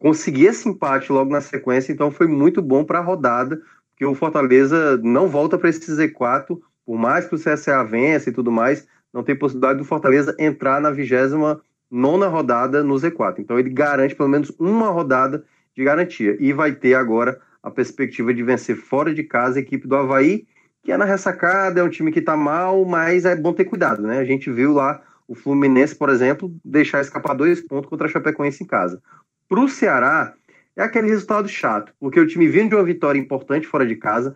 conseguia 0.00 0.50
esse 0.50 0.68
empate 0.68 1.12
logo 1.12 1.30
na 1.30 1.40
sequência, 1.40 1.92
então 1.92 2.10
foi 2.10 2.26
muito 2.26 2.60
bom 2.60 2.84
para 2.84 2.98
a 2.98 3.02
rodada, 3.02 3.60
porque 3.90 4.04
o 4.04 4.14
Fortaleza 4.14 4.96
não 4.98 5.28
volta 5.28 5.56
para 5.56 5.68
esse 5.68 5.80
Z4, 5.80 6.58
por 6.88 6.96
mais 6.96 7.26
que 7.26 7.34
o 7.34 7.38
CSA 7.38 7.84
vença 7.84 8.30
e 8.30 8.32
tudo 8.32 8.50
mais, 8.50 8.88
não 9.12 9.22
tem 9.22 9.36
possibilidade 9.36 9.78
do 9.78 9.84
Fortaleza 9.84 10.34
entrar 10.38 10.80
na 10.80 10.90
vigésima 10.90 11.60
nona 11.90 12.28
rodada 12.28 12.82
no 12.82 12.94
Z4. 12.94 13.40
Então 13.40 13.58
ele 13.58 13.68
garante 13.68 14.14
pelo 14.14 14.30
menos 14.30 14.50
uma 14.58 14.88
rodada 14.88 15.44
de 15.76 15.84
garantia. 15.84 16.34
E 16.40 16.50
vai 16.50 16.72
ter 16.72 16.94
agora 16.94 17.38
a 17.62 17.70
perspectiva 17.70 18.32
de 18.32 18.42
vencer 18.42 18.74
fora 18.74 19.12
de 19.12 19.22
casa 19.22 19.58
a 19.58 19.60
equipe 19.60 19.86
do 19.86 19.96
Havaí, 19.96 20.46
que 20.82 20.90
é 20.90 20.96
na 20.96 21.04
ressacada, 21.04 21.78
é 21.78 21.82
um 21.82 21.90
time 21.90 22.10
que 22.10 22.20
está 22.20 22.34
mal, 22.34 22.82
mas 22.86 23.26
é 23.26 23.36
bom 23.36 23.52
ter 23.52 23.66
cuidado, 23.66 24.00
né? 24.00 24.16
A 24.16 24.24
gente 24.24 24.50
viu 24.50 24.72
lá 24.72 25.02
o 25.28 25.34
Fluminense, 25.34 25.94
por 25.94 26.08
exemplo, 26.08 26.50
deixar 26.64 27.02
escapar 27.02 27.34
dois 27.34 27.60
pontos 27.60 27.90
contra 27.90 28.06
a 28.06 28.10
Chapecoense 28.10 28.64
em 28.64 28.66
casa. 28.66 28.98
Para 29.46 29.60
o 29.60 29.68
Ceará, 29.68 30.32
é 30.74 30.82
aquele 30.82 31.08
resultado 31.08 31.50
chato, 31.50 31.92
porque 32.00 32.18
o 32.18 32.26
time 32.26 32.48
vindo 32.48 32.70
de 32.70 32.76
uma 32.76 32.84
vitória 32.84 33.18
importante 33.18 33.66
fora 33.66 33.86
de 33.86 33.96
casa 33.96 34.34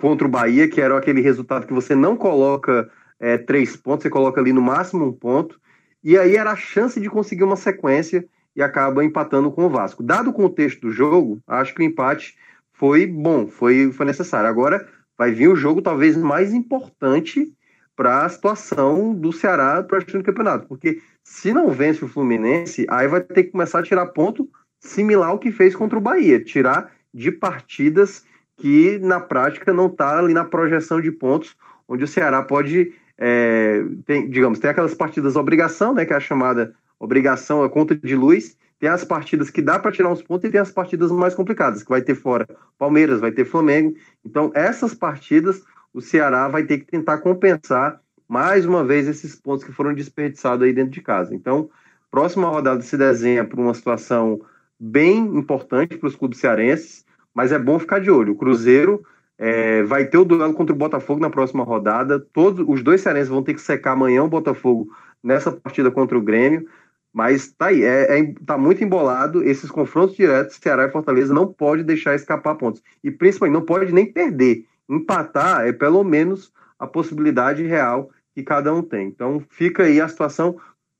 contra 0.00 0.26
o 0.26 0.30
Bahia, 0.30 0.68
que 0.68 0.80
era 0.80 0.96
aquele 0.96 1.20
resultado 1.20 1.66
que 1.66 1.72
você 1.72 1.94
não 1.94 2.16
coloca 2.16 2.90
é, 3.20 3.36
três 3.36 3.76
pontos, 3.76 4.04
você 4.04 4.10
coloca 4.10 4.40
ali 4.40 4.52
no 4.52 4.62
máximo 4.62 5.04
um 5.04 5.12
ponto, 5.12 5.60
e 6.02 6.16
aí 6.16 6.36
era 6.36 6.52
a 6.52 6.56
chance 6.56 7.00
de 7.00 7.10
conseguir 7.10 7.44
uma 7.44 7.56
sequência 7.56 8.24
e 8.54 8.62
acaba 8.62 9.04
empatando 9.04 9.50
com 9.50 9.66
o 9.66 9.70
Vasco. 9.70 10.02
Dado 10.02 10.30
o 10.30 10.32
contexto 10.32 10.80
do 10.82 10.90
jogo, 10.90 11.40
acho 11.46 11.74
que 11.74 11.82
o 11.82 11.84
empate 11.84 12.36
foi 12.72 13.06
bom, 13.06 13.48
foi, 13.48 13.92
foi 13.92 14.06
necessário. 14.06 14.48
Agora 14.48 14.86
vai 15.16 15.32
vir 15.32 15.48
o 15.48 15.56
jogo 15.56 15.82
talvez 15.82 16.16
mais 16.16 16.52
importante 16.54 17.52
para 17.96 18.24
a 18.24 18.28
situação 18.28 19.12
do 19.12 19.32
Ceará 19.32 19.82
para 19.82 19.98
o 19.98 20.22
campeonato, 20.22 20.68
porque 20.68 21.00
se 21.24 21.52
não 21.52 21.70
vence 21.70 22.04
o 22.04 22.08
Fluminense, 22.08 22.86
aí 22.88 23.08
vai 23.08 23.20
ter 23.20 23.44
que 23.44 23.50
começar 23.50 23.80
a 23.80 23.82
tirar 23.82 24.06
ponto 24.06 24.48
similar 24.80 25.30
ao 25.30 25.38
que 25.38 25.50
fez 25.50 25.74
contra 25.74 25.98
o 25.98 26.00
Bahia, 26.00 26.42
tirar 26.42 26.92
de 27.12 27.32
partidas 27.32 28.24
que 28.58 28.98
na 28.98 29.20
prática 29.20 29.72
não 29.72 29.86
está 29.86 30.18
ali 30.18 30.34
na 30.34 30.44
projeção 30.44 31.00
de 31.00 31.10
pontos, 31.10 31.56
onde 31.88 32.04
o 32.04 32.08
Ceará 32.08 32.42
pode 32.42 32.92
é, 33.18 33.84
tem, 34.06 34.30
digamos, 34.30 34.60
tem 34.60 34.70
aquelas 34.70 34.94
partidas 34.94 35.34
obrigação, 35.34 35.92
né, 35.92 36.04
que 36.04 36.12
é 36.12 36.16
a 36.16 36.20
chamada 36.20 36.72
obrigação, 37.00 37.62
a 37.62 37.68
conta 37.68 37.94
de 37.94 38.14
luz, 38.14 38.56
tem 38.78 38.88
as 38.88 39.04
partidas 39.04 39.50
que 39.50 39.60
dá 39.60 39.78
para 39.78 39.90
tirar 39.90 40.10
uns 40.10 40.22
pontos 40.22 40.48
e 40.48 40.52
tem 40.52 40.60
as 40.60 40.70
partidas 40.70 41.10
mais 41.10 41.34
complicadas, 41.34 41.82
que 41.82 41.88
vai 41.88 42.00
ter 42.00 42.14
fora 42.14 42.46
Palmeiras, 42.78 43.20
vai 43.20 43.32
ter 43.32 43.44
Flamengo. 43.44 43.94
Então, 44.24 44.52
essas 44.54 44.94
partidas, 44.94 45.64
o 45.92 46.00
Ceará 46.00 46.46
vai 46.46 46.62
ter 46.62 46.78
que 46.78 46.86
tentar 46.86 47.18
compensar 47.18 48.00
mais 48.28 48.64
uma 48.64 48.84
vez 48.84 49.08
esses 49.08 49.34
pontos 49.34 49.64
que 49.64 49.72
foram 49.72 49.92
desperdiçados 49.94 50.64
aí 50.64 50.72
dentro 50.72 50.92
de 50.92 51.00
casa. 51.00 51.34
Então, 51.34 51.68
próxima 52.10 52.48
rodada 52.48 52.82
se 52.82 52.96
desenha 52.96 53.44
para 53.44 53.60
uma 53.60 53.74
situação 53.74 54.40
bem 54.78 55.18
importante 55.18 55.96
para 55.96 56.06
os 56.06 56.14
clubes 56.14 56.38
cearenses, 56.38 57.04
mas 57.38 57.52
é 57.52 57.58
bom 57.58 57.78
ficar 57.78 58.00
de 58.00 58.10
olho. 58.10 58.32
O 58.32 58.36
Cruzeiro 58.36 59.00
é, 59.38 59.84
vai 59.84 60.04
ter 60.06 60.18
o 60.18 60.24
duelo 60.24 60.52
contra 60.54 60.74
o 60.74 60.78
Botafogo 60.78 61.20
na 61.20 61.30
próxima 61.30 61.62
rodada. 61.62 62.18
Todos 62.18 62.66
os 62.68 62.82
dois 62.82 63.00
cearenses 63.00 63.28
vão 63.28 63.44
ter 63.44 63.54
que 63.54 63.60
secar 63.60 63.92
amanhã 63.92 64.24
o 64.24 64.28
Botafogo 64.28 64.88
nessa 65.22 65.52
partida 65.52 65.88
contra 65.88 66.18
o 66.18 66.20
Grêmio. 66.20 66.66
Mas 67.12 67.52
tá 67.52 67.66
aí, 67.66 67.84
é, 67.84 68.18
é, 68.18 68.34
tá 68.44 68.58
muito 68.58 68.82
embolado. 68.82 69.44
Esses 69.44 69.70
confrontos 69.70 70.16
diretos, 70.16 70.58
Ceará 70.60 70.86
e 70.86 70.90
Fortaleza 70.90 71.32
não 71.32 71.46
pode 71.46 71.84
deixar 71.84 72.16
escapar 72.16 72.56
pontos. 72.56 72.82
E 73.04 73.10
principalmente 73.12 73.54
não 73.54 73.64
pode 73.64 73.92
nem 73.92 74.12
perder. 74.12 74.64
Empatar 74.88 75.64
é 75.64 75.72
pelo 75.72 76.02
menos 76.02 76.52
a 76.76 76.88
possibilidade 76.88 77.62
real 77.62 78.10
que 78.34 78.42
cada 78.42 78.74
um 78.74 78.82
tem. 78.82 79.06
Então 79.06 79.40
fica 79.48 79.84
aí 79.84 80.00
a 80.00 80.08
situação. 80.08 80.58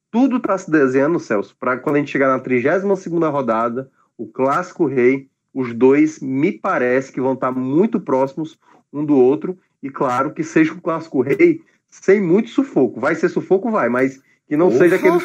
Tudo 0.08 0.36
está 0.36 0.56
se 0.56 0.70
desenhando, 0.70 1.18
Celso, 1.18 1.56
para 1.58 1.78
quando 1.78 1.96
a 1.96 1.98
gente 1.98 2.12
chegar 2.12 2.28
na 2.28 2.38
32 2.38 2.96
segunda 3.00 3.28
rodada, 3.28 3.90
o 4.16 4.24
clássico 4.28 4.86
rei 4.86 5.28
os 5.52 5.74
dois 5.74 6.20
me 6.20 6.52
parece 6.52 7.12
que 7.12 7.20
vão 7.20 7.34
estar 7.34 7.52
muito 7.52 8.00
próximos 8.00 8.58
um 8.92 9.04
do 9.04 9.16
outro, 9.16 9.58
e 9.82 9.90
claro 9.90 10.32
que 10.32 10.42
seja 10.42 10.72
o 10.72 10.80
clássico 10.80 11.20
rei 11.20 11.60
sem 11.88 12.20
muito 12.20 12.50
sufoco. 12.50 13.00
Vai 13.00 13.14
ser 13.14 13.28
sufoco, 13.28 13.70
vai, 13.70 13.88
mas 13.88 14.20
que 14.46 14.56
não 14.56 14.70
seja 14.70 14.96
aquele. 14.96 15.18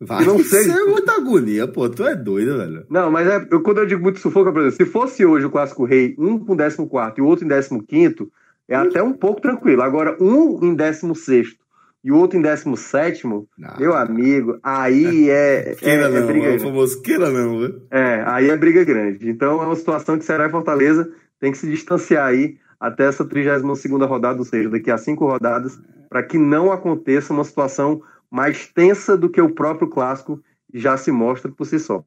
Vai 0.00 0.18
que 0.18 0.24
não 0.24 0.38
seja... 0.38 0.72
ser 0.72 0.84
muita 0.84 1.12
agonia, 1.12 1.68
pô, 1.68 1.88
tu 1.88 2.04
é 2.04 2.14
doido, 2.14 2.58
velho. 2.58 2.86
Não, 2.90 3.10
mas 3.10 3.26
é, 3.28 3.46
eu, 3.50 3.62
quando 3.62 3.78
eu 3.78 3.86
digo 3.86 4.02
muito 4.02 4.18
sufoco, 4.18 4.52
por 4.52 4.60
exemplo, 4.60 4.76
se 4.76 4.90
fosse 4.90 5.24
hoje 5.24 5.46
o 5.46 5.50
clássico 5.50 5.84
rei, 5.84 6.14
um 6.18 6.38
com 6.38 6.56
14 6.56 6.78
e 7.16 7.20
o 7.20 7.26
outro 7.26 7.46
em 7.46 7.80
15, 7.80 8.28
é 8.68 8.74
até 8.74 9.02
um 9.02 9.12
pouco 9.12 9.40
tranquilo. 9.40 9.82
Agora, 9.82 10.16
um 10.20 10.64
em 10.64 10.74
16 10.74 11.56
e 12.04 12.12
o 12.12 12.16
outro 12.16 12.38
em 12.38 12.42
17, 12.42 13.26
meu 13.26 13.48
amigo, 13.94 14.58
aí 14.62 15.30
é. 15.30 15.74
Queira 15.74 16.04
é, 16.04 16.08
não, 16.10 16.16
é 16.18 16.22
briga 16.26 16.46
é 16.48 16.56
o 16.56 16.60
famoso 16.60 17.00
queira 17.00 17.30
não, 17.30 17.58
viu? 17.58 17.82
É, 17.90 18.22
aí 18.26 18.50
é 18.50 18.56
briga 18.58 18.84
grande. 18.84 19.26
Então 19.30 19.62
é 19.62 19.64
uma 19.64 19.74
situação 19.74 20.18
que 20.18 20.24
Ceará 20.24 20.46
e 20.46 20.50
Fortaleza 20.50 21.10
tem 21.40 21.50
que 21.50 21.56
se 21.56 21.66
distanciar 21.66 22.26
aí 22.26 22.58
até 22.78 23.06
essa 23.06 23.24
32 23.24 23.84
rodada, 24.06 24.38
ou 24.38 24.44
seja, 24.44 24.68
daqui 24.68 24.90
a 24.90 24.98
cinco 24.98 25.26
rodadas, 25.26 25.80
para 26.10 26.22
que 26.22 26.36
não 26.36 26.70
aconteça 26.70 27.32
uma 27.32 27.42
situação 27.42 28.02
mais 28.30 28.66
tensa 28.66 29.16
do 29.16 29.30
que 29.30 29.40
o 29.40 29.54
próprio 29.54 29.88
clássico 29.88 30.42
já 30.74 30.98
se 30.98 31.10
mostra 31.10 31.50
por 31.50 31.64
si 31.64 31.78
só. 31.78 32.04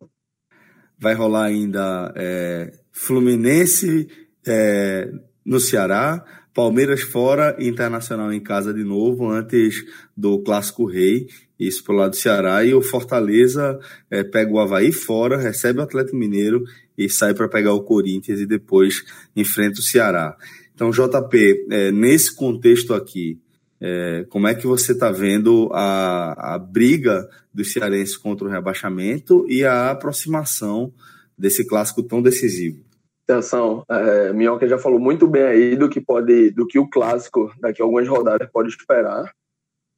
Vai 1.00 1.16
rolar 1.16 1.46
ainda 1.46 2.14
é, 2.16 2.72
Fluminense 2.92 4.08
é, 4.46 5.12
no 5.44 5.60
Ceará, 5.60 6.24
Palmeiras 6.58 7.02
fora 7.02 7.56
e 7.60 7.68
Internacional 7.68 8.34
em 8.34 8.40
casa 8.40 8.74
de 8.74 8.84
novo, 8.84 9.30
antes 9.30 9.86
do 10.18 10.40
Clássico 10.40 10.86
Rei, 10.86 11.28
isso 11.60 11.84
pro 11.84 11.94
lado 11.94 12.10
do 12.10 12.16
Ceará. 12.16 12.66
E 12.66 12.74
o 12.74 12.82
Fortaleza 12.82 13.80
é, 14.10 14.24
pega 14.24 14.52
o 14.52 14.60
Havaí 14.60 14.92
fora, 14.92 15.38
recebe 15.38 15.78
o 15.78 15.84
Atlético 15.84 16.18
Mineiro 16.18 16.64
e 16.98 17.08
sai 17.08 17.36
para 17.36 17.48
pegar 17.48 17.76
o 17.76 17.84
Corinthians 17.84 18.40
e 18.40 18.48
depois 18.48 19.06
enfrenta 19.36 19.82
o 19.82 19.84
Ceará. 19.84 20.36
Então, 20.74 20.90
JP, 20.90 21.68
é, 21.70 21.92
nesse 21.92 22.36
contexto 22.36 22.96
aqui, 22.96 23.40
é, 23.80 24.26
como 24.28 24.48
é 24.48 24.56
que 24.56 24.66
você 24.66 24.94
está 24.94 25.12
vendo 25.12 25.70
a, 25.72 26.56
a 26.56 26.58
briga 26.58 27.30
dos 27.54 27.72
cearenses 27.72 28.18
contra 28.18 28.48
o 28.48 28.50
rebaixamento 28.50 29.46
e 29.48 29.64
a 29.64 29.92
aproximação 29.92 30.92
desse 31.38 31.64
clássico 31.68 32.02
tão 32.02 32.20
decisivo? 32.20 32.87
Atenção, 33.30 33.84
é, 33.90 34.32
Minhoca 34.32 34.66
já 34.70 34.78
falou 34.78 34.98
muito 34.98 35.28
bem 35.28 35.44
aí 35.44 35.76
do 35.76 35.90
que 35.90 36.00
pode, 36.00 36.50
do 36.52 36.66
que 36.66 36.80
o 36.80 36.90
clássico 36.90 37.54
daqui 37.60 37.82
a 37.82 37.86
algumas 37.86 38.08
rodadas 38.08 38.50
pode 38.50 38.70
esperar. 38.70 39.36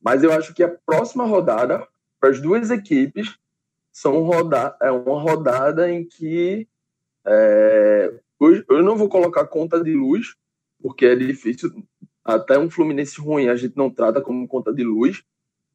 Mas 0.02 0.24
eu 0.24 0.34
acho 0.34 0.52
que 0.52 0.64
a 0.64 0.76
próxima 0.84 1.26
rodada 1.26 1.88
para 2.20 2.32
as 2.32 2.42
duas 2.42 2.72
equipes 2.72 3.38
são 3.92 4.24
roda 4.24 4.76
é 4.82 4.90
uma 4.90 5.22
rodada 5.22 5.92
em 5.92 6.04
que 6.04 6.68
é, 7.24 8.12
eu 8.68 8.82
não 8.82 8.98
vou 8.98 9.08
colocar 9.08 9.46
conta 9.46 9.80
de 9.84 9.94
luz 9.94 10.36
porque 10.82 11.06
é 11.06 11.16
difícil 11.16 11.86
até 12.26 12.58
um 12.58 12.70
Fluminense 12.70 13.22
ruim 13.22 13.48
a 13.48 13.56
gente 13.56 13.78
não 13.78 13.92
trata 13.92 14.22
como 14.22 14.48
conta 14.48 14.74
de 14.74 14.84
luz, 14.84 15.24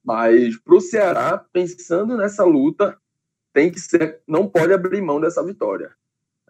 mas 0.02 0.56
para 0.56 0.74
o 0.74 0.80
Ceará 0.80 1.38
pensando 1.52 2.16
nessa 2.16 2.42
luta 2.42 2.98
tem 3.52 3.70
que 3.70 3.78
ser 3.78 4.22
não 4.26 4.48
pode 4.48 4.72
abrir 4.72 5.00
mão 5.00 5.20
dessa 5.20 5.44
vitória 5.44 5.94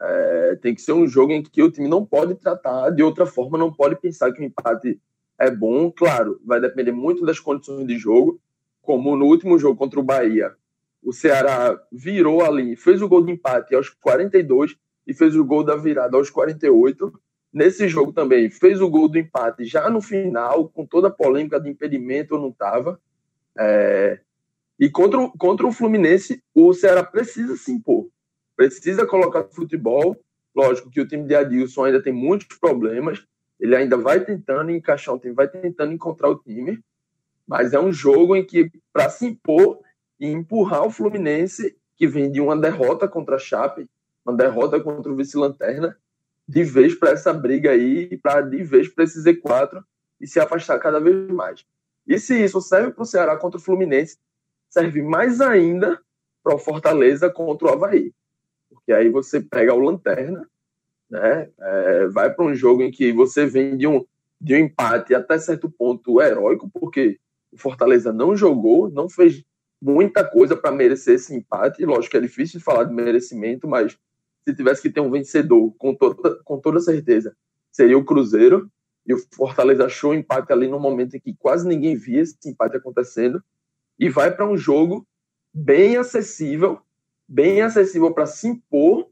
é, 0.06 0.56
tem 0.56 0.74
que 0.74 0.82
ser 0.82 0.92
um 0.92 1.06
jogo 1.06 1.32
em 1.32 1.42
que 1.42 1.62
o 1.62 1.70
time 1.70 1.88
não 1.88 2.04
pode 2.04 2.34
tratar 2.34 2.90
de 2.90 3.02
outra 3.02 3.26
forma, 3.26 3.58
não 3.58 3.72
pode 3.72 3.96
pensar 3.96 4.32
que 4.32 4.40
o 4.40 4.44
empate 4.44 5.00
é 5.38 5.50
bom. 5.50 5.90
Claro, 5.90 6.40
vai 6.44 6.60
depender 6.60 6.92
muito 6.92 7.24
das 7.24 7.38
condições 7.38 7.86
de 7.86 7.98
jogo, 7.98 8.40
como 8.82 9.16
no 9.16 9.26
último 9.26 9.58
jogo 9.58 9.76
contra 9.76 9.98
o 10.00 10.04
Bahia. 10.04 10.52
O 11.02 11.12
Ceará 11.12 11.78
virou 11.92 12.44
ali, 12.44 12.76
fez 12.76 13.02
o 13.02 13.08
gol 13.08 13.24
de 13.24 13.32
empate 13.32 13.74
aos 13.74 13.90
42, 13.90 14.76
e 15.06 15.14
fez 15.14 15.36
o 15.36 15.44
gol 15.44 15.62
da 15.62 15.76
virada 15.76 16.16
aos 16.16 16.30
48. 16.30 17.12
Nesse 17.52 17.88
jogo 17.88 18.12
também 18.12 18.50
fez 18.50 18.80
o 18.80 18.88
gol 18.88 19.08
do 19.08 19.18
empate 19.18 19.64
já 19.64 19.88
no 19.88 20.00
final, 20.00 20.68
com 20.68 20.84
toda 20.84 21.08
a 21.08 21.10
polêmica 21.10 21.60
de 21.60 21.68
impedimento 21.68 22.34
ou 22.34 22.40
não 22.40 22.48
estava. 22.48 23.00
É... 23.56 24.20
E 24.78 24.90
contra, 24.90 25.20
o, 25.20 25.30
contra 25.30 25.66
o 25.66 25.72
Fluminense, 25.72 26.42
o 26.52 26.74
Ceará 26.74 27.04
precisa 27.04 27.56
se 27.56 27.70
impor, 27.70 28.08
precisa 28.56 29.06
colocar 29.06 29.44
futebol. 29.44 30.16
Lógico 30.54 30.90
que 30.90 31.00
o 31.00 31.06
time 31.06 31.26
de 31.26 31.34
Adilson 31.34 31.84
ainda 31.84 32.02
tem 32.02 32.12
muitos 32.12 32.56
problemas, 32.58 33.24
ele 33.58 33.74
ainda 33.74 33.96
vai 33.96 34.24
tentando 34.24 34.70
encaixar 34.70 35.14
o 35.14 35.18
time, 35.18 35.34
vai 35.34 35.48
tentando 35.48 35.92
encontrar 35.92 36.28
o 36.28 36.38
time, 36.38 36.80
mas 37.46 37.72
é 37.72 37.80
um 37.80 37.92
jogo 37.92 38.36
em 38.36 38.44
que, 38.44 38.70
para 38.92 39.08
se 39.08 39.26
impor 39.26 39.80
e 40.18 40.26
empurrar 40.26 40.84
o 40.84 40.90
Fluminense, 40.90 41.76
que 41.96 42.06
vem 42.06 42.30
de 42.30 42.40
uma 42.40 42.56
derrota 42.56 43.08
contra 43.08 43.36
a 43.36 43.38
Chape, 43.38 43.88
uma 44.24 44.36
derrota 44.36 44.80
contra 44.80 45.12
o 45.12 45.16
vice-lanterna, 45.16 45.96
de 46.46 46.62
vez 46.62 46.94
para 46.94 47.10
essa 47.10 47.32
briga 47.32 47.70
aí, 47.70 48.16
para 48.18 48.42
de 48.42 48.62
vez 48.62 48.88
para 48.88 49.04
esse 49.04 49.22
Z4 49.22 49.82
e 50.20 50.26
se 50.26 50.40
afastar 50.40 50.78
cada 50.78 51.00
vez 51.00 51.28
mais. 51.30 51.64
E 52.06 52.18
se 52.18 52.42
isso 52.42 52.60
serve 52.60 52.92
para 52.92 53.02
o 53.02 53.06
Ceará 53.06 53.36
contra 53.36 53.58
o 53.58 53.62
Fluminense, 53.62 54.18
serve 54.68 55.02
mais 55.02 55.40
ainda 55.40 56.00
para 56.42 56.54
o 56.54 56.58
Fortaleza 56.58 57.30
contra 57.30 57.68
o 57.68 57.72
Havaí. 57.72 58.12
Porque 58.84 58.92
aí 58.92 59.08
você 59.08 59.40
pega 59.40 59.72
o 59.72 59.78
Lanterna, 59.78 60.46
né? 61.10 61.48
É, 61.58 62.06
vai 62.08 62.32
para 62.32 62.44
um 62.44 62.54
jogo 62.54 62.82
em 62.82 62.90
que 62.90 63.12
você 63.12 63.46
vem 63.46 63.78
de 63.78 63.86
um, 63.86 64.04
de 64.38 64.54
um 64.54 64.58
empate 64.58 65.14
até 65.14 65.38
certo 65.38 65.70
ponto 65.70 66.20
heróico, 66.20 66.68
porque 66.70 67.18
o 67.50 67.56
Fortaleza 67.56 68.12
não 68.12 68.36
jogou, 68.36 68.90
não 68.90 69.08
fez 69.08 69.42
muita 69.80 70.22
coisa 70.22 70.54
para 70.54 70.70
merecer 70.70 71.14
esse 71.14 71.34
empate. 71.34 71.84
Lógico 71.84 72.10
que 72.10 72.16
é 72.18 72.20
difícil 72.20 72.60
falar 72.60 72.84
de 72.84 72.92
merecimento, 72.92 73.66
mas 73.66 73.98
se 74.46 74.54
tivesse 74.54 74.82
que 74.82 74.90
ter 74.90 75.00
um 75.00 75.10
vencedor, 75.10 75.74
com 75.78 75.94
toda, 75.94 76.36
com 76.44 76.60
toda 76.60 76.78
certeza, 76.80 77.34
seria 77.72 77.96
o 77.96 78.04
Cruzeiro. 78.04 78.70
E 79.06 79.14
o 79.14 79.18
Fortaleza 79.34 79.86
achou 79.86 80.10
o 80.10 80.14
empate 80.14 80.52
ali 80.52 80.66
no 80.66 80.80
momento 80.80 81.16
em 81.16 81.20
que 81.20 81.34
quase 81.34 81.66
ninguém 81.66 81.96
via 81.96 82.20
esse 82.20 82.36
empate 82.46 82.76
acontecendo. 82.76 83.42
E 83.98 84.10
vai 84.10 84.34
para 84.34 84.46
um 84.46 84.56
jogo 84.56 85.06
bem 85.52 85.96
acessível, 85.96 86.80
bem 87.28 87.62
acessível 87.62 88.12
para 88.12 88.26
se 88.26 88.48
impor, 88.48 89.08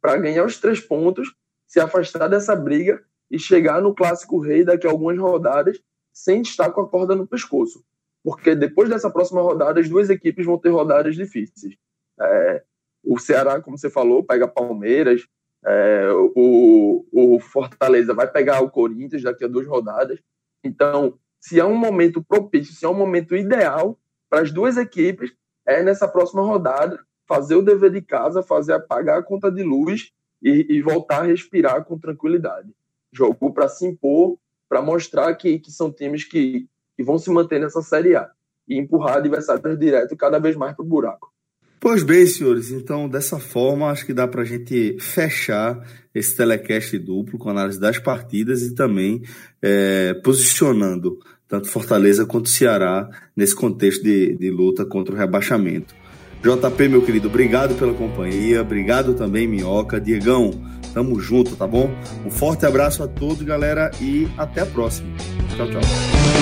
para 0.00 0.16
ganhar 0.16 0.44
os 0.44 0.58
três 0.58 0.80
pontos, 0.80 1.34
se 1.66 1.80
afastar 1.80 2.28
dessa 2.28 2.54
briga 2.54 3.02
e 3.30 3.38
chegar 3.38 3.82
no 3.82 3.94
Clássico 3.94 4.38
Rei 4.38 4.64
daqui 4.64 4.86
a 4.86 4.90
algumas 4.90 5.18
rodadas 5.18 5.80
sem 6.12 6.40
estar 6.40 6.70
com 6.70 6.80
a 6.80 6.88
corda 6.88 7.14
no 7.14 7.26
pescoço. 7.26 7.84
Porque 8.22 8.54
depois 8.54 8.88
dessa 8.88 9.10
próxima 9.10 9.40
rodada, 9.40 9.80
as 9.80 9.88
duas 9.88 10.08
equipes 10.10 10.46
vão 10.46 10.58
ter 10.58 10.70
rodadas 10.70 11.14
difíceis. 11.14 11.76
É, 12.20 12.62
o 13.04 13.18
Ceará, 13.18 13.60
como 13.60 13.76
você 13.76 13.90
falou, 13.90 14.24
pega 14.24 14.48
Palmeiras, 14.48 15.26
é, 15.64 16.08
o, 16.34 17.04
o 17.12 17.40
Fortaleza 17.40 18.14
vai 18.14 18.30
pegar 18.30 18.60
o 18.62 18.70
Corinthians 18.70 19.22
daqui 19.22 19.44
a 19.44 19.48
duas 19.48 19.66
rodadas. 19.66 20.18
Então, 20.64 21.18
se 21.40 21.60
é 21.60 21.64
um 21.64 21.76
momento 21.76 22.24
propício, 22.24 22.74
se 22.74 22.84
é 22.84 22.88
um 22.88 22.94
momento 22.94 23.36
ideal 23.36 23.98
para 24.28 24.40
as 24.40 24.50
duas 24.50 24.76
equipes, 24.76 25.32
é 25.66 25.82
nessa 25.82 26.08
próxima 26.08 26.42
rodada 26.42 27.04
fazer 27.26 27.56
o 27.56 27.62
dever 27.62 27.90
de 27.90 28.02
casa, 28.02 28.42
fazer 28.42 28.72
apagar 28.72 29.18
a 29.18 29.22
conta 29.22 29.50
de 29.50 29.62
luz 29.62 30.12
e, 30.42 30.66
e 30.68 30.82
voltar 30.82 31.22
a 31.22 31.26
respirar 31.26 31.84
com 31.84 31.98
tranquilidade. 31.98 32.68
Jogo 33.12 33.52
para 33.52 33.68
se 33.68 33.86
impor, 33.86 34.38
para 34.68 34.82
mostrar 34.82 35.34
que, 35.34 35.58
que 35.58 35.70
são 35.70 35.92
times 35.92 36.24
que, 36.24 36.66
que 36.96 37.02
vão 37.02 37.18
se 37.18 37.30
manter 37.30 37.60
nessa 37.60 37.82
Série 37.82 38.16
A 38.16 38.30
e 38.68 38.78
empurrar 38.78 39.16
adversários 39.16 39.78
direto 39.78 40.16
cada 40.16 40.38
vez 40.38 40.56
mais 40.56 40.74
para 40.74 40.84
o 40.84 40.88
buraco. 40.88 41.32
Pois 41.78 42.02
bem, 42.02 42.26
senhores, 42.26 42.70
então 42.70 43.08
dessa 43.08 43.38
forma 43.38 43.90
acho 43.90 44.06
que 44.06 44.14
dá 44.14 44.26
para 44.26 44.42
a 44.42 44.44
gente 44.44 44.96
fechar 44.98 45.86
esse 46.14 46.34
telecast 46.34 46.98
duplo 46.98 47.38
com 47.38 47.50
análise 47.50 47.78
das 47.78 47.98
partidas 47.98 48.62
e 48.62 48.74
também 48.74 49.22
é, 49.62 50.14
posicionando 50.24 51.18
tanto 51.46 51.68
Fortaleza 51.68 52.26
quanto 52.26 52.48
Ceará 52.48 53.08
nesse 53.36 53.54
contexto 53.54 54.02
de, 54.02 54.36
de 54.36 54.50
luta 54.50 54.84
contra 54.84 55.14
o 55.14 55.18
rebaixamento. 55.18 55.94
JP, 56.42 56.88
meu 56.88 57.02
querido, 57.02 57.28
obrigado 57.28 57.74
pela 57.74 57.92
companhia, 57.94 58.60
obrigado 58.60 59.14
também, 59.14 59.46
Minhoca, 59.46 60.00
Diegão, 60.00 60.52
tamo 60.94 61.18
junto, 61.18 61.56
tá 61.56 61.66
bom? 61.66 61.90
Um 62.24 62.30
forte 62.30 62.64
abraço 62.64 63.02
a 63.02 63.08
todos, 63.08 63.42
galera, 63.42 63.90
e 64.00 64.28
até 64.36 64.60
a 64.60 64.66
próxima. 64.66 65.08
Tchau, 65.56 65.66
tchau. 65.68 66.35